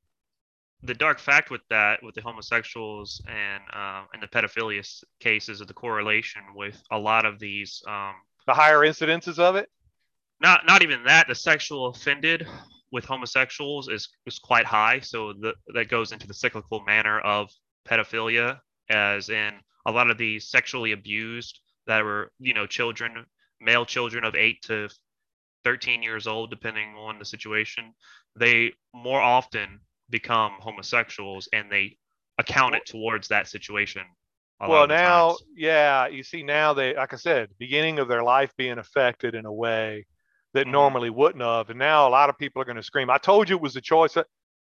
The 0.82 0.94
dark 0.94 1.18
fact 1.18 1.50
with 1.50 1.62
that, 1.70 2.02
with 2.02 2.14
the 2.14 2.20
homosexuals 2.20 3.22
and 3.26 3.62
um, 3.72 4.06
and 4.12 4.22
the 4.22 4.28
pedophilia 4.28 4.86
cases, 5.20 5.60
of 5.60 5.68
the 5.68 5.74
correlation 5.74 6.42
with 6.54 6.80
a 6.90 6.98
lot 6.98 7.24
of 7.24 7.38
these. 7.38 7.82
Um, 7.86 8.14
the 8.46 8.54
higher 8.54 8.80
incidences 8.80 9.38
of 9.38 9.56
it. 9.56 9.68
Not 10.40 10.66
not 10.66 10.82
even 10.82 11.04
that. 11.04 11.28
The 11.28 11.34
sexual 11.34 11.86
offended 11.86 12.46
with 12.92 13.04
homosexuals 13.04 13.88
is 13.88 14.08
is 14.26 14.38
quite 14.38 14.64
high. 14.64 15.00
So 15.00 15.32
the, 15.32 15.54
that 15.74 15.88
goes 15.88 16.12
into 16.12 16.26
the 16.26 16.34
cyclical 16.34 16.82
manner 16.84 17.20
of 17.20 17.50
pedophilia, 17.88 18.60
as 18.88 19.28
in 19.28 19.54
a 19.86 19.92
lot 19.92 20.10
of 20.10 20.18
the 20.18 20.38
sexually 20.40 20.92
abused 20.92 21.60
that 21.86 22.04
were 22.04 22.32
you 22.38 22.54
know 22.54 22.66
children, 22.66 23.24
male 23.60 23.84
children 23.84 24.24
of 24.24 24.34
eight 24.34 24.62
to 24.62 24.88
13 25.66 26.00
years 26.00 26.28
old, 26.28 26.48
depending 26.48 26.94
on 26.96 27.18
the 27.18 27.24
situation, 27.24 27.92
they 28.38 28.72
more 28.94 29.20
often 29.20 29.80
become 30.10 30.52
homosexuals 30.60 31.48
and 31.52 31.72
they 31.72 31.96
account 32.38 32.76
it 32.76 32.86
towards 32.86 33.26
that 33.26 33.48
situation. 33.48 34.02
Well, 34.60 34.86
now, 34.86 35.30
times. 35.30 35.42
yeah, 35.56 36.06
you 36.06 36.22
see, 36.22 36.44
now 36.44 36.72
they, 36.72 36.94
like 36.94 37.12
I 37.12 37.16
said, 37.16 37.48
beginning 37.58 37.98
of 37.98 38.06
their 38.06 38.22
life 38.22 38.52
being 38.56 38.78
affected 38.78 39.34
in 39.34 39.44
a 39.44 39.52
way 39.52 40.06
that 40.54 40.66
mm-hmm. 40.66 40.70
normally 40.70 41.10
wouldn't 41.10 41.42
have. 41.42 41.68
And 41.68 41.80
now 41.80 42.06
a 42.06 42.10
lot 42.10 42.30
of 42.30 42.38
people 42.38 42.62
are 42.62 42.64
going 42.64 42.76
to 42.76 42.82
scream, 42.84 43.10
I 43.10 43.18
told 43.18 43.48
you 43.48 43.56
it 43.56 43.62
was 43.62 43.74
a 43.74 43.80
choice. 43.80 44.16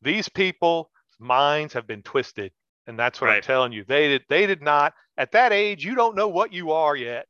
These 0.03 0.29
people's 0.29 0.89
minds 1.19 1.73
have 1.73 1.87
been 1.87 2.03
twisted. 2.03 2.53
And 2.87 2.99
that's 2.99 3.19
what 3.19 3.29
right. 3.29 3.37
I'm 3.37 3.43
telling 3.43 3.73
you. 3.73 3.85
They 3.89 4.09
did, 4.09 4.25
they 4.29 4.47
did 4.47 4.61
not, 4.61 4.93
at 5.17 5.33
that 5.33 5.55
age, 5.55 5.87
you 5.87 5.95
don't 5.95 6.17
know 6.17 6.29
what 6.29 6.53
you 6.53 6.73
are 6.73 6.95
yet. 6.95 7.25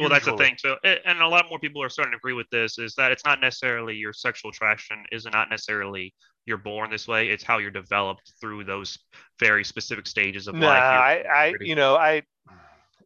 Well, 0.00 0.08
that's 0.08 0.24
the 0.24 0.36
thing. 0.36 0.56
So, 0.58 0.76
and 0.84 1.20
a 1.20 1.28
lot 1.28 1.46
more 1.48 1.58
people 1.58 1.82
are 1.82 1.88
starting 1.88 2.12
to 2.12 2.16
agree 2.16 2.32
with 2.32 2.48
this 2.50 2.78
is 2.78 2.94
that 2.94 3.12
it's 3.12 3.24
not 3.24 3.40
necessarily 3.40 3.94
your 3.94 4.12
sexual 4.12 4.50
attraction 4.50 5.04
is 5.12 5.26
not 5.26 5.50
necessarily 5.50 6.14
you're 6.46 6.56
born 6.58 6.90
this 6.90 7.06
way. 7.06 7.28
It's 7.28 7.44
how 7.44 7.58
you're 7.58 7.70
developed 7.70 8.32
through 8.40 8.64
those 8.64 8.98
very 9.38 9.64
specific 9.64 10.06
stages 10.06 10.48
of 10.48 10.54
nah, 10.54 10.66
life. 10.66 10.82
I, 10.82 11.24
I, 11.32 11.54
you 11.60 11.74
know, 11.74 11.96
I, 11.96 12.22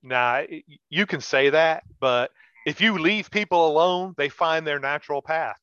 nah, 0.03 0.43
you 0.89 1.07
can 1.07 1.21
say 1.21 1.51
that, 1.51 1.83
but 2.01 2.31
if 2.67 2.81
you 2.81 2.99
leave 2.99 3.31
people 3.31 3.69
alone, 3.69 4.15
they 4.17 4.29
find 4.29 4.67
their 4.67 4.79
natural 4.79 5.21
path. 5.21 5.57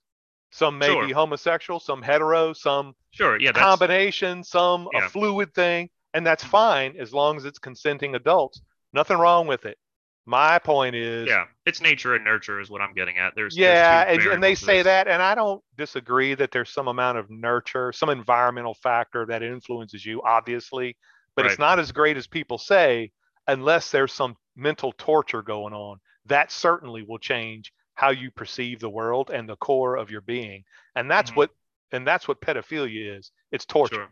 Some 0.52 0.78
may 0.78 0.88
sure. 0.88 1.08
be 1.08 1.14
homosexual, 1.14 1.80
some 1.80 2.02
hetero, 2.02 2.52
some 2.52 2.94
sure, 3.12 3.40
yeah, 3.40 3.54
combination, 3.54 4.44
some 4.44 4.90
yeah. 4.94 5.06
a 5.06 5.10
fluid 5.10 5.54
thing, 5.54 5.90
and 6.14 6.28
that's 6.28 6.44
fine 6.44 6.98
as 7.00 7.14
long 7.14 7.38
as 7.38 7.46
it's 7.46 7.60
consenting 7.60 8.16
adults. 8.16 8.62
Nothing 8.94 9.18
wrong 9.18 9.48
with 9.48 9.66
it. 9.66 9.78
My 10.26 10.60
point 10.60 10.96
is, 10.96 11.28
yeah, 11.28 11.46
it's 11.66 11.82
nature 11.82 12.14
and 12.14 12.24
nurture 12.24 12.60
is 12.60 12.70
what 12.70 12.82
I'm 12.82 12.94
getting 12.94 13.18
at. 13.18 13.34
There's 13.36 13.58
yeah, 13.58 14.06
there's 14.06 14.26
and, 14.26 14.36
and, 14.36 14.44
they 14.44 14.56
say 14.56 14.84
that, 14.84 15.08
and 15.08 15.22
I 15.22 15.34
don't 15.34 15.64
disagree 15.78 16.36
that 16.36 16.52
there's 16.52 16.70
some 16.70 16.88
amount 16.88 17.18
of 17.18 17.30
nurture, 17.30 17.92
some 17.92 18.10
environmental 18.10 18.76
factor 18.76 19.26
that 19.26 19.42
influences 19.42 20.06
you, 20.06 20.22
obviously, 20.22 20.96
but 21.36 21.44
right. 21.44 21.52
it's 21.52 21.60
not 21.60 21.80
as 21.80 21.92
great 21.92 22.18
as 22.18 22.28
people 22.28 22.60
say 22.60 23.12
unless 23.48 23.90
there's 23.90 24.14
some 24.14 24.36
mental 24.56 24.94
torture 24.98 25.42
going 25.42 25.74
on. 25.74 25.98
That 26.28 26.52
certainly 26.52 27.02
will 27.02 27.18
change 27.18 27.74
how 27.96 28.12
you 28.12 28.30
perceive 28.30 28.80
the 28.80 28.90
world 28.90 29.32
and 29.32 29.50
the 29.50 29.56
core 29.56 29.96
of 29.96 30.12
your 30.12 30.22
being, 30.22 30.64
and 30.96 31.10
that's 31.10 31.32
mm-hmm. 31.32 31.40
what 31.40 31.50
and 31.92 32.06
that's 32.06 32.28
what 32.28 32.42
pedophilia 32.42 33.18
is. 33.18 33.32
It's 33.52 33.66
torture. 33.66 33.96
Sure. 33.96 34.10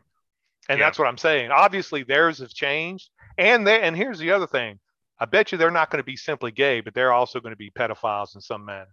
And 0.69 0.79
yeah. 0.79 0.85
that's 0.85 0.99
what 0.99 1.07
I'm 1.07 1.17
saying. 1.17 1.51
Obviously, 1.51 2.03
theirs 2.03 2.39
have 2.39 2.49
changed. 2.49 3.09
And 3.37 3.65
they, 3.65 3.81
and 3.81 3.95
here's 3.95 4.19
the 4.19 4.31
other 4.31 4.47
thing 4.47 4.79
I 5.19 5.25
bet 5.25 5.51
you 5.51 5.57
they're 5.57 5.71
not 5.71 5.89
going 5.89 5.99
to 5.99 6.05
be 6.05 6.15
simply 6.15 6.51
gay, 6.51 6.81
but 6.81 6.93
they're 6.93 7.11
also 7.11 7.39
going 7.39 7.53
to 7.53 7.57
be 7.57 7.71
pedophiles 7.71 8.35
in 8.35 8.41
some 8.41 8.65
manner. 8.65 8.87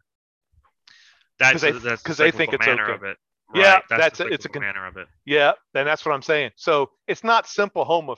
That's 1.38 1.62
because 1.62 1.82
they, 1.82 1.90
the 1.90 2.30
they 2.30 2.30
think 2.30 2.52
it's 2.52 2.66
okay. 2.66 2.92
Of 2.92 3.04
it. 3.04 3.16
Right. 3.54 3.62
Yeah, 3.62 3.80
that's, 3.88 4.18
that's 4.18 4.20
a, 4.20 4.26
it's 4.26 4.46
a 4.46 4.60
manner 4.60 4.86
of 4.86 4.96
it. 4.96 5.06
Yeah, 5.24 5.52
and 5.74 5.86
that's 5.86 6.04
what 6.04 6.12
I'm 6.12 6.22
saying. 6.22 6.50
So 6.56 6.90
it's 7.06 7.22
not 7.22 7.46
simple 7.46 7.84
homo 7.84 8.16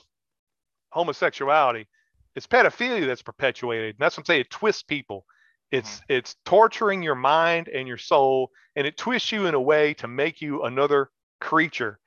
homosexuality. 0.90 1.86
It's 2.34 2.46
pedophilia 2.46 3.06
that's 3.06 3.22
perpetuated. 3.22 3.96
And 3.96 3.98
that's 3.98 4.16
what 4.16 4.22
I'm 4.22 4.26
saying. 4.26 4.40
It 4.42 4.50
twists 4.50 4.82
people. 4.82 5.26
It's 5.70 5.96
mm-hmm. 5.96 6.14
it's 6.14 6.36
torturing 6.44 7.02
your 7.02 7.14
mind 7.14 7.68
and 7.68 7.86
your 7.86 7.98
soul, 7.98 8.50
and 8.76 8.86
it 8.86 8.96
twists 8.96 9.32
you 9.32 9.46
in 9.46 9.54
a 9.54 9.60
way 9.60 9.92
to 9.94 10.08
make 10.08 10.40
you 10.40 10.62
another 10.62 11.10
creature. 11.40 11.98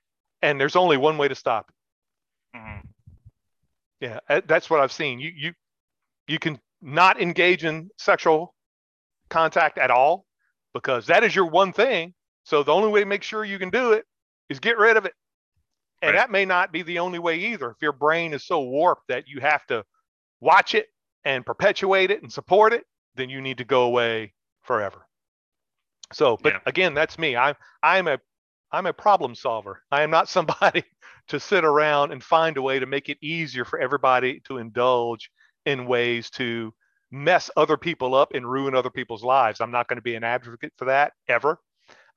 And 0.42 0.60
there's 0.60 0.76
only 0.76 0.98
one 0.98 1.18
way 1.20 1.28
to 1.28 1.36
stop 1.36 1.70
it. 1.70 2.58
Mm-hmm. 2.58 2.88
Yeah, 4.00 4.42
that's 4.48 4.68
what 4.68 4.80
I've 4.80 4.92
seen. 4.92 5.20
You 5.20 5.32
you 5.36 5.54
you 6.28 6.40
can 6.40 6.60
not 6.82 7.22
engage 7.22 7.64
in 7.64 7.90
sexual 7.98 8.56
contact 9.30 9.78
at 9.78 9.92
all 9.92 10.26
because 10.74 11.08
that 11.08 11.24
is 11.24 11.36
your 11.36 11.46
one 11.46 11.74
thing. 11.74 12.14
So 12.44 12.64
the 12.64 12.74
only 12.74 12.90
way 12.90 13.02
to 13.02 13.06
make 13.06 13.24
sure 13.24 13.46
you 13.46 13.60
can 13.60 13.70
do 13.70 13.94
it 13.94 14.06
is 14.50 14.60
get 14.60 14.78
rid 14.78 14.98
of 14.98 15.06
it. 15.06 15.14
And 16.02 16.14
right. 16.14 16.18
that 16.18 16.32
may 16.32 16.46
not 16.46 16.72
be 16.72 16.82
the 16.82 17.00
only 17.00 17.20
way 17.20 17.38
either. 17.38 17.72
If 17.72 17.78
your 17.82 17.94
brain 17.94 18.34
is 18.34 18.46
so 18.46 18.62
warped 18.62 19.08
that 19.10 19.28
you 19.28 19.40
have 19.42 19.66
to 19.68 19.84
watch 20.40 20.74
it 20.74 20.88
and 21.24 21.46
perpetuate 21.46 22.10
it 22.10 22.24
and 22.24 22.32
support 22.32 22.74
it, 22.74 22.84
then 23.16 23.30
you 23.30 23.42
need 23.42 23.60
to 23.60 23.66
go 23.66 23.84
away 23.84 24.34
forever. 24.64 25.06
So, 26.14 26.38
but 26.42 26.54
yeah. 26.54 26.60
again, 26.66 26.94
that's 26.94 27.20
me. 27.20 27.36
I'm 27.36 27.56
I'm 27.84 28.08
a 28.08 28.20
I'm 28.72 28.86
a 28.86 28.94
problem 28.94 29.36
solver. 29.36 29.84
I 29.92 30.02
am 30.02 30.10
not 30.10 30.30
somebody 30.38 30.84
to 31.28 31.40
sit 31.40 31.64
around 31.64 32.12
and 32.12 32.24
find 32.24 32.58
a 32.58 32.62
way 32.62 32.80
to 32.80 32.86
make 32.86 33.10
it 33.10 33.18
easier 33.22 33.64
for 33.64 33.80
everybody 33.80 34.42
to 34.46 34.58
indulge 34.58 35.30
in 35.66 35.86
ways 35.86 36.30
to 36.32 36.74
mess 37.12 37.50
other 37.58 37.78
people 37.78 38.16
up 38.16 38.34
and 38.34 38.50
ruin 38.50 38.76
other 38.76 38.90
people's 38.90 39.24
lives. 39.24 39.62
I'm 39.62 39.72
not 39.72 39.88
going 39.88 39.98
to 39.98 40.04
be 40.04 40.16
an 40.16 40.24
advocate 40.24 40.74
for 40.78 40.86
that 40.86 41.14
ever. 41.28 41.60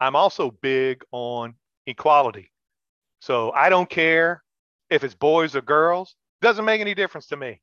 I'm 0.01 0.17
also 0.17 0.51
big 0.63 1.03
on 1.13 1.55
equality. 1.87 2.51
So 3.21 3.51
I 3.53 3.69
don't 3.69 3.89
care 3.89 4.43
if 4.91 5.03
it's 5.03 5.15
boys 5.15 5.57
or 5.57 5.63
girls, 5.63 6.15
doesn't 6.43 6.65
make 6.65 6.81
any 6.81 6.95
difference 6.95 7.27
to 7.29 7.37
me. 7.37 7.61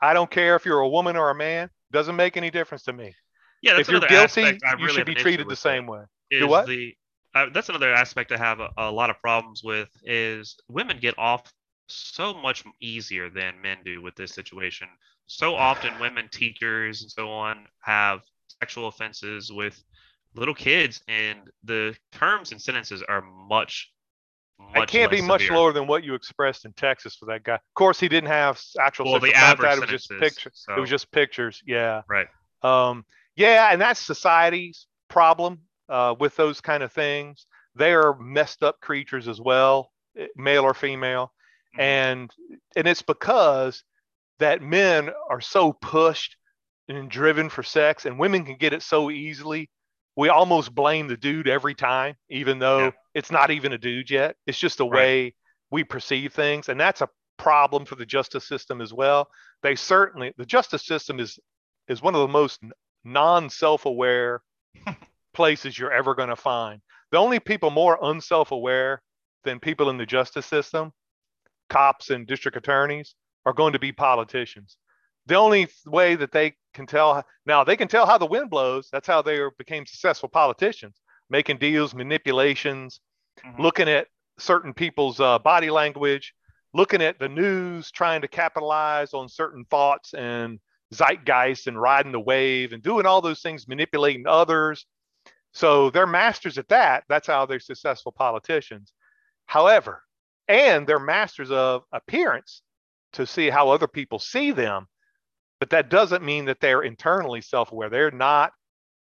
I 0.00 0.12
don't 0.12 0.30
care 0.30 0.56
if 0.56 0.66
you're 0.66 0.80
a 0.80 0.88
woman 0.88 1.16
or 1.16 1.30
a 1.30 1.34
man, 1.34 1.70
doesn't 1.92 2.16
make 2.16 2.36
any 2.36 2.50
difference 2.50 2.82
to 2.84 2.92
me. 2.92 3.14
Yeah, 3.62 3.78
if 3.78 3.88
you're 3.88 4.00
guilty, 4.00 4.42
really 4.42 4.58
you 4.78 4.88
should 4.88 5.06
be 5.06 5.14
treated 5.14 5.48
the 5.48 5.56
same 5.56 5.86
way. 5.86 6.02
Is 6.30 6.44
what? 6.46 6.66
The, 6.66 6.94
uh, 7.34 7.46
that's 7.54 7.68
another 7.68 7.94
aspect 7.94 8.32
I 8.32 8.36
have 8.36 8.58
a, 8.60 8.70
a 8.76 8.90
lot 8.90 9.08
of 9.08 9.20
problems 9.20 9.62
with 9.62 9.88
is 10.02 10.56
women 10.68 10.98
get 11.00 11.16
off 11.18 11.50
so 11.94 12.34
much 12.34 12.64
easier 12.80 13.30
than 13.30 13.60
men 13.60 13.78
do 13.84 14.02
with 14.02 14.14
this 14.16 14.34
situation. 14.34 14.88
So 15.26 15.54
often, 15.54 15.98
women 16.00 16.28
teachers 16.30 17.02
and 17.02 17.10
so 17.10 17.30
on 17.30 17.66
have 17.80 18.20
sexual 18.60 18.88
offenses 18.88 19.50
with 19.52 19.82
little 20.34 20.54
kids, 20.54 21.02
and 21.08 21.40
the 21.64 21.96
terms 22.12 22.52
and 22.52 22.60
sentences 22.60 23.02
are 23.08 23.22
much. 23.22 23.90
much 24.58 24.82
it 24.84 24.88
can't 24.88 25.10
be 25.10 25.22
much 25.22 25.42
severe. 25.42 25.56
lower 25.56 25.72
than 25.72 25.86
what 25.86 26.04
you 26.04 26.14
expressed 26.14 26.64
in 26.64 26.72
Texas 26.72 27.16
for 27.16 27.26
that 27.26 27.44
guy. 27.44 27.54
Of 27.54 27.74
course, 27.74 28.00
he 28.00 28.08
didn't 28.08 28.30
have 28.30 28.60
actual 28.80 29.10
well, 29.10 29.20
the 29.20 29.34
average 29.34 29.76
It 29.76 29.80
was 29.80 29.90
just 29.90 30.10
pictures. 30.10 30.64
So. 30.66 30.76
It 30.76 30.80
was 30.80 30.90
just 30.90 31.10
pictures. 31.10 31.62
Yeah. 31.66 32.02
Right. 32.08 32.28
Um, 32.62 33.04
yeah, 33.36 33.70
and 33.72 33.80
that's 33.80 34.00
society's 34.00 34.86
problem 35.08 35.60
uh, 35.88 36.14
with 36.18 36.36
those 36.36 36.60
kind 36.60 36.82
of 36.82 36.92
things. 36.92 37.46
They 37.74 37.92
are 37.92 38.18
messed 38.18 38.62
up 38.62 38.80
creatures 38.80 39.28
as 39.28 39.40
well, 39.40 39.90
eh, 40.18 40.26
male 40.36 40.64
or 40.64 40.74
female. 40.74 41.32
Mm-hmm. 41.76 41.80
and 41.80 42.30
and 42.76 42.86
it's 42.86 43.02
because 43.02 43.82
that 44.38 44.62
men 44.62 45.10
are 45.30 45.40
so 45.40 45.72
pushed 45.72 46.36
and 46.88 47.08
driven 47.08 47.48
for 47.48 47.62
sex, 47.62 48.06
and 48.06 48.18
women 48.18 48.44
can 48.44 48.56
get 48.56 48.72
it 48.72 48.82
so 48.82 49.10
easily. 49.10 49.70
We 50.16 50.28
almost 50.28 50.74
blame 50.74 51.08
the 51.08 51.16
dude 51.16 51.48
every 51.48 51.74
time, 51.74 52.16
even 52.28 52.58
though 52.58 52.86
yeah. 52.86 52.90
it's 53.14 53.30
not 53.30 53.50
even 53.50 53.72
a 53.72 53.78
dude 53.78 54.10
yet. 54.10 54.36
It's 54.46 54.58
just 54.58 54.78
the 54.78 54.84
right. 54.84 54.98
way 54.98 55.34
we 55.70 55.84
perceive 55.84 56.34
things, 56.34 56.68
and 56.68 56.78
that's 56.78 57.00
a 57.00 57.08
problem 57.38 57.84
for 57.84 57.94
the 57.94 58.04
justice 58.06 58.46
system 58.46 58.80
as 58.80 58.92
well. 58.92 59.28
They 59.62 59.74
certainly 59.74 60.32
the 60.36 60.46
justice 60.46 60.84
system 60.84 61.18
is 61.18 61.38
is 61.88 62.02
one 62.02 62.14
of 62.14 62.20
the 62.20 62.28
most 62.28 62.60
non-self-aware 63.04 64.42
places 65.34 65.78
you're 65.78 65.92
ever 65.92 66.14
going 66.14 66.28
to 66.28 66.36
find. 66.36 66.80
The 67.10 67.18
only 67.18 67.40
people 67.40 67.70
more 67.70 67.98
unself-aware 68.02 69.02
than 69.44 69.60
people 69.60 69.90
in 69.90 69.98
the 69.98 70.06
justice 70.06 70.46
system, 70.46 70.92
cops 71.72 72.10
and 72.10 72.26
district 72.26 72.56
attorneys, 72.56 73.14
are 73.46 73.52
going 73.52 73.72
to 73.72 73.78
be 73.78 73.92
politicians. 73.92 74.76
The 75.26 75.36
only 75.36 75.68
way 75.86 76.14
that 76.16 76.32
they 76.32 76.54
can 76.74 76.86
tell 76.86 77.24
now 77.46 77.64
they 77.64 77.76
can 77.76 77.88
tell 77.88 78.06
how 78.06 78.18
the 78.18 78.26
wind 78.26 78.50
blows. 78.50 78.88
That's 78.92 79.06
how 79.06 79.22
they 79.22 79.40
became 79.58 79.86
successful 79.86 80.28
politicians, 80.28 81.00
making 81.30 81.58
deals, 81.58 81.94
manipulations, 81.94 83.00
mm-hmm. 83.44 83.62
looking 83.62 83.88
at 83.88 84.08
certain 84.38 84.74
people's 84.74 85.20
uh, 85.20 85.38
body 85.38 85.70
language, 85.70 86.34
looking 86.74 87.02
at 87.02 87.18
the 87.18 87.28
news, 87.28 87.90
trying 87.90 88.22
to 88.22 88.28
capitalize 88.28 89.14
on 89.14 89.28
certain 89.28 89.64
thoughts 89.70 90.14
and 90.14 90.58
zeitgeist 90.92 91.66
and 91.66 91.80
riding 91.80 92.12
the 92.12 92.20
wave 92.20 92.72
and 92.72 92.82
doing 92.82 93.06
all 93.06 93.20
those 93.20 93.40
things, 93.40 93.68
manipulating 93.68 94.26
others. 94.26 94.86
So 95.52 95.90
they're 95.90 96.06
masters 96.06 96.58
at 96.58 96.68
that. 96.68 97.04
That's 97.08 97.26
how 97.26 97.46
they're 97.46 97.60
successful 97.60 98.12
politicians. 98.12 98.92
However, 99.46 100.02
and 100.48 100.86
they're 100.86 100.98
masters 100.98 101.50
of 101.50 101.84
appearance 101.92 102.62
to 103.14 103.26
see 103.26 103.50
how 103.50 103.70
other 103.70 103.86
people 103.86 104.18
see 104.18 104.50
them. 104.50 104.86
But 105.60 105.70
that 105.70 105.90
doesn't 105.90 106.24
mean 106.24 106.46
that 106.46 106.60
they're 106.60 106.82
internally 106.82 107.40
self-aware. 107.40 107.88
They're 107.88 108.10
not 108.10 108.52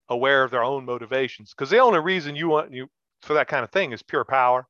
aware 0.10 0.44
of 0.44 0.52
their 0.52 0.64
own 0.64 0.86
motivations 0.86 1.52
because 1.52 1.70
the 1.70 1.80
only 1.80 2.00
reason 2.00 2.36
you 2.36 2.50
want 2.50 2.74
you 2.74 2.88
for 3.22 3.34
that 3.34 3.48
kind 3.48 3.64
of 3.64 3.72
thing 3.72 3.94
is 3.94 4.04
pure 4.04 4.26
power. 4.26 4.68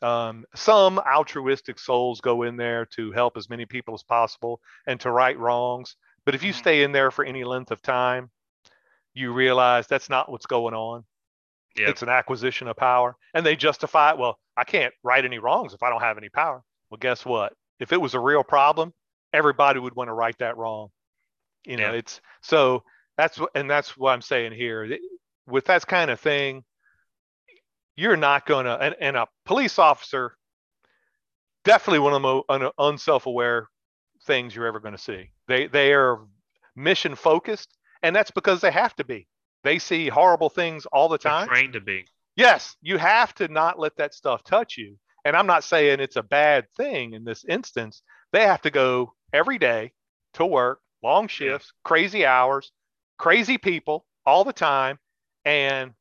Um, 0.00 0.44
some 0.54 0.98
altruistic 0.98 1.78
souls 1.78 2.20
go 2.20 2.42
in 2.42 2.56
there 2.56 2.86
to 2.96 3.12
help 3.12 3.36
as 3.36 3.50
many 3.50 3.66
people 3.66 3.94
as 3.94 4.02
possible 4.02 4.60
and 4.86 4.98
to 5.00 5.10
right 5.10 5.38
wrongs. 5.38 5.96
But 6.24 6.34
if 6.34 6.42
you 6.42 6.52
mm-hmm. 6.52 6.58
stay 6.58 6.82
in 6.82 6.92
there 6.92 7.10
for 7.10 7.24
any 7.24 7.44
length 7.44 7.70
of 7.70 7.82
time, 7.82 8.30
you 9.14 9.32
realize 9.32 9.86
that's 9.86 10.08
not 10.08 10.30
what's 10.30 10.46
going 10.46 10.74
on. 10.74 11.04
Yep. 11.76 11.88
It's 11.88 12.02
an 12.02 12.08
acquisition 12.08 12.68
of 12.68 12.76
power. 12.76 13.16
And 13.34 13.44
they 13.44 13.56
justify 13.56 14.12
it. 14.12 14.18
Well, 14.18 14.38
I 14.56 14.64
can't 14.64 14.92
right 15.02 15.24
any 15.24 15.38
wrongs 15.38 15.74
if 15.74 15.82
I 15.82 15.90
don't 15.90 16.00
have 16.00 16.18
any 16.18 16.28
power. 16.28 16.62
Well, 16.90 16.98
guess 16.98 17.24
what? 17.24 17.52
If 17.78 17.92
it 17.92 18.00
was 18.00 18.14
a 18.14 18.20
real 18.20 18.42
problem, 18.42 18.92
everybody 19.32 19.78
would 19.78 19.94
want 19.94 20.08
to 20.08 20.14
right 20.14 20.36
that 20.38 20.56
wrong. 20.56 20.88
You 21.64 21.76
know, 21.76 21.92
it's 21.92 22.20
so 22.40 22.82
that's 23.16 23.38
what, 23.38 23.50
and 23.54 23.70
that's 23.70 23.96
what 23.96 24.12
I'm 24.12 24.22
saying 24.22 24.52
here. 24.52 24.98
With 25.46 25.66
that 25.66 25.86
kind 25.86 26.10
of 26.10 26.18
thing, 26.18 26.64
you're 27.96 28.16
not 28.16 28.46
going 28.46 28.64
to, 28.64 28.78
and, 28.78 28.96
and, 29.00 29.16
a 29.16 29.26
police 29.44 29.78
officer, 29.78 30.36
definitely 31.64 31.98
one 31.98 32.14
of 32.14 32.22
the 32.22 32.60
most 32.60 32.72
unself-aware 32.78 33.68
things 34.24 34.54
you're 34.54 34.66
ever 34.66 34.80
going 34.80 34.94
to 34.94 35.02
see. 35.02 35.30
They 35.46 35.66
they 35.66 35.92
are 35.92 36.20
mission 36.76 37.16
focused, 37.16 37.76
and 38.02 38.14
that's 38.14 38.30
because 38.30 38.60
they 38.60 38.70
have 38.70 38.94
to 38.96 39.04
be. 39.04 39.26
They 39.64 39.78
see 39.78 40.08
horrible 40.08 40.50
things 40.50 40.86
all 40.86 41.08
the 41.08 41.18
time. 41.18 41.46
They're 41.46 41.56
trained 41.56 41.72
to 41.74 41.80
be. 41.80 42.06
Yes, 42.36 42.76
you 42.80 42.98
have 42.98 43.34
to 43.34 43.48
not 43.48 43.78
let 43.78 43.96
that 43.96 44.14
stuff 44.14 44.44
touch 44.44 44.76
you. 44.76 44.96
And 45.24 45.36
I'm 45.36 45.46
not 45.46 45.64
saying 45.64 46.00
it's 46.00 46.16
a 46.16 46.22
bad 46.22 46.66
thing 46.76 47.12
in 47.12 47.24
this 47.24 47.44
instance. 47.48 48.02
They 48.32 48.46
have 48.46 48.62
to 48.62 48.70
go 48.70 49.12
every 49.32 49.58
day 49.58 49.92
to 50.34 50.46
work, 50.46 50.80
long 51.02 51.28
shifts, 51.28 51.72
crazy 51.84 52.24
hours, 52.24 52.70
crazy 53.18 53.58
people 53.58 54.06
all 54.24 54.44
the 54.44 54.52
time, 54.52 54.98
and 55.44 55.92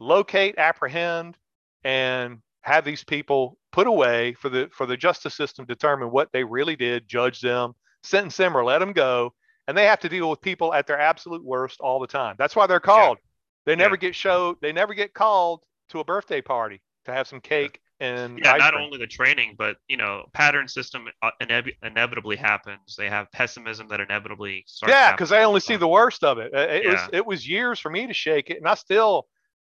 locate, 0.00 0.56
apprehend, 0.58 1.36
and 1.84 2.38
have 2.62 2.84
these 2.84 3.04
people 3.04 3.58
put 3.72 3.86
away 3.86 4.34
for 4.34 4.48
the 4.48 4.68
for 4.72 4.86
the 4.86 4.96
justice 4.96 5.34
system 5.34 5.66
to 5.66 5.74
determine 5.74 6.10
what 6.10 6.30
they 6.32 6.44
really 6.44 6.76
did, 6.76 7.08
judge 7.08 7.40
them, 7.40 7.74
sentence 8.02 8.36
them, 8.36 8.56
or 8.56 8.64
let 8.64 8.78
them 8.78 8.92
go. 8.92 9.34
And 9.68 9.76
they 9.76 9.86
have 9.86 10.00
to 10.00 10.08
deal 10.08 10.28
with 10.28 10.40
people 10.40 10.74
at 10.74 10.86
their 10.86 10.98
absolute 10.98 11.44
worst 11.44 11.80
all 11.80 12.00
the 12.00 12.06
time. 12.06 12.34
That's 12.38 12.56
why 12.56 12.66
they're 12.66 12.80
called. 12.80 13.18
Yeah. 13.20 13.28
They 13.66 13.76
never 13.76 13.94
yeah. 13.94 14.00
get 14.00 14.14
showed. 14.14 14.56
They 14.60 14.72
never 14.72 14.94
get 14.94 15.14
called 15.14 15.62
to 15.90 16.00
a 16.00 16.04
birthday 16.04 16.40
party 16.40 16.82
to 17.04 17.12
have 17.12 17.28
some 17.28 17.40
cake 17.40 17.80
and 18.00 18.40
yeah. 18.42 18.56
Not 18.56 18.72
cream. 18.72 18.84
only 18.84 18.98
the 18.98 19.06
training, 19.06 19.54
but 19.56 19.76
you 19.86 19.96
know, 19.96 20.24
pattern 20.32 20.66
system 20.66 21.06
uh, 21.22 21.30
inev- 21.40 21.76
inevitably 21.84 22.36
happens. 22.36 22.96
They 22.98 23.08
have 23.08 23.30
pessimism 23.30 23.86
that 23.88 24.00
inevitably 24.00 24.64
starts. 24.66 24.92
Yeah, 24.92 25.12
because 25.12 25.30
they 25.30 25.44
only 25.44 25.60
see 25.60 25.76
the 25.76 25.86
worst 25.86 26.24
of 26.24 26.38
it. 26.38 26.52
It, 26.52 26.84
yeah. 26.84 26.90
was 26.90 27.00
it 27.12 27.26
was 27.26 27.48
years 27.48 27.78
for 27.78 27.90
me 27.90 28.08
to 28.08 28.14
shake 28.14 28.50
it, 28.50 28.56
and 28.56 28.66
I 28.66 28.74
still, 28.74 29.28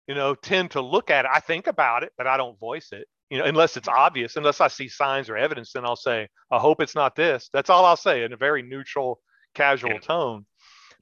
you 0.07 0.15
know, 0.15 0.35
tend 0.35 0.73
to 0.73 0.83
look 0.83 1.11
at 1.11 1.25
it. 1.25 1.31
I 1.33 1.41
think 1.41 1.67
about 1.67 2.03
it, 2.03 2.13
but 2.19 2.27
I 2.27 2.37
don't 2.37 2.59
voice 2.61 2.89
it 2.93 3.09
you 3.31 3.39
know, 3.39 3.45
unless 3.45 3.77
it's 3.77 3.89
obvious, 3.89 4.37
unless 4.37 4.61
I 4.61 4.69
see 4.69 4.89
signs 4.89 5.29
or 5.29 5.37
evidence, 5.37 5.73
then 5.73 5.85
I'll 5.85 5.97
say, 5.97 6.29
I 6.51 6.59
hope 6.59 6.81
it's 6.81 6.95
not 6.95 7.15
this. 7.15 7.51
That's 7.53 7.69
all 7.69 7.85
I'll 7.85 7.97
say 7.97 8.25
in 8.25 8.33
a 8.33 8.37
very 8.37 8.63
neutral, 8.63 9.21
casual 9.55 9.93
yeah. 9.93 9.99
tone. 9.99 10.47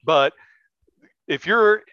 But 0.03 0.33
if 1.27 1.45
you're 1.45 1.83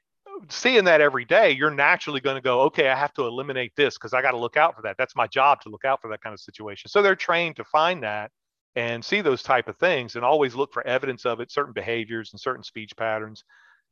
seeing 0.48 0.84
that 0.84 1.00
every 1.00 1.24
day, 1.24 1.52
you're 1.52 1.70
naturally 1.70 2.20
going 2.20 2.36
to 2.36 2.42
go, 2.42 2.62
okay, 2.62 2.88
I 2.88 2.96
have 2.96 3.12
to 3.14 3.26
eliminate 3.26 3.72
this 3.76 3.94
because 3.96 4.12
I 4.12 4.22
got 4.22 4.32
to 4.32 4.38
look 4.38 4.56
out 4.56 4.74
for 4.74 4.82
that. 4.82 4.96
That's 4.98 5.16
my 5.16 5.26
job 5.26 5.60
to 5.62 5.68
look 5.68 5.84
out 5.84 6.00
for 6.00 6.10
that 6.10 6.22
kind 6.22 6.34
of 6.34 6.40
situation. 6.40 6.88
So 6.90 7.02
they're 7.02 7.16
trained 7.16 7.56
to 7.56 7.64
find 7.64 8.02
that 8.02 8.30
and 8.76 9.04
see 9.04 9.20
those 9.20 9.42
type 9.42 9.68
of 9.68 9.76
things 9.76 10.16
and 10.16 10.24
always 10.24 10.54
look 10.54 10.72
for 10.72 10.86
evidence 10.86 11.24
of 11.24 11.40
it, 11.40 11.52
certain 11.52 11.72
behaviors 11.72 12.32
and 12.32 12.40
certain 12.40 12.64
speech 12.64 12.96
patterns 12.96 13.44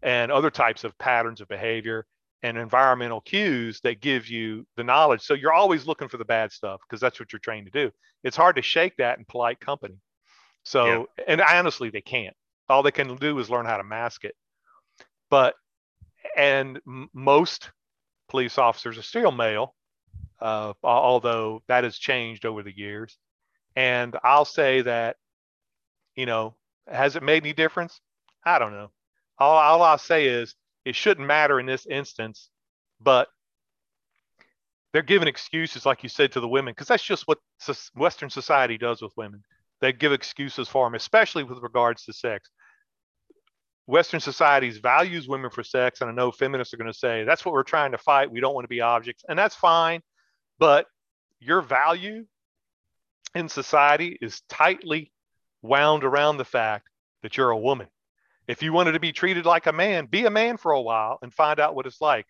and 0.03 0.33
other 0.33 0.51
types 0.51 0.85
of 0.85 0.97
patterns 0.99 1.41
of 1.41 1.49
behavior 1.49 2.05
and 2.43 2.59
environmental 2.59 3.21
cues 3.21 3.81
that 3.83 4.01
give 4.01 4.27
you 4.29 4.67
the 4.77 4.83
knowledge. 4.83 5.23
So 5.23 5.35
you're 5.35 5.53
always 5.53 5.87
looking 5.87 6.09
for 6.09 6.17
the 6.17 6.25
bad 6.25 6.51
stuff 6.51 6.81
because 6.89 7.01
that's 7.01 7.21
what 7.21 7.33
you're 7.33 7.41
trained 7.41 7.71
to 7.73 7.85
do. 7.85 7.93
It's 8.25 8.37
hard 8.37 8.57
to 8.57 8.63
shake 8.63 8.97
that 8.97 9.19
in 9.19 9.25
polite 9.25 9.61
company. 9.61 9.95
So, 10.65 11.09
yeah. 11.19 11.25
and 11.29 11.41
honestly, 11.41 11.91
they 11.91 12.01
can't. 12.01 12.35
All 12.73 12.83
they 12.83 12.91
can 12.91 13.17
do 13.17 13.39
is 13.39 13.51
learn 13.51 13.67
how 13.67 13.77
to 13.77 13.85
mask 13.85 14.25
it. 14.25 14.35
But, 15.29 15.55
and 16.37 16.81
m- 16.87 17.11
most 17.13 17.71
police 18.29 18.57
officers 18.59 18.97
are 18.99 19.03
still 19.03 19.31
male, 19.31 19.75
uh, 20.41 20.73
although 20.83 21.63
that 21.69 21.85
has 21.85 21.99
changed 21.99 22.47
over 22.47 22.63
the 22.63 22.77
years. 22.77 23.19
And 23.77 24.17
I'll 24.25 24.45
say 24.45 24.83
that, 24.83 25.17
you 26.17 26.27
know, 26.27 26.55
has 26.87 27.17
it 27.17 27.23
made 27.23 27.43
any 27.45 27.53
difference? 27.53 28.01
I 28.45 28.59
don't 28.59 28.73
know. 28.73 28.91
All, 29.39 29.57
all 29.57 29.83
I'll 29.83 29.99
say 29.99 30.27
is 30.27 30.55
it 30.85 30.97
shouldn't 30.97 31.27
matter 31.27 31.61
in 31.61 31.67
this 31.67 31.87
instance, 31.87 32.51
but 33.01 33.29
they're 34.93 35.03
giving 35.03 35.29
excuses, 35.29 35.87
like 35.87 36.03
you 36.03 36.09
said, 36.09 36.33
to 36.33 36.41
the 36.41 36.49
women, 36.49 36.73
because 36.73 36.89
that's 36.89 37.05
just 37.05 37.27
what 37.27 37.39
Western 37.95 38.31
society 38.31 38.77
does 38.77 39.01
with 39.01 39.13
women. 39.17 39.43
They 39.81 39.93
give 39.93 40.13
excuses 40.13 40.69
for 40.69 40.87
them, 40.87 40.95
especially 40.95 41.45
with 41.45 41.59
regards 41.59 42.05
to 42.05 42.13
sex. 42.13 42.51
Western 43.87 44.21
societies 44.21 44.79
values 44.79 45.29
women 45.29 45.51
for 45.51 45.65
sex, 45.65 46.01
and 46.01 46.11
I 46.11 46.13
know 46.13 46.31
feminists 46.31 46.73
are 46.73 46.77
going 46.77 46.93
to 46.93 46.99
say 46.99 47.25
that's 47.25 47.45
what 47.45 47.53
we're 47.53 47.63
trying 47.63 47.93
to 47.93 47.99
fight. 47.99 48.31
We 48.31 48.41
don't 48.41 48.55
want 48.55 48.65
to 48.65 48.69
be 48.69 48.81
objects, 48.81 49.25
and 49.29 49.39
that's 49.39 49.57
fine. 49.57 50.03
But 50.59 50.87
your 51.41 51.61
value 51.61 52.27
in 53.35 53.49
society 53.49 54.17
is 54.21 54.43
tightly 54.49 55.13
wound 55.63 56.05
around 56.05 56.37
the 56.37 56.45
fact 56.45 56.89
that 57.23 57.37
you're 57.37 57.51
a 57.51 57.59
woman. 57.59 57.89
If 58.47 58.63
you 58.63 58.73
wanted 58.73 58.93
to 58.93 59.01
be 59.01 59.13
treated 59.13 59.47
like 59.47 59.67
a 59.67 59.73
man, 59.73 60.07
be 60.07 60.27
a 60.27 60.31
man 60.31 60.57
for 60.57 60.73
a 60.73 60.81
while 60.81 61.19
and 61.23 61.33
find 61.33 61.61
out 61.61 61.75
what 61.75 61.87
it's 61.87 62.01
like. 62.01 62.27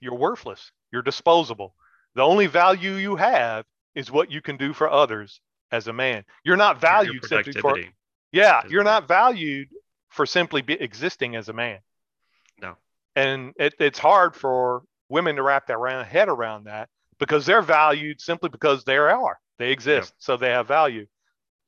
You're 0.00 0.14
worthless. 0.14 0.70
You're 0.92 1.02
disposable. 1.02 1.74
The 2.14 2.22
only 2.22 2.46
value 2.46 2.92
you 2.92 3.16
have 3.16 3.64
is 3.94 4.10
what 4.10 4.30
you 4.30 4.40
can 4.40 4.56
do 4.56 4.72
for 4.72 4.90
others 4.90 5.40
as 5.72 5.88
a 5.88 5.92
man. 5.92 6.24
You're 6.44 6.56
not 6.56 6.80
valued 6.80 7.24
simply 7.24 7.52
for 7.54 7.78
yeah. 8.32 8.62
You're 8.68 8.84
not 8.84 9.08
valued 9.08 9.68
for 10.14 10.26
simply 10.26 10.62
be, 10.62 10.74
existing 10.74 11.34
as 11.34 11.48
a 11.48 11.52
man. 11.52 11.80
No. 12.60 12.76
And 13.16 13.52
it, 13.56 13.74
it's 13.80 13.98
hard 13.98 14.34
for 14.34 14.82
women 15.08 15.36
to 15.36 15.42
wrap 15.42 15.66
their 15.66 16.04
head 16.04 16.28
around 16.28 16.64
that 16.64 16.88
because 17.18 17.44
they're 17.44 17.62
valued 17.62 18.20
simply 18.20 18.48
because 18.48 18.84
they 18.84 18.96
are. 18.96 19.38
They 19.58 19.72
exist, 19.72 20.12
yeah. 20.16 20.24
so 20.24 20.36
they 20.36 20.50
have 20.50 20.68
value. 20.68 21.06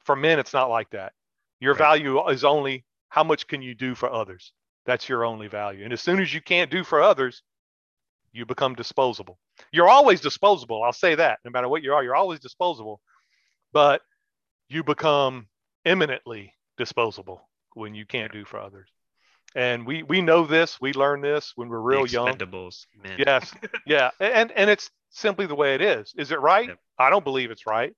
For 0.05 0.17
men, 0.17 0.39
it's 0.39 0.53
not 0.53 0.71
like 0.71 0.91
that. 0.91 1.13
Your 1.61 1.75
right. 1.75 1.79
value 1.79 2.29
is 2.29 2.45
only 2.45 2.85
how 3.09 3.25
much 3.25 3.47
can 3.49 3.63
you 3.63 3.75
do 3.75 3.95
for 3.95 4.11
others? 4.11 4.53
That's 4.85 5.09
your 5.09 5.25
only 5.25 5.49
value. 5.49 5.85
And 5.85 5.93
as 5.93 6.01
soon 6.01 6.21
as 6.21 6.33
you 6.33 6.41
can't 6.41 6.71
do 6.71 6.85
for 6.85 7.03
others, 7.03 7.43
you 8.33 8.47
become 8.47 8.75
disposable. 8.75 9.39
You're 9.73 9.89
always 9.89 10.21
disposable. 10.21 10.85
I'll 10.85 10.93
say 10.93 11.17
that. 11.17 11.41
No 11.45 11.51
matter 11.51 11.69
what 11.69 11.83
you 11.83 11.95
are, 11.95 12.05
you're 12.05 12.15
always 12.15 12.39
disposable. 12.39 13.01
But 13.73 14.03
you 14.69 14.85
become 14.85 15.49
eminently 15.85 16.53
disposable 16.77 17.49
when 17.77 17.95
you 17.95 18.07
can't 18.07 18.33
do 18.33 18.45
for 18.45 18.59
others. 18.59 18.89
And 19.55 19.87
we 19.87 20.03
we 20.03 20.21
know 20.21 20.47
this. 20.47 20.81
We 20.81 20.93
learn 20.93 21.21
this 21.21 21.53
when 21.57 21.69
we're 21.69 21.81
real 21.81 22.07
young. 22.07 22.37
Men. 23.03 23.19
Yes. 23.19 23.53
yeah. 23.87 24.11
And 24.21 24.51
and 24.53 24.69
it's 24.69 24.91
simply 25.11 25.47
the 25.47 25.55
way 25.55 25.75
it 25.75 25.81
is. 25.81 26.13
Is 26.17 26.31
it 26.31 26.41
right? 26.41 26.69
Yep. 26.69 26.79
I 26.99 27.11
don't 27.11 27.25
believe 27.25 27.51
it's 27.51 27.67
right. 27.67 27.95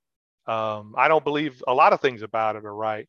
Um, 0.47 0.95
I 0.97 1.07
don't 1.07 1.23
believe 1.23 1.61
a 1.67 1.73
lot 1.73 1.93
of 1.93 2.01
things 2.01 2.21
about 2.21 2.55
it 2.55 2.65
are 2.65 2.75
right. 2.75 3.07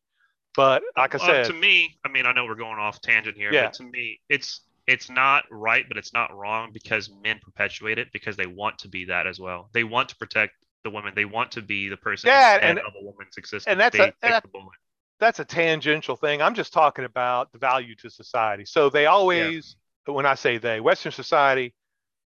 But 0.55 0.83
like 0.97 1.15
I 1.15 1.17
said, 1.17 1.45
to 1.45 1.53
me, 1.53 1.97
I 2.03 2.09
mean, 2.09 2.25
I 2.25 2.33
know 2.33 2.45
we're 2.45 2.55
going 2.55 2.77
off 2.77 2.99
tangent 3.01 3.37
here, 3.37 3.53
yeah. 3.53 3.65
but 3.65 3.73
to 3.75 3.83
me, 3.83 4.19
it's 4.27 4.61
it's 4.85 5.09
not 5.09 5.45
right, 5.49 5.85
but 5.87 5.97
it's 5.97 6.13
not 6.13 6.35
wrong 6.35 6.71
because 6.73 7.09
men 7.23 7.39
perpetuate 7.41 7.97
it 7.97 8.09
because 8.11 8.35
they 8.35 8.47
want 8.47 8.79
to 8.79 8.89
be 8.89 9.05
that 9.05 9.27
as 9.27 9.39
well. 9.39 9.69
They 9.73 9.85
want 9.85 10.09
to 10.09 10.15
protect 10.17 10.53
the 10.83 10.89
women. 10.89 11.13
They 11.15 11.25
want 11.25 11.51
to 11.53 11.61
be 11.61 11.87
the 11.87 11.97
person 11.97 12.27
yeah, 12.27 12.59
and, 12.61 12.79
of 12.79 12.93
a 12.99 13.03
woman's 13.03 13.37
existence. 13.37 13.65
And 13.67 13.79
that's 13.79 13.97
a, 13.97 14.13
and 14.21 14.43
that's 15.21 15.39
a 15.39 15.45
tangential 15.45 16.15
thing. 16.15 16.41
I'm 16.41 16.55
just 16.55 16.73
talking 16.73 17.05
about 17.05 17.51
the 17.53 17.59
value 17.59 17.95
to 17.97 18.09
society. 18.09 18.65
So 18.65 18.89
they 18.89 19.05
always, 19.05 19.77
yeah. 20.07 20.15
when 20.15 20.25
I 20.25 20.33
say 20.33 20.57
they, 20.57 20.81
Western 20.81 21.11
society 21.11 21.73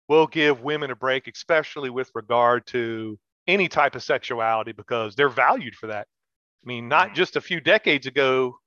will 0.07 0.27
give 0.27 0.61
women 0.61 0.89
a 0.91 0.95
break, 0.95 1.27
especially 1.27 1.89
with 1.89 2.09
regard 2.15 2.65
to 2.67 3.19
any 3.47 3.67
type 3.67 3.95
of 3.95 4.01
sexuality, 4.01 4.71
because 4.71 5.13
they're 5.13 5.29
valued 5.29 5.75
for 5.75 5.87
that. 5.87 6.07
I 6.63 6.65
mean, 6.65 6.87
not 6.87 7.07
mm-hmm. 7.07 7.15
just 7.15 7.35
a 7.35 7.41
few 7.41 7.59
decades 7.59 8.07
ago, 8.07 8.57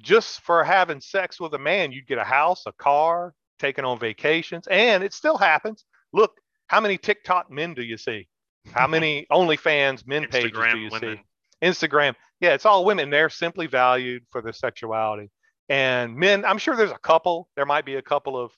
just 0.00 0.40
for 0.40 0.64
having 0.64 1.00
sex 1.00 1.38
with 1.38 1.52
a 1.52 1.58
man, 1.58 1.92
you'd 1.92 2.06
get 2.06 2.18
a 2.18 2.24
house, 2.24 2.64
a 2.66 2.72
car, 2.72 3.34
taken 3.58 3.84
on 3.84 3.98
vacations, 3.98 4.66
and 4.68 5.04
it 5.04 5.12
still 5.12 5.36
happens. 5.36 5.84
Look, 6.12 6.32
how 6.68 6.80
many 6.80 6.96
TikTok 6.96 7.50
men 7.50 7.74
do 7.74 7.82
you 7.82 7.98
see? 7.98 8.28
How 8.72 8.86
many 8.86 9.26
OnlyFans 9.30 10.06
men 10.06 10.26
pages 10.28 10.52
do 10.52 10.78
you 10.78 10.88
women. 10.90 11.18
see? 11.18 11.22
Instagram. 11.62 12.14
Yeah, 12.40 12.54
it's 12.54 12.66
all 12.66 12.84
women. 12.84 13.10
They're 13.10 13.30
simply 13.30 13.66
valued 13.66 14.24
for 14.30 14.42
their 14.42 14.52
sexuality. 14.52 15.30
And 15.68 16.16
men, 16.16 16.44
I'm 16.44 16.58
sure 16.58 16.76
there's 16.76 16.90
a 16.90 16.98
couple. 16.98 17.48
There 17.56 17.66
might 17.66 17.84
be 17.84 17.96
a 17.96 18.02
couple 18.02 18.38
of, 18.38 18.52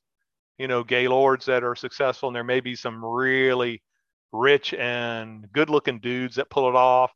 you 0.59 0.69
know, 0.69 0.83
gay 0.83 1.09
lords 1.09 1.47
that 1.47 1.65
are 1.65 1.77
successful, 1.77 2.29
and 2.29 2.37
there 2.37 2.45
may 2.45 2.61
be 2.61 2.75
some 2.75 3.05
really 3.05 3.83
rich 4.33 4.75
and 4.75 5.47
good-looking 5.53 6.01
dudes 6.01 6.37
that 6.37 6.51
pull 6.51 6.69
it 6.69 6.75
off. 6.75 7.13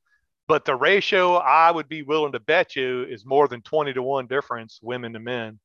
But 0.48 0.64
the 0.64 0.74
ratio 0.74 1.34
I 1.34 1.70
would 1.70 1.88
be 1.88 2.02
willing 2.02 2.32
to 2.32 2.40
bet 2.40 2.74
you 2.76 3.04
is 3.04 3.26
more 3.26 3.48
than 3.48 3.62
20 3.62 3.92
to 3.94 4.02
1 4.02 4.26
difference 4.28 4.78
women 4.82 5.12
to 5.12 5.20
men 5.20 5.58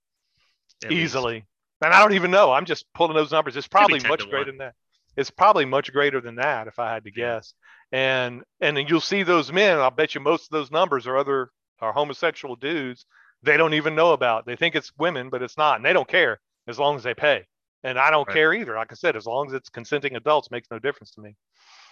At 0.83 0.91
easily. 0.91 1.33
Least. 1.35 1.45
And 1.83 1.93
I 1.93 2.01
don't 2.01 2.13
even 2.13 2.31
know. 2.31 2.51
I'm 2.51 2.65
just 2.65 2.85
pulling 2.93 3.15
those 3.15 3.31
numbers. 3.31 3.55
It's 3.55 3.67
probably 3.67 3.99
much 3.99 4.27
greater 4.29 4.45
than 4.51 4.57
that. 4.57 4.73
It's 5.15 5.29
probably 5.29 5.65
much 5.65 5.91
greater 5.91 6.21
than 6.21 6.35
that 6.35 6.67
if 6.67 6.79
I 6.79 6.93
had 6.93 7.03
to 7.03 7.11
guess. 7.11 7.53
And 7.91 8.43
and 8.59 8.75
then 8.75 8.87
you'll 8.87 9.01
see 9.01 9.23
those 9.23 9.51
men, 9.51 9.79
I'll 9.79 9.91
bet 9.91 10.13
you 10.13 10.21
most 10.21 10.43
of 10.43 10.49
those 10.49 10.71
numbers 10.71 11.07
are 11.07 11.17
other 11.17 11.51
are 11.79 11.93
homosexual 11.93 12.55
dudes 12.55 13.05
they 13.43 13.57
don't 13.57 13.73
even 13.73 13.95
know 13.95 14.13
about. 14.13 14.45
They 14.45 14.55
think 14.55 14.75
it's 14.75 14.91
women, 14.97 15.29
but 15.29 15.41
it's 15.41 15.57
not. 15.57 15.77
And 15.77 15.85
they 15.85 15.93
don't 15.93 16.07
care 16.07 16.39
as 16.67 16.79
long 16.79 16.95
as 16.95 17.03
they 17.03 17.13
pay. 17.13 17.45
And 17.83 17.99
I 17.99 18.09
don't 18.09 18.27
right. 18.27 18.33
care 18.33 18.53
either. 18.53 18.75
Like 18.75 18.91
I 18.91 18.95
said, 18.95 19.15
as 19.15 19.25
long 19.25 19.47
as 19.47 19.53
it's 19.53 19.69
consenting 19.69 20.15
adults 20.15 20.51
makes 20.51 20.69
no 20.71 20.79
difference 20.79 21.11
to 21.11 21.21
me. 21.21 21.35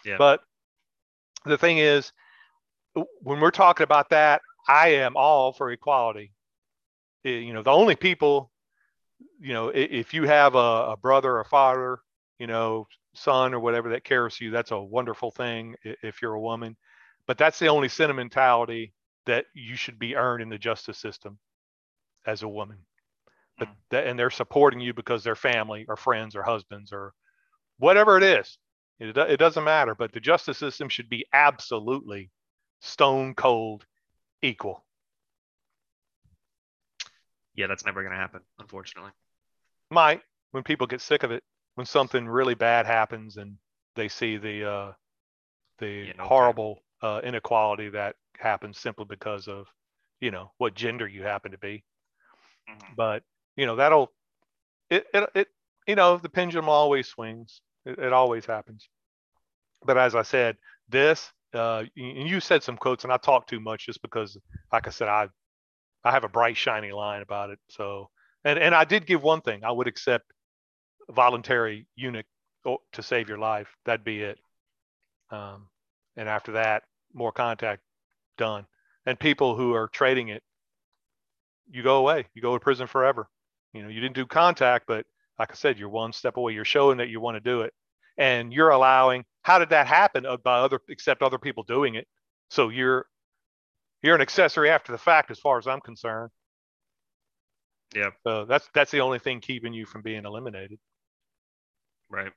Yeah. 0.03 0.17
But 0.17 0.41
the 1.45 1.57
thing 1.57 1.77
is, 1.77 2.11
when 3.21 3.39
we're 3.39 3.51
talking 3.51 3.83
about 3.83 4.09
that, 4.09 4.41
I 4.67 4.89
am 4.89 5.15
all 5.15 5.53
for 5.53 5.71
equality. 5.71 6.31
You 7.23 7.53
know, 7.53 7.61
the 7.61 7.71
only 7.71 7.95
people, 7.95 8.51
you 9.39 9.53
know, 9.53 9.69
if 9.69 10.13
you 10.13 10.23
have 10.23 10.55
a, 10.55 10.57
a 10.91 10.97
brother, 10.97 11.39
a 11.39 11.45
father, 11.45 11.99
you 12.39 12.47
know, 12.47 12.87
son 13.15 13.53
or 13.53 13.59
whatever 13.59 13.89
that 13.89 14.03
cares 14.03 14.37
for 14.37 14.43
you, 14.43 14.51
that's 14.51 14.71
a 14.71 14.81
wonderful 14.81 15.31
thing 15.31 15.75
if 15.83 16.21
you're 16.21 16.33
a 16.33 16.41
woman. 16.41 16.75
But 17.27 17.37
that's 17.37 17.59
the 17.59 17.67
only 17.67 17.89
sentimentality 17.89 18.93
that 19.25 19.45
you 19.53 19.75
should 19.75 19.97
be 19.97 20.15
earned 20.15 20.43
in 20.43 20.49
the 20.49 20.57
justice 20.57 20.99
system 20.99 21.39
as 22.25 22.43
a 22.43 22.47
woman. 22.47 22.77
But 23.57 23.69
hmm. 23.69 23.73
that, 23.91 24.07
and 24.07 24.19
they're 24.19 24.29
supporting 24.29 24.79
you 24.79 24.93
because 24.93 25.23
they're 25.23 25.35
family 25.35 25.85
or 25.87 25.95
friends 25.95 26.35
or 26.35 26.43
husbands 26.43 26.91
or 26.93 27.13
whatever 27.77 28.17
it 28.17 28.23
is. 28.23 28.57
It, 28.99 29.17
it 29.17 29.37
doesn't 29.37 29.63
matter. 29.63 29.95
But 29.95 30.13
the 30.13 30.19
justice 30.19 30.57
system 30.57 30.89
should 30.89 31.09
be 31.09 31.25
absolutely 31.33 32.31
stone 32.81 33.33
cold 33.33 33.85
equal. 34.41 34.85
Yeah, 37.55 37.67
that's 37.67 37.85
never 37.85 38.01
going 38.01 38.13
to 38.13 38.19
happen, 38.19 38.41
unfortunately. 38.59 39.11
Might 39.89 40.21
when 40.51 40.63
people 40.63 40.87
get 40.87 41.01
sick 41.01 41.23
of 41.23 41.31
it, 41.31 41.43
when 41.75 41.85
something 41.85 42.27
really 42.27 42.55
bad 42.55 42.85
happens 42.85 43.37
and 43.37 43.57
they 43.95 44.07
see 44.07 44.37
the 44.37 44.69
uh, 44.69 44.91
the 45.79 46.07
yeah, 46.07 46.13
no 46.17 46.23
horrible 46.25 46.83
uh, 47.01 47.21
inequality 47.23 47.89
that 47.89 48.15
happens 48.37 48.79
simply 48.79 49.05
because 49.05 49.47
of 49.47 49.67
you 50.19 50.31
know 50.31 50.51
what 50.57 50.73
gender 50.73 51.07
you 51.07 51.23
happen 51.23 51.51
to 51.51 51.57
be. 51.57 51.83
Mm-hmm. 52.69 52.93
But 52.95 53.23
you 53.55 53.65
know 53.65 53.75
that'll 53.75 54.11
it, 54.89 55.05
it 55.13 55.29
it 55.35 55.47
you 55.87 55.95
know 55.95 56.17
the 56.17 56.29
pendulum 56.29 56.69
always 56.69 57.07
swings. 57.07 57.61
It, 57.85 57.99
it 57.99 58.13
always 58.13 58.45
happens. 58.45 58.87
But 59.85 59.97
as 59.97 60.15
I 60.15 60.23
said, 60.23 60.57
this 60.89 61.31
uh, 61.53 61.83
and 61.95 62.27
you 62.27 62.39
said 62.39 62.63
some 62.63 62.77
quotes, 62.77 63.03
and 63.03 63.13
I 63.13 63.17
talk 63.17 63.47
too 63.47 63.59
much 63.59 63.85
just 63.85 64.01
because, 64.01 64.37
like 64.73 64.87
I 64.87 64.89
said, 64.89 65.07
I 65.07 65.27
I 66.03 66.11
have 66.11 66.23
a 66.23 66.29
bright 66.29 66.57
shiny 66.57 66.91
line 66.91 67.21
about 67.21 67.49
it. 67.49 67.59
So, 67.69 68.09
and 68.43 68.59
and 68.59 68.75
I 68.75 68.83
did 68.83 69.05
give 69.05 69.23
one 69.23 69.41
thing. 69.41 69.63
I 69.63 69.71
would 69.71 69.87
accept 69.87 70.25
voluntary 71.09 71.87
eunuch 71.95 72.25
to 72.93 73.03
save 73.03 73.29
your 73.29 73.37
life. 73.37 73.67
That'd 73.85 74.03
be 74.03 74.21
it. 74.21 74.39
Um, 75.29 75.67
and 76.17 76.27
after 76.27 76.53
that, 76.53 76.83
more 77.13 77.31
contact 77.31 77.81
done. 78.37 78.65
And 79.05 79.19
people 79.19 79.55
who 79.55 79.73
are 79.73 79.87
trading 79.87 80.29
it, 80.29 80.43
you 81.69 81.83
go 81.83 81.97
away. 81.97 82.25
You 82.33 82.41
go 82.41 82.53
to 82.53 82.59
prison 82.59 82.87
forever. 82.87 83.27
You 83.73 83.83
know, 83.83 83.89
you 83.89 83.99
didn't 83.99 84.15
do 84.15 84.25
contact, 84.25 84.85
but 84.87 85.05
like 85.37 85.51
I 85.51 85.55
said, 85.55 85.77
you're 85.77 85.89
one 85.89 86.13
step 86.13 86.37
away. 86.37 86.53
You're 86.53 86.65
showing 86.65 86.97
that 86.97 87.09
you 87.09 87.19
want 87.19 87.35
to 87.35 87.41
do 87.41 87.61
it, 87.61 87.73
and 88.17 88.53
you're 88.53 88.69
allowing 88.69 89.25
how 89.41 89.59
did 89.59 89.69
that 89.69 89.85
happen 89.85 90.25
uh, 90.25 90.37
by 90.37 90.59
other 90.59 90.79
except 90.89 91.21
other 91.21 91.37
people 91.37 91.63
doing 91.63 91.95
it? 91.95 92.07
So 92.49 92.69
you're 92.69 93.05
you're 94.01 94.15
an 94.15 94.21
accessory 94.21 94.69
after 94.69 94.91
the 94.91 94.97
fact, 94.97 95.29
as 95.29 95.39
far 95.39 95.57
as 95.57 95.67
I'm 95.67 95.81
concerned. 95.81 96.31
Yeah. 97.93 98.11
So 98.25 98.45
that's 98.45 98.67
that's 98.73 98.91
the 98.91 99.01
only 99.01 99.19
thing 99.19 99.41
keeping 99.41 99.73
you 99.73 99.85
from 99.85 100.01
being 100.01 100.25
eliminated. 100.25 100.79
Right. 102.09 102.31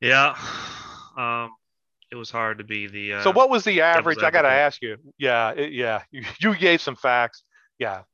Yeah. 0.00 0.36
Um, 1.14 1.50
it 2.10 2.14
was 2.14 2.30
hard 2.30 2.56
to 2.56 2.64
be 2.64 2.86
the. 2.86 3.12
Uh, 3.12 3.22
so 3.22 3.30
what 3.32 3.50
was 3.50 3.64
the 3.64 3.82
average? 3.82 4.22
I 4.22 4.30
got 4.30 4.42
to 4.42 4.48
ask 4.48 4.80
you. 4.80 4.96
Yeah, 5.18 5.50
it, 5.50 5.74
yeah. 5.74 6.00
You, 6.10 6.24
you 6.40 6.56
gave 6.56 6.80
some 6.80 6.96
facts. 6.96 7.42
Yeah. 7.78 8.04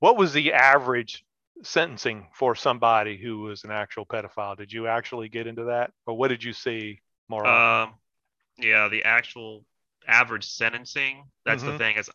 What 0.00 0.16
was 0.16 0.32
the 0.32 0.52
average 0.52 1.24
sentencing 1.62 2.26
for 2.34 2.56
somebody 2.56 3.16
who 3.16 3.42
was 3.42 3.62
an 3.62 3.70
actual 3.70 4.06
pedophile? 4.06 4.56
Did 4.56 4.72
you 4.72 4.88
actually 4.88 5.28
get 5.28 5.46
into 5.46 5.66
that, 5.66 5.92
or 6.06 6.16
what 6.16 6.28
did 6.28 6.42
you 6.42 6.52
see 6.52 7.00
more? 7.28 7.46
Um, 7.46 7.94
yeah, 8.58 8.88
the 8.88 9.04
actual 9.04 9.64
average 10.06 10.48
sentencing. 10.48 11.24
That's 11.44 11.62
mm-hmm. 11.62 11.72
the 11.72 11.78
thing 11.78 11.96
is 11.96 12.10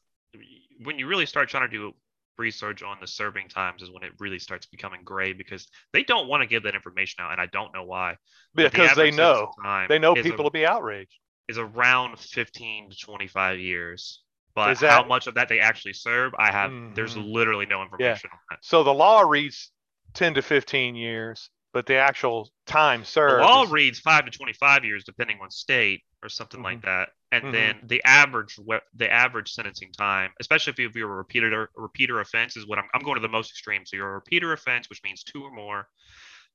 when 0.83 0.99
you 0.99 1.07
really 1.07 1.25
start 1.25 1.49
trying 1.49 1.69
to 1.69 1.77
do 1.77 1.93
research 2.37 2.83
on 2.83 2.97
the 2.99 3.07
serving 3.07 3.49
times 3.49 3.81
is 3.81 3.91
when 3.91 4.03
it 4.03 4.11
really 4.19 4.39
starts 4.39 4.65
becoming 4.65 5.01
gray 5.03 5.33
because 5.33 5.67
they 5.93 6.03
don't 6.03 6.27
want 6.27 6.41
to 6.41 6.47
give 6.47 6.63
that 6.63 6.75
information 6.75 7.23
out, 7.23 7.31
and 7.31 7.41
I 7.41 7.47
don't 7.47 7.73
know 7.73 7.83
why. 7.83 8.17
Because 8.55 8.95
the 8.95 8.95
they 8.95 9.11
know 9.11 9.51
they 9.87 9.99
know 9.99 10.15
people 10.15 10.41
a, 10.41 10.43
will 10.43 10.49
be 10.49 10.65
outraged. 10.65 11.13
Is 11.47 11.57
around 11.57 12.17
15 12.19 12.91
to 12.91 12.97
25 12.97 13.59
years. 13.59 14.21
But 14.53 14.79
that, 14.79 14.91
how 14.91 15.03
much 15.05 15.27
of 15.27 15.35
that 15.35 15.47
they 15.47 15.59
actually 15.59 15.93
serve, 15.93 16.33
I 16.37 16.51
have. 16.51 16.71
Mm-hmm. 16.71 16.93
There's 16.93 17.15
literally 17.15 17.65
no 17.65 17.83
information 17.83 18.29
yeah. 18.31 18.35
on 18.35 18.39
that. 18.49 18.59
So 18.61 18.83
the 18.83 18.93
law 18.93 19.21
reads 19.21 19.71
10 20.13 20.33
to 20.33 20.41
15 20.41 20.95
years, 20.95 21.49
but 21.73 21.85
the 21.85 21.95
actual 21.95 22.49
time 22.65 23.05
served. 23.05 23.41
The 23.41 23.47
law 23.47 23.63
is, 23.63 23.71
reads 23.71 23.99
five 23.99 24.25
to 24.25 24.31
25 24.31 24.83
years, 24.83 25.03
depending 25.05 25.39
on 25.41 25.49
state 25.49 26.01
or 26.21 26.29
something 26.29 26.57
mm-hmm. 26.57 26.65
like 26.65 26.81
that. 26.83 27.09
And 27.31 27.45
mm-hmm. 27.45 27.53
then 27.53 27.75
the 27.83 28.03
average 28.03 28.59
the 28.95 29.11
average 29.11 29.53
sentencing 29.53 29.93
time, 29.93 30.31
especially 30.39 30.73
if 30.77 30.95
you're 30.95 31.11
a 31.11 31.15
repeater 31.15 31.69
a 31.77 31.81
repeater 31.81 32.19
offense, 32.19 32.57
is 32.57 32.67
what 32.67 32.77
I'm, 32.77 32.85
I'm 32.93 33.01
going 33.01 33.15
to 33.15 33.21
the 33.21 33.29
most 33.29 33.51
extreme. 33.51 33.85
So 33.85 33.95
you're 33.95 34.09
a 34.09 34.15
repeater 34.15 34.51
offense, 34.51 34.89
which 34.89 35.01
means 35.03 35.23
two 35.23 35.43
or 35.43 35.51
more, 35.51 35.87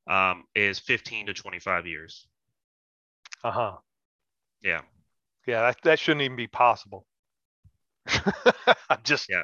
um, 0.08 0.44
is 0.54 0.78
15 0.78 1.26
to 1.26 1.34
25 1.34 1.86
years. 1.86 2.26
Uh 3.42 3.50
huh. 3.50 3.72
Yeah. 4.62 4.82
Yeah, 5.46 5.62
that, 5.62 5.76
that 5.84 5.98
shouldn't 5.98 6.22
even 6.22 6.36
be 6.36 6.48
possible. 6.48 7.06
just 9.04 9.28
yeah, 9.28 9.42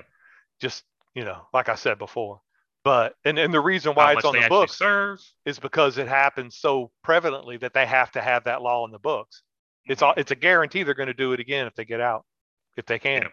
just 0.61 0.85
you 1.15 1.25
know, 1.25 1.47
like 1.53 1.69
I 1.69 1.75
said 1.75 1.99
before. 1.99 2.41
But 2.85 3.15
and, 3.25 3.39
and 3.39 3.55
the 3.55 3.61
reason 3.61 3.93
why 3.95 4.13
it's 4.13 4.25
on 4.25 4.35
the 4.35 4.49
books 4.49 4.77
serve. 4.77 5.21
is 5.47 5.59
because 5.59 5.99
it 5.99 6.09
happens 6.09 6.59
so 6.59 6.91
prevalently 7.07 7.61
that 7.61 7.75
they 7.75 7.87
have 7.87 8.11
to 8.13 8.21
have 8.21 8.45
that 8.45 8.61
law 8.61 8.85
in 8.85 8.91
the 8.91 8.99
books. 8.99 9.43
It's 9.87 10.03
all 10.03 10.15
it's 10.17 10.31
a 10.31 10.37
guarantee 10.37 10.83
they're 10.83 10.95
going 10.95 11.09
to 11.09 11.15
do 11.15 11.33
it 11.33 11.41
again 11.41 11.67
if 11.67 11.75
they 11.75 11.85
get 11.85 12.01
out, 12.01 12.25
if 12.77 12.87
they 12.87 12.99
can. 12.99 13.23
Yeah. 13.23 13.29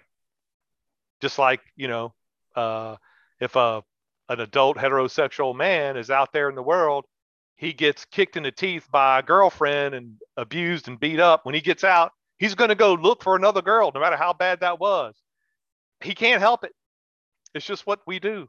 Just 1.22 1.38
like 1.38 1.62
you 1.76 1.88
know, 1.88 2.14
uh, 2.56 2.96
if 3.40 3.56
a 3.56 3.84
an 4.30 4.40
adult 4.40 4.78
heterosexual 4.78 5.56
man 5.56 5.98
is 5.98 6.10
out 6.10 6.32
there 6.34 6.50
in 6.50 6.56
the 6.56 6.64
world, 6.64 7.06
he 7.56 7.74
gets 7.74 8.06
kicked 8.06 8.38
in 8.38 8.44
the 8.44 8.52
teeth 8.52 8.88
by 8.92 9.20
a 9.20 9.24
girlfriend 9.24 9.96
and 9.96 10.18
abused 10.38 10.88
and 10.88 11.00
beat 11.00 11.20
up. 11.20 11.46
When 11.46 11.56
he 11.56 11.62
gets 11.62 11.84
out, 11.84 12.12
he's 12.38 12.56
going 12.56 12.70
to 12.70 12.76
go 12.76 12.94
look 12.94 13.24
for 13.24 13.36
another 13.36 13.62
girl, 13.62 13.92
no 13.94 14.00
matter 14.00 14.16
how 14.16 14.34
bad 14.34 14.62
that 14.62 14.80
was. 14.80 15.16
He 16.02 16.16
can't 16.16 16.42
help 16.42 16.64
it. 16.64 16.72
It's 17.54 17.66
just 17.66 17.86
what 17.86 18.00
we 18.06 18.20
do. 18.20 18.48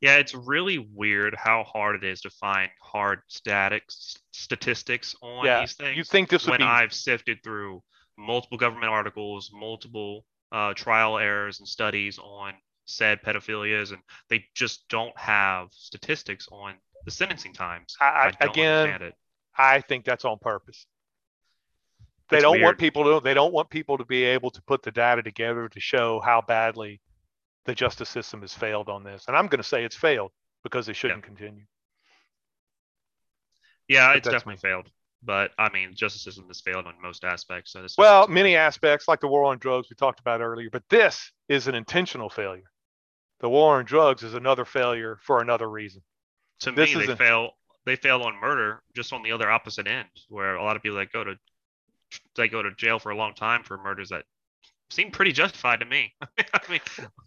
Yeah, 0.00 0.16
it's 0.16 0.34
really 0.34 0.78
weird 0.78 1.34
how 1.34 1.64
hard 1.64 1.96
it 1.96 2.04
is 2.04 2.20
to 2.22 2.30
find 2.30 2.70
hard 2.80 3.20
static 3.28 3.84
statistics 4.32 5.14
on 5.22 5.46
yeah, 5.46 5.60
these 5.60 5.74
things. 5.74 5.96
You 5.96 6.04
think 6.04 6.28
this 6.28 6.44
would 6.46 6.52
when 6.52 6.60
be... 6.60 6.64
I've 6.64 6.92
sifted 6.92 7.42
through 7.42 7.82
multiple 8.18 8.58
government 8.58 8.90
articles, 8.90 9.50
multiple 9.52 10.24
uh, 10.50 10.74
trial 10.74 11.18
errors 11.18 11.60
and 11.60 11.68
studies 11.68 12.18
on 12.18 12.54
said 12.84 13.22
pedophilias, 13.22 13.92
and 13.92 14.02
they 14.28 14.44
just 14.54 14.88
don't 14.88 15.16
have 15.16 15.68
statistics 15.70 16.48
on 16.50 16.74
the 17.04 17.10
sentencing 17.10 17.52
times. 17.52 17.96
I, 18.00 18.32
I 18.40 18.44
again, 18.44 19.12
I 19.56 19.80
think 19.80 20.04
that's 20.04 20.24
on 20.24 20.38
purpose. 20.40 20.86
They 22.28 22.40
don't 22.40 22.52
weird. 22.52 22.64
want 22.64 22.78
people 22.78 23.04
to. 23.04 23.20
They 23.22 23.34
don't 23.34 23.52
want 23.52 23.70
people 23.70 23.98
to 23.98 24.04
be 24.04 24.24
able 24.24 24.50
to 24.50 24.62
put 24.62 24.82
the 24.82 24.90
data 24.90 25.22
together 25.22 25.68
to 25.68 25.80
show 25.80 26.20
how 26.20 26.40
badly 26.40 27.00
the 27.64 27.74
justice 27.74 28.08
system 28.08 28.40
has 28.40 28.54
failed 28.54 28.88
on 28.88 29.04
this. 29.04 29.24
And 29.28 29.36
I'm 29.36 29.46
going 29.46 29.60
to 29.60 29.68
say 29.68 29.84
it's 29.84 29.96
failed 29.96 30.32
because 30.62 30.88
it 30.88 30.96
shouldn't 30.96 31.22
yeah. 31.22 31.26
continue. 31.26 31.64
Yeah, 33.88 34.08
but 34.08 34.16
it's 34.18 34.28
definitely 34.28 34.54
me. 34.54 34.70
failed. 34.70 34.90
But 35.24 35.52
I 35.58 35.70
mean, 35.70 35.94
justice 35.94 36.24
system 36.24 36.46
has 36.48 36.60
failed 36.60 36.86
on 36.86 36.94
most 37.00 37.24
aspects. 37.24 37.72
So 37.72 37.86
well, 37.96 38.26
many 38.26 38.56
aspects, 38.56 39.06
like 39.06 39.20
the 39.20 39.28
war 39.28 39.44
on 39.44 39.58
drugs 39.58 39.88
we 39.88 39.94
talked 39.94 40.18
about 40.18 40.40
earlier. 40.40 40.68
But 40.70 40.82
this 40.90 41.30
is 41.48 41.68
an 41.68 41.74
intentional 41.74 42.28
failure. 42.28 42.70
The 43.40 43.48
war 43.48 43.78
on 43.78 43.84
drugs 43.84 44.22
is 44.22 44.34
another 44.34 44.64
failure 44.64 45.18
for 45.22 45.40
another 45.40 45.68
reason. 45.68 46.02
To 46.60 46.72
this 46.72 46.94
me, 46.94 47.06
they 47.06 47.14
fail. 47.14 47.50
They 47.84 47.96
fail 47.96 48.22
on 48.22 48.40
murder, 48.40 48.82
just 48.94 49.12
on 49.12 49.24
the 49.24 49.32
other 49.32 49.50
opposite 49.50 49.88
end, 49.88 50.08
where 50.28 50.54
a 50.54 50.62
lot 50.62 50.76
of 50.76 50.82
people 50.82 50.98
that 50.98 51.12
go 51.12 51.24
to 51.24 51.34
they 52.36 52.48
go 52.48 52.62
to 52.62 52.70
jail 52.74 52.98
for 52.98 53.10
a 53.10 53.16
long 53.16 53.34
time 53.34 53.62
for 53.62 53.78
murders 53.78 54.10
that 54.10 54.24
seemed 54.92 55.12
pretty 55.12 55.32
justified 55.32 55.80
to 55.80 55.86
me. 55.86 56.12
I 56.22 56.60
mean, 56.70 56.80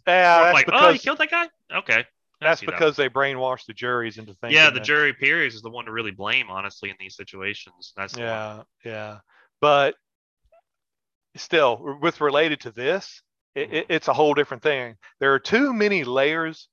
yeah, 0.06 0.50
like, 0.52 0.66
because, 0.66 0.82
oh, 0.82 0.92
he 0.92 0.98
killed 0.98 1.18
that 1.18 1.30
guy. 1.30 1.48
Okay, 1.74 2.04
that's 2.40 2.60
because 2.60 2.96
that. 2.96 3.02
they 3.02 3.08
brainwash 3.08 3.64
the 3.66 3.72
juries 3.72 4.18
into 4.18 4.34
thinking. 4.34 4.56
Yeah, 4.56 4.70
the 4.70 4.74
that, 4.74 4.84
jury 4.84 5.12
periods 5.12 5.54
is 5.54 5.62
the 5.62 5.70
one 5.70 5.86
to 5.86 5.92
really 5.92 6.10
blame, 6.10 6.50
honestly, 6.50 6.90
in 6.90 6.96
these 6.98 7.16
situations. 7.16 7.92
That's 7.96 8.16
yeah, 8.16 8.62
yeah. 8.84 9.18
But 9.60 9.94
still, 11.36 11.98
with 12.00 12.20
related 12.20 12.60
to 12.60 12.70
this, 12.70 13.22
it, 13.54 13.60
it, 13.60 13.70
mm-hmm. 13.70 13.92
it's 13.92 14.08
a 14.08 14.12
whole 14.12 14.34
different 14.34 14.62
thing. 14.62 14.96
There 15.20 15.32
are 15.34 15.38
too 15.38 15.72
many 15.72 16.04
layers 16.04 16.68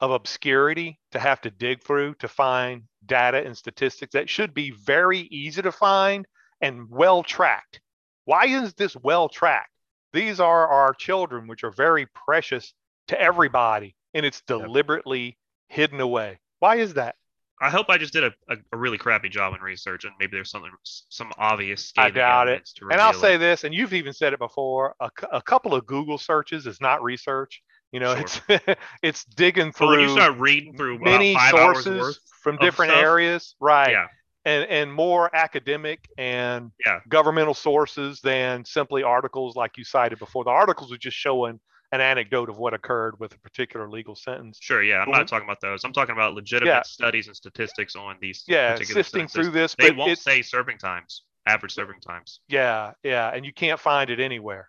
of 0.00 0.10
obscurity 0.10 0.98
to 1.12 1.18
have 1.18 1.40
to 1.40 1.50
dig 1.50 1.82
through 1.82 2.14
to 2.14 2.28
find 2.28 2.82
data 3.04 3.44
and 3.44 3.56
statistics 3.56 4.12
that 4.12 4.30
should 4.30 4.54
be 4.54 4.70
very 4.70 5.20
easy 5.20 5.62
to 5.62 5.72
find 5.72 6.26
and 6.60 6.88
well 6.88 7.22
tracked. 7.22 7.80
Why 8.24 8.46
is 8.46 8.74
this 8.74 8.94
well 8.96 9.28
tracked? 9.28 9.70
These 10.12 10.40
are 10.40 10.66
our 10.66 10.94
children, 10.94 11.46
which 11.46 11.64
are 11.64 11.70
very 11.70 12.06
precious 12.06 12.72
to 13.08 13.20
everybody, 13.20 13.94
and 14.14 14.24
it's 14.24 14.40
deliberately 14.42 15.24
yep. 15.24 15.34
hidden 15.68 16.00
away. 16.00 16.38
Why 16.60 16.76
is 16.76 16.94
that? 16.94 17.16
I 17.60 17.70
hope 17.70 17.86
I 17.88 17.98
just 17.98 18.12
did 18.12 18.22
a, 18.22 18.32
a, 18.48 18.56
a, 18.72 18.76
really 18.76 18.98
crappy 18.98 19.28
job 19.28 19.52
in 19.52 19.60
research, 19.60 20.04
and 20.04 20.14
maybe 20.20 20.36
there's 20.36 20.50
something, 20.50 20.70
some 20.84 21.32
obvious. 21.38 21.92
I 21.98 22.10
doubt 22.10 22.46
it. 22.48 22.70
And 22.80 23.00
I'll 23.00 23.12
say 23.12 23.36
this, 23.36 23.64
and 23.64 23.74
you've 23.74 23.92
even 23.94 24.12
said 24.12 24.32
it 24.32 24.38
before: 24.38 24.94
a, 25.00 25.10
a 25.32 25.42
couple 25.42 25.74
of 25.74 25.84
Google 25.84 26.18
searches 26.18 26.66
is 26.66 26.80
not 26.80 27.02
research. 27.02 27.60
You 27.90 27.98
know, 27.98 28.14
sure. 28.14 28.24
it's 28.48 28.78
it's 29.02 29.24
digging 29.24 29.72
through. 29.72 29.88
when 29.88 30.00
you 30.00 30.10
start 30.10 30.38
reading 30.38 30.76
through 30.76 30.96
uh, 30.96 31.00
many 31.00 31.36
sources 31.50 32.20
from 32.42 32.58
different 32.58 32.92
stuff, 32.92 33.02
areas, 33.02 33.56
right? 33.60 33.90
Yeah 33.90 34.06
and, 34.48 34.70
and 34.70 34.92
more 34.92 35.34
academic 35.36 36.08
and 36.16 36.70
yeah. 36.84 37.00
governmental 37.08 37.54
sources 37.54 38.20
than 38.22 38.64
simply 38.64 39.02
articles 39.02 39.56
like 39.56 39.76
you 39.76 39.84
cited 39.84 40.18
before. 40.18 40.44
The 40.44 40.50
articles 40.50 40.90
are 40.90 40.96
just 40.96 41.16
showing 41.16 41.60
an 41.92 42.00
anecdote 42.00 42.48
of 42.48 42.56
what 42.56 42.72
occurred 42.72 43.20
with 43.20 43.34
a 43.34 43.38
particular 43.38 43.90
legal 43.90 44.14
sentence. 44.14 44.58
Sure, 44.60 44.82
yeah, 44.82 45.00
I'm 45.00 45.10
not 45.10 45.28
talking 45.28 45.46
about 45.46 45.60
those. 45.60 45.84
I'm 45.84 45.92
talking 45.92 46.14
about 46.14 46.34
legitimate 46.34 46.70
yeah. 46.70 46.82
studies 46.82 47.26
and 47.26 47.36
statistics 47.36 47.94
on 47.94 48.16
these. 48.20 48.44
Yeah, 48.46 48.76
sifting 48.76 49.28
through 49.28 49.50
this, 49.50 49.74
they 49.78 49.90
won't 49.90 50.18
say 50.18 50.40
serving 50.40 50.78
times, 50.78 51.24
average 51.46 51.72
serving 51.72 52.00
times. 52.00 52.40
Yeah, 52.48 52.92
yeah, 53.02 53.28
and 53.28 53.44
you 53.44 53.52
can't 53.52 53.80
find 53.80 54.08
it 54.08 54.20
anywhere. 54.20 54.68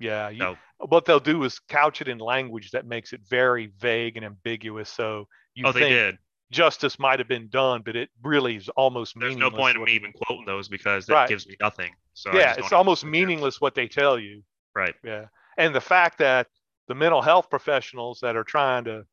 Yeah, 0.00 0.28
you, 0.28 0.38
no. 0.40 0.56
what 0.78 1.04
they'll 1.04 1.20
do 1.20 1.44
is 1.44 1.60
couch 1.68 2.00
it 2.00 2.08
in 2.08 2.18
language 2.18 2.72
that 2.72 2.84
makes 2.84 3.12
it 3.12 3.20
very 3.28 3.72
vague 3.78 4.16
and 4.16 4.26
ambiguous. 4.26 4.90
So 4.90 5.28
you 5.54 5.64
oh, 5.66 5.72
think, 5.72 5.84
they 5.84 5.88
did 5.90 6.18
justice 6.54 6.98
might 6.98 7.18
have 7.18 7.28
been 7.28 7.48
done, 7.48 7.82
but 7.84 7.96
it 7.96 8.08
really 8.22 8.56
is 8.56 8.68
almost 8.70 9.14
There's 9.18 9.36
no 9.36 9.50
point 9.50 9.76
in 9.76 9.84
me 9.84 9.92
even 9.92 10.12
quoting 10.12 10.46
those 10.46 10.68
because 10.68 11.06
that 11.06 11.14
right. 11.14 11.28
gives 11.28 11.46
me 11.46 11.56
nothing. 11.60 11.92
So 12.14 12.32
yeah, 12.32 12.54
it's 12.56 12.72
almost 12.72 13.04
meaningless 13.04 13.60
what 13.60 13.74
they 13.74 13.88
tell 13.88 14.18
you. 14.18 14.42
Right. 14.74 14.94
Yeah. 15.04 15.26
And 15.58 15.74
the 15.74 15.80
fact 15.80 16.18
that 16.18 16.46
the 16.88 16.94
mental 16.94 17.20
health 17.20 17.50
professionals 17.50 18.20
that 18.22 18.36
are 18.36 18.44
trying 18.44 18.84
to 18.84 19.04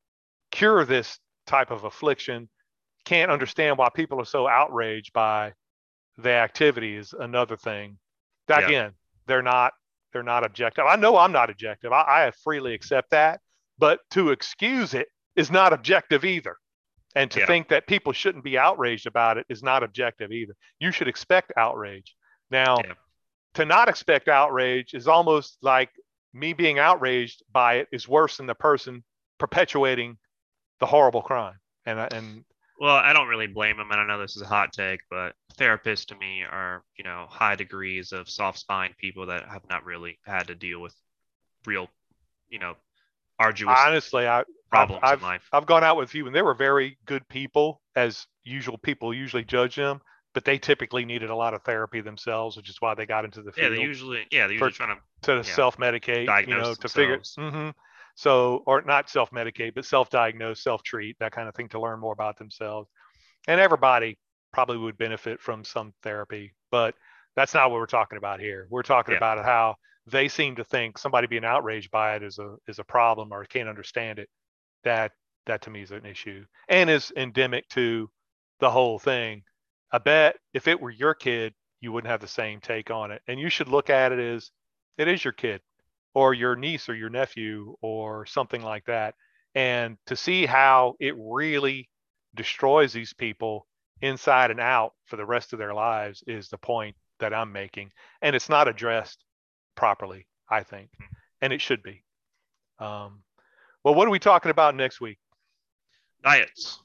cure 0.51 0.85
this 0.85 1.19
type 1.47 1.71
of 1.71 1.83
affliction 1.83 2.47
can't 3.05 3.31
understand 3.31 3.77
why 3.77 3.89
people 3.89 4.21
are 4.21 4.25
so 4.25 4.47
outraged 4.47 5.11
by 5.13 5.53
the 6.17 6.31
activity 6.31 6.95
is 6.95 7.13
another 7.13 7.57
thing. 7.57 7.97
Yeah. 8.49 8.59
Again, 8.59 8.91
they're 9.27 9.41
not 9.41 9.73
they're 10.13 10.23
not 10.23 10.43
objective. 10.43 10.85
I 10.85 10.95
know 10.95 11.17
I'm 11.17 11.31
not 11.31 11.49
objective. 11.49 11.91
I, 11.91 12.27
I 12.27 12.31
freely 12.43 12.73
accept 12.73 13.11
that, 13.11 13.39
but 13.79 13.99
to 14.11 14.29
excuse 14.31 14.93
it 14.93 15.07
is 15.35 15.49
not 15.49 15.73
objective 15.73 16.25
either. 16.25 16.57
And 17.16 17.30
to 17.32 17.41
yeah. 17.41 17.45
think 17.45 17.70
that 17.70 17.88
people 17.88 18.14
shouldn't 18.14 18.43
be 18.43 18.57
outraged 18.57 19.07
about 19.07 19.38
it 19.38 19.45
is 19.49 19.62
not 19.62 19.84
objective 19.84 20.32
either. 20.32 20.53
You 20.80 20.91
should 20.91 21.07
expect 21.07 21.51
outrage. 21.57 22.16
Now, 22.49 22.78
yeah. 22.84 22.93
to 23.55 23.66
not 23.66 23.89
expect 23.89 24.28
outrage 24.28 24.93
is 24.93 25.07
almost 25.07 25.57
like 25.62 25.89
me 26.34 26.53
being 26.53 26.80
outraged 26.80 27.43
by 27.51 27.76
it 27.76 27.88
is 27.91 28.07
worse 28.07 28.38
than 28.38 28.45
the 28.45 28.55
person 28.55 29.03
perpetuating 29.38 30.18
the 30.80 30.86
horrible 30.86 31.22
crime. 31.22 31.55
And 31.86 31.99
uh, 31.99 32.07
and 32.12 32.43
well, 32.80 32.95
I 32.95 33.14
don't 33.14 33.28
really 33.28 33.47
blame 33.47 33.78
them. 33.78 33.91
And 33.91 33.99
I 33.99 34.07
know 34.07 34.20
this 34.20 34.36
is 34.36 34.41
a 34.41 34.47
hot 34.47 34.74
take, 34.74 35.01
but 35.09 35.36
therapists 35.57 36.05
to 36.07 36.16
me 36.16 36.43
are, 36.43 36.84
you 36.97 37.03
know, 37.03 37.28
high 37.30 37.55
degrees 37.55 38.12
of 38.12 38.30
soft 38.30 38.57
spine 38.57 38.95
people 38.97 39.28
that 39.28 39.47
have 39.47 39.62
not 39.70 39.86
really 39.86 40.18
had 40.26 40.47
to 40.47 40.55
deal 40.55 40.80
with 40.80 40.95
real, 41.66 41.89
you 42.49 42.59
know, 42.59 42.76
arduous. 43.38 43.78
Honestly, 43.86 44.28
I 44.28 44.43
problems 44.72 45.01
I've, 45.03 45.19
in 45.19 45.24
life. 45.24 45.47
I've 45.51 45.65
gone 45.65 45.84
out 45.84 45.97
with 45.97 46.15
you, 46.15 46.26
and 46.28 46.36
they 46.36 46.41
were 46.41 46.55
very 46.55 46.97
good 47.05 47.28
people 47.28 47.82
as 47.95 48.26
usual 48.43 48.78
people 48.78 49.13
usually 49.13 49.43
judge 49.43 49.76
them, 49.76 50.01
but 50.34 50.45
they 50.45 50.57
typically 50.57 51.05
needed 51.05 51.30
a 51.30 51.36
lot 51.36 51.53
of 51.53 51.61
therapy 51.63 52.01
themselves, 52.01 52.57
which 52.57 52.69
is 52.69 52.78
why 52.80 52.95
they 52.95 53.05
got 53.05 53.26
into 53.26 53.41
the 53.41 53.51
field. 53.51 53.74
Yeah, 53.74 53.78
they 53.78 53.84
usually 53.84 54.26
yeah 54.32 54.47
they're 54.47 54.53
usually 54.53 54.72
trying 54.72 54.95
to 54.95 55.01
to 55.24 55.36
yeah, 55.38 55.55
self-medicate, 55.55 56.47
you 56.47 56.55
know, 56.55 56.74
to 56.74 56.89
figure. 56.89 57.19
Mm-hmm. 57.19 57.69
So, 58.15 58.63
or 58.65 58.82
not 58.82 59.09
self-medicate, 59.09 59.74
but 59.74 59.86
self-diagnose, 59.86 60.61
self-treat, 60.61 61.17
that 61.19 61.32
kind 61.32 61.47
of 61.47 61.55
thing 61.55 61.69
to 61.69 61.80
learn 61.80 61.99
more 61.99 62.13
about 62.13 62.38
themselves. 62.38 62.89
And 63.47 63.59
everybody 63.59 64.17
probably 64.51 64.78
would 64.78 64.97
benefit 64.97 65.39
from 65.39 65.63
some 65.63 65.93
therapy, 66.03 66.53
but 66.72 66.93
that's 67.36 67.53
not 67.53 67.72
what 67.72 67.80
we're 67.80 67.86
talking 67.86 68.17
about 68.17 68.41
here. 68.41 68.67
We're 68.69 68.84
talking 68.84 69.13
yeah. 69.13 69.17
about 69.17 69.45
how 69.45 69.76
they 70.07 70.28
seem 70.28 70.55
to 70.57 70.63
think 70.63 70.97
somebody 70.97 71.28
being 71.28 71.45
outraged 71.45 71.89
by 71.91 72.15
it 72.15 72.24
is 72.24 72.38
a 72.39 72.55
is 72.67 72.80
a 72.80 72.84
problem 72.84 73.32
or 73.32 73.45
can't 73.45 73.69
understand 73.69 74.19
it. 74.19 74.30
That 74.84 75.11
that 75.47 75.63
to 75.63 75.69
me 75.69 75.82
is 75.82 75.91
an 75.91 76.05
issue 76.05 76.45
and 76.69 76.89
is 76.89 77.11
endemic 77.15 77.67
to 77.69 78.09
the 78.59 78.69
whole 78.69 78.99
thing. 78.99 79.43
I 79.91 79.97
bet 79.97 80.38
if 80.53 80.67
it 80.67 80.79
were 80.79 80.91
your 80.91 81.13
kid, 81.13 81.53
you 81.82 81.91
wouldn't 81.91 82.11
have 82.11 82.21
the 82.21 82.27
same 82.27 82.61
take 82.61 82.91
on 82.91 83.11
it. 83.11 83.21
And 83.27 83.39
you 83.39 83.49
should 83.49 83.67
look 83.67 83.89
at 83.89 84.11
it 84.11 84.19
as 84.19 84.51
it 84.97 85.07
is 85.07 85.23
your 85.23 85.34
kid 85.34 85.61
or 86.13 86.34
your 86.34 86.55
niece 86.55 86.88
or 86.88 86.95
your 86.95 87.09
nephew 87.09 87.75
or 87.82 88.25
something 88.25 88.61
like 88.61 88.86
that. 88.86 89.15
And 89.55 89.97
to 90.05 90.15
see 90.15 90.45
how 90.45 90.95
it 90.99 91.15
really 91.17 91.89
destroys 92.36 92.93
these 92.93 93.13
people 93.13 93.67
inside 94.01 94.51
and 94.51 94.59
out 94.59 94.93
for 95.05 95.17
the 95.17 95.25
rest 95.25 95.53
of 95.53 95.59
their 95.59 95.73
lives 95.73 96.23
is 96.27 96.49
the 96.49 96.57
point 96.57 96.95
that 97.19 97.34
I'm 97.34 97.51
making. 97.51 97.91
And 98.21 98.36
it's 98.36 98.49
not 98.49 98.67
addressed 98.67 99.23
properly, 99.75 100.27
I 100.49 100.63
think, 100.63 100.89
and 101.41 101.51
it 101.51 101.61
should 101.61 101.84
be. 101.84 102.03
Um, 102.79 103.23
well, 103.84 103.93
what 103.95 104.07
are 104.07 104.11
we 104.11 104.19
talking 104.19 104.51
about 104.51 104.75
next 104.75 105.01
week? 105.01 105.17
Diets. 106.23 106.79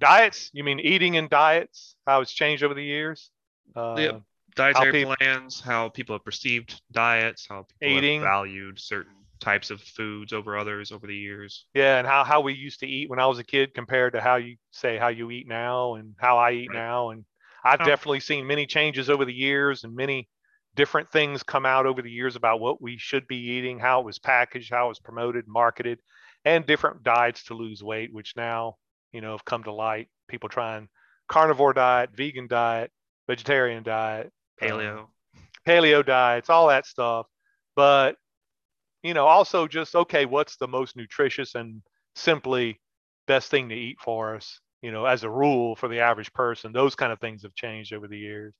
Diets? 0.00 0.50
You 0.52 0.64
mean 0.64 0.80
eating 0.80 1.16
and 1.16 1.28
diets? 1.28 1.96
How 2.06 2.20
it's 2.20 2.32
changed 2.32 2.62
over 2.62 2.74
the 2.74 2.84
years? 2.84 3.30
Uh. 3.76 4.20
Dietary 4.56 4.92
people, 4.92 5.16
plans, 5.16 5.60
how 5.60 5.88
people 5.88 6.14
have 6.16 6.24
perceived 6.24 6.80
diets, 6.92 7.46
how 7.48 7.66
people 7.80 7.98
eating. 7.98 8.20
have 8.20 8.28
valued 8.28 8.80
certain 8.80 9.12
types 9.40 9.70
of 9.70 9.80
foods 9.80 10.32
over 10.32 10.56
others 10.56 10.92
over 10.92 11.06
the 11.06 11.14
years. 11.14 11.66
Yeah, 11.74 11.98
and 11.98 12.06
how, 12.06 12.24
how 12.24 12.40
we 12.40 12.54
used 12.54 12.80
to 12.80 12.86
eat 12.86 13.08
when 13.08 13.18
I 13.18 13.26
was 13.26 13.38
a 13.38 13.44
kid 13.44 13.74
compared 13.74 14.12
to 14.14 14.20
how 14.20 14.36
you 14.36 14.56
say 14.70 14.98
how 14.98 15.08
you 15.08 15.30
eat 15.30 15.48
now 15.48 15.94
and 15.94 16.14
how 16.18 16.36
I 16.38 16.52
eat 16.52 16.70
right. 16.70 16.78
now. 16.78 17.10
And 17.10 17.24
I've 17.64 17.80
oh. 17.80 17.84
definitely 17.84 18.20
seen 18.20 18.46
many 18.46 18.66
changes 18.66 19.08
over 19.10 19.24
the 19.24 19.32
years 19.32 19.84
and 19.84 19.94
many 19.94 20.28
different 20.76 21.10
things 21.10 21.42
come 21.42 21.66
out 21.66 21.86
over 21.86 22.02
the 22.02 22.10
years 22.10 22.36
about 22.36 22.60
what 22.60 22.80
we 22.80 22.96
should 22.96 23.26
be 23.26 23.36
eating, 23.36 23.78
how 23.78 24.00
it 24.00 24.06
was 24.06 24.18
packaged, 24.18 24.70
how 24.70 24.86
it 24.86 24.90
was 24.90 25.00
promoted, 25.00 25.46
marketed, 25.48 26.00
and 26.44 26.66
different 26.66 27.02
diets 27.02 27.44
to 27.44 27.54
lose 27.54 27.82
weight, 27.82 28.12
which 28.12 28.34
now, 28.36 28.76
you 29.12 29.20
know, 29.20 29.32
have 29.32 29.44
come 29.44 29.64
to 29.64 29.72
light. 29.72 30.08
People 30.28 30.48
trying 30.48 30.88
carnivore 31.28 31.72
diet, 31.72 32.10
vegan 32.14 32.46
diet, 32.46 32.90
vegetarian 33.28 33.82
diet, 33.82 34.32
paleo, 34.60 35.06
paleo 35.66 36.06
diets, 36.06 36.48
all 36.48 36.68
that 36.68 36.86
stuff. 36.86 37.26
But, 37.74 38.16
you 39.02 39.14
know, 39.14 39.26
also 39.26 39.66
just, 39.66 39.94
okay, 39.94 40.24
what's 40.24 40.56
the 40.56 40.68
most 40.68 40.96
nutritious 40.96 41.54
and 41.54 41.82
simply 42.14 42.80
best 43.26 43.50
thing 43.50 43.68
to 43.70 43.74
eat 43.74 43.98
for 44.00 44.36
us? 44.36 44.60
You 44.82 44.92
know, 44.92 45.04
as 45.04 45.24
a 45.24 45.30
rule 45.30 45.76
for 45.76 45.88
the 45.88 46.00
average 46.00 46.32
person, 46.32 46.72
those 46.72 46.94
kind 46.94 47.12
of 47.12 47.20
things 47.20 47.42
have 47.42 47.54
changed 47.54 47.92
over 47.92 48.08
the 48.08 48.18
years. 48.18 48.54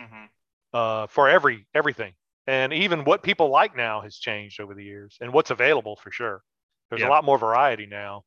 Mm-hmm 0.00 0.26
uh, 0.72 1.06
for 1.06 1.28
every 1.28 1.66
everything. 1.74 2.12
And 2.46 2.72
even 2.72 3.04
what 3.04 3.22
people 3.22 3.48
like 3.50 3.76
now 3.76 4.00
has 4.00 4.16
changed 4.16 4.60
over 4.60 4.74
the 4.74 4.84
years, 4.84 5.16
and 5.20 5.32
what's 5.32 5.50
available 5.50 5.96
for 5.96 6.10
sure. 6.10 6.42
There's 6.88 7.02
yeah. 7.02 7.08
a 7.08 7.10
lot 7.10 7.24
more 7.24 7.38
variety 7.38 7.86
now. 7.86 8.24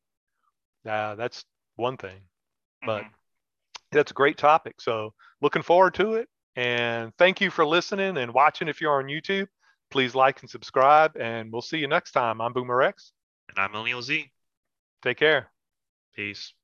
Uh, 0.88 1.14
that's 1.16 1.44
one 1.76 1.96
thing, 1.96 2.20
but 2.86 3.02
mm-hmm. 3.02 3.12
that's 3.92 4.10
a 4.10 4.14
great 4.14 4.38
topic. 4.38 4.80
So 4.80 5.12
looking 5.42 5.62
forward 5.62 5.94
to 5.94 6.14
it. 6.14 6.28
And 6.56 7.12
thank 7.18 7.40
you 7.40 7.50
for 7.50 7.66
listening 7.66 8.16
and 8.16 8.32
watching. 8.32 8.68
If 8.68 8.80
you're 8.80 8.98
on 8.98 9.06
YouTube, 9.06 9.48
please 9.90 10.14
like 10.14 10.40
and 10.40 10.48
subscribe. 10.48 11.16
And 11.16 11.52
we'll 11.52 11.62
see 11.62 11.78
you 11.78 11.88
next 11.88 12.12
time. 12.12 12.40
I'm 12.40 12.52
Boomer 12.52 12.80
X. 12.82 13.12
And 13.48 13.58
I'm 13.58 13.72
Millennial 13.72 14.02
Z. 14.02 14.30
Take 15.02 15.18
care. 15.18 15.50
Peace. 16.14 16.54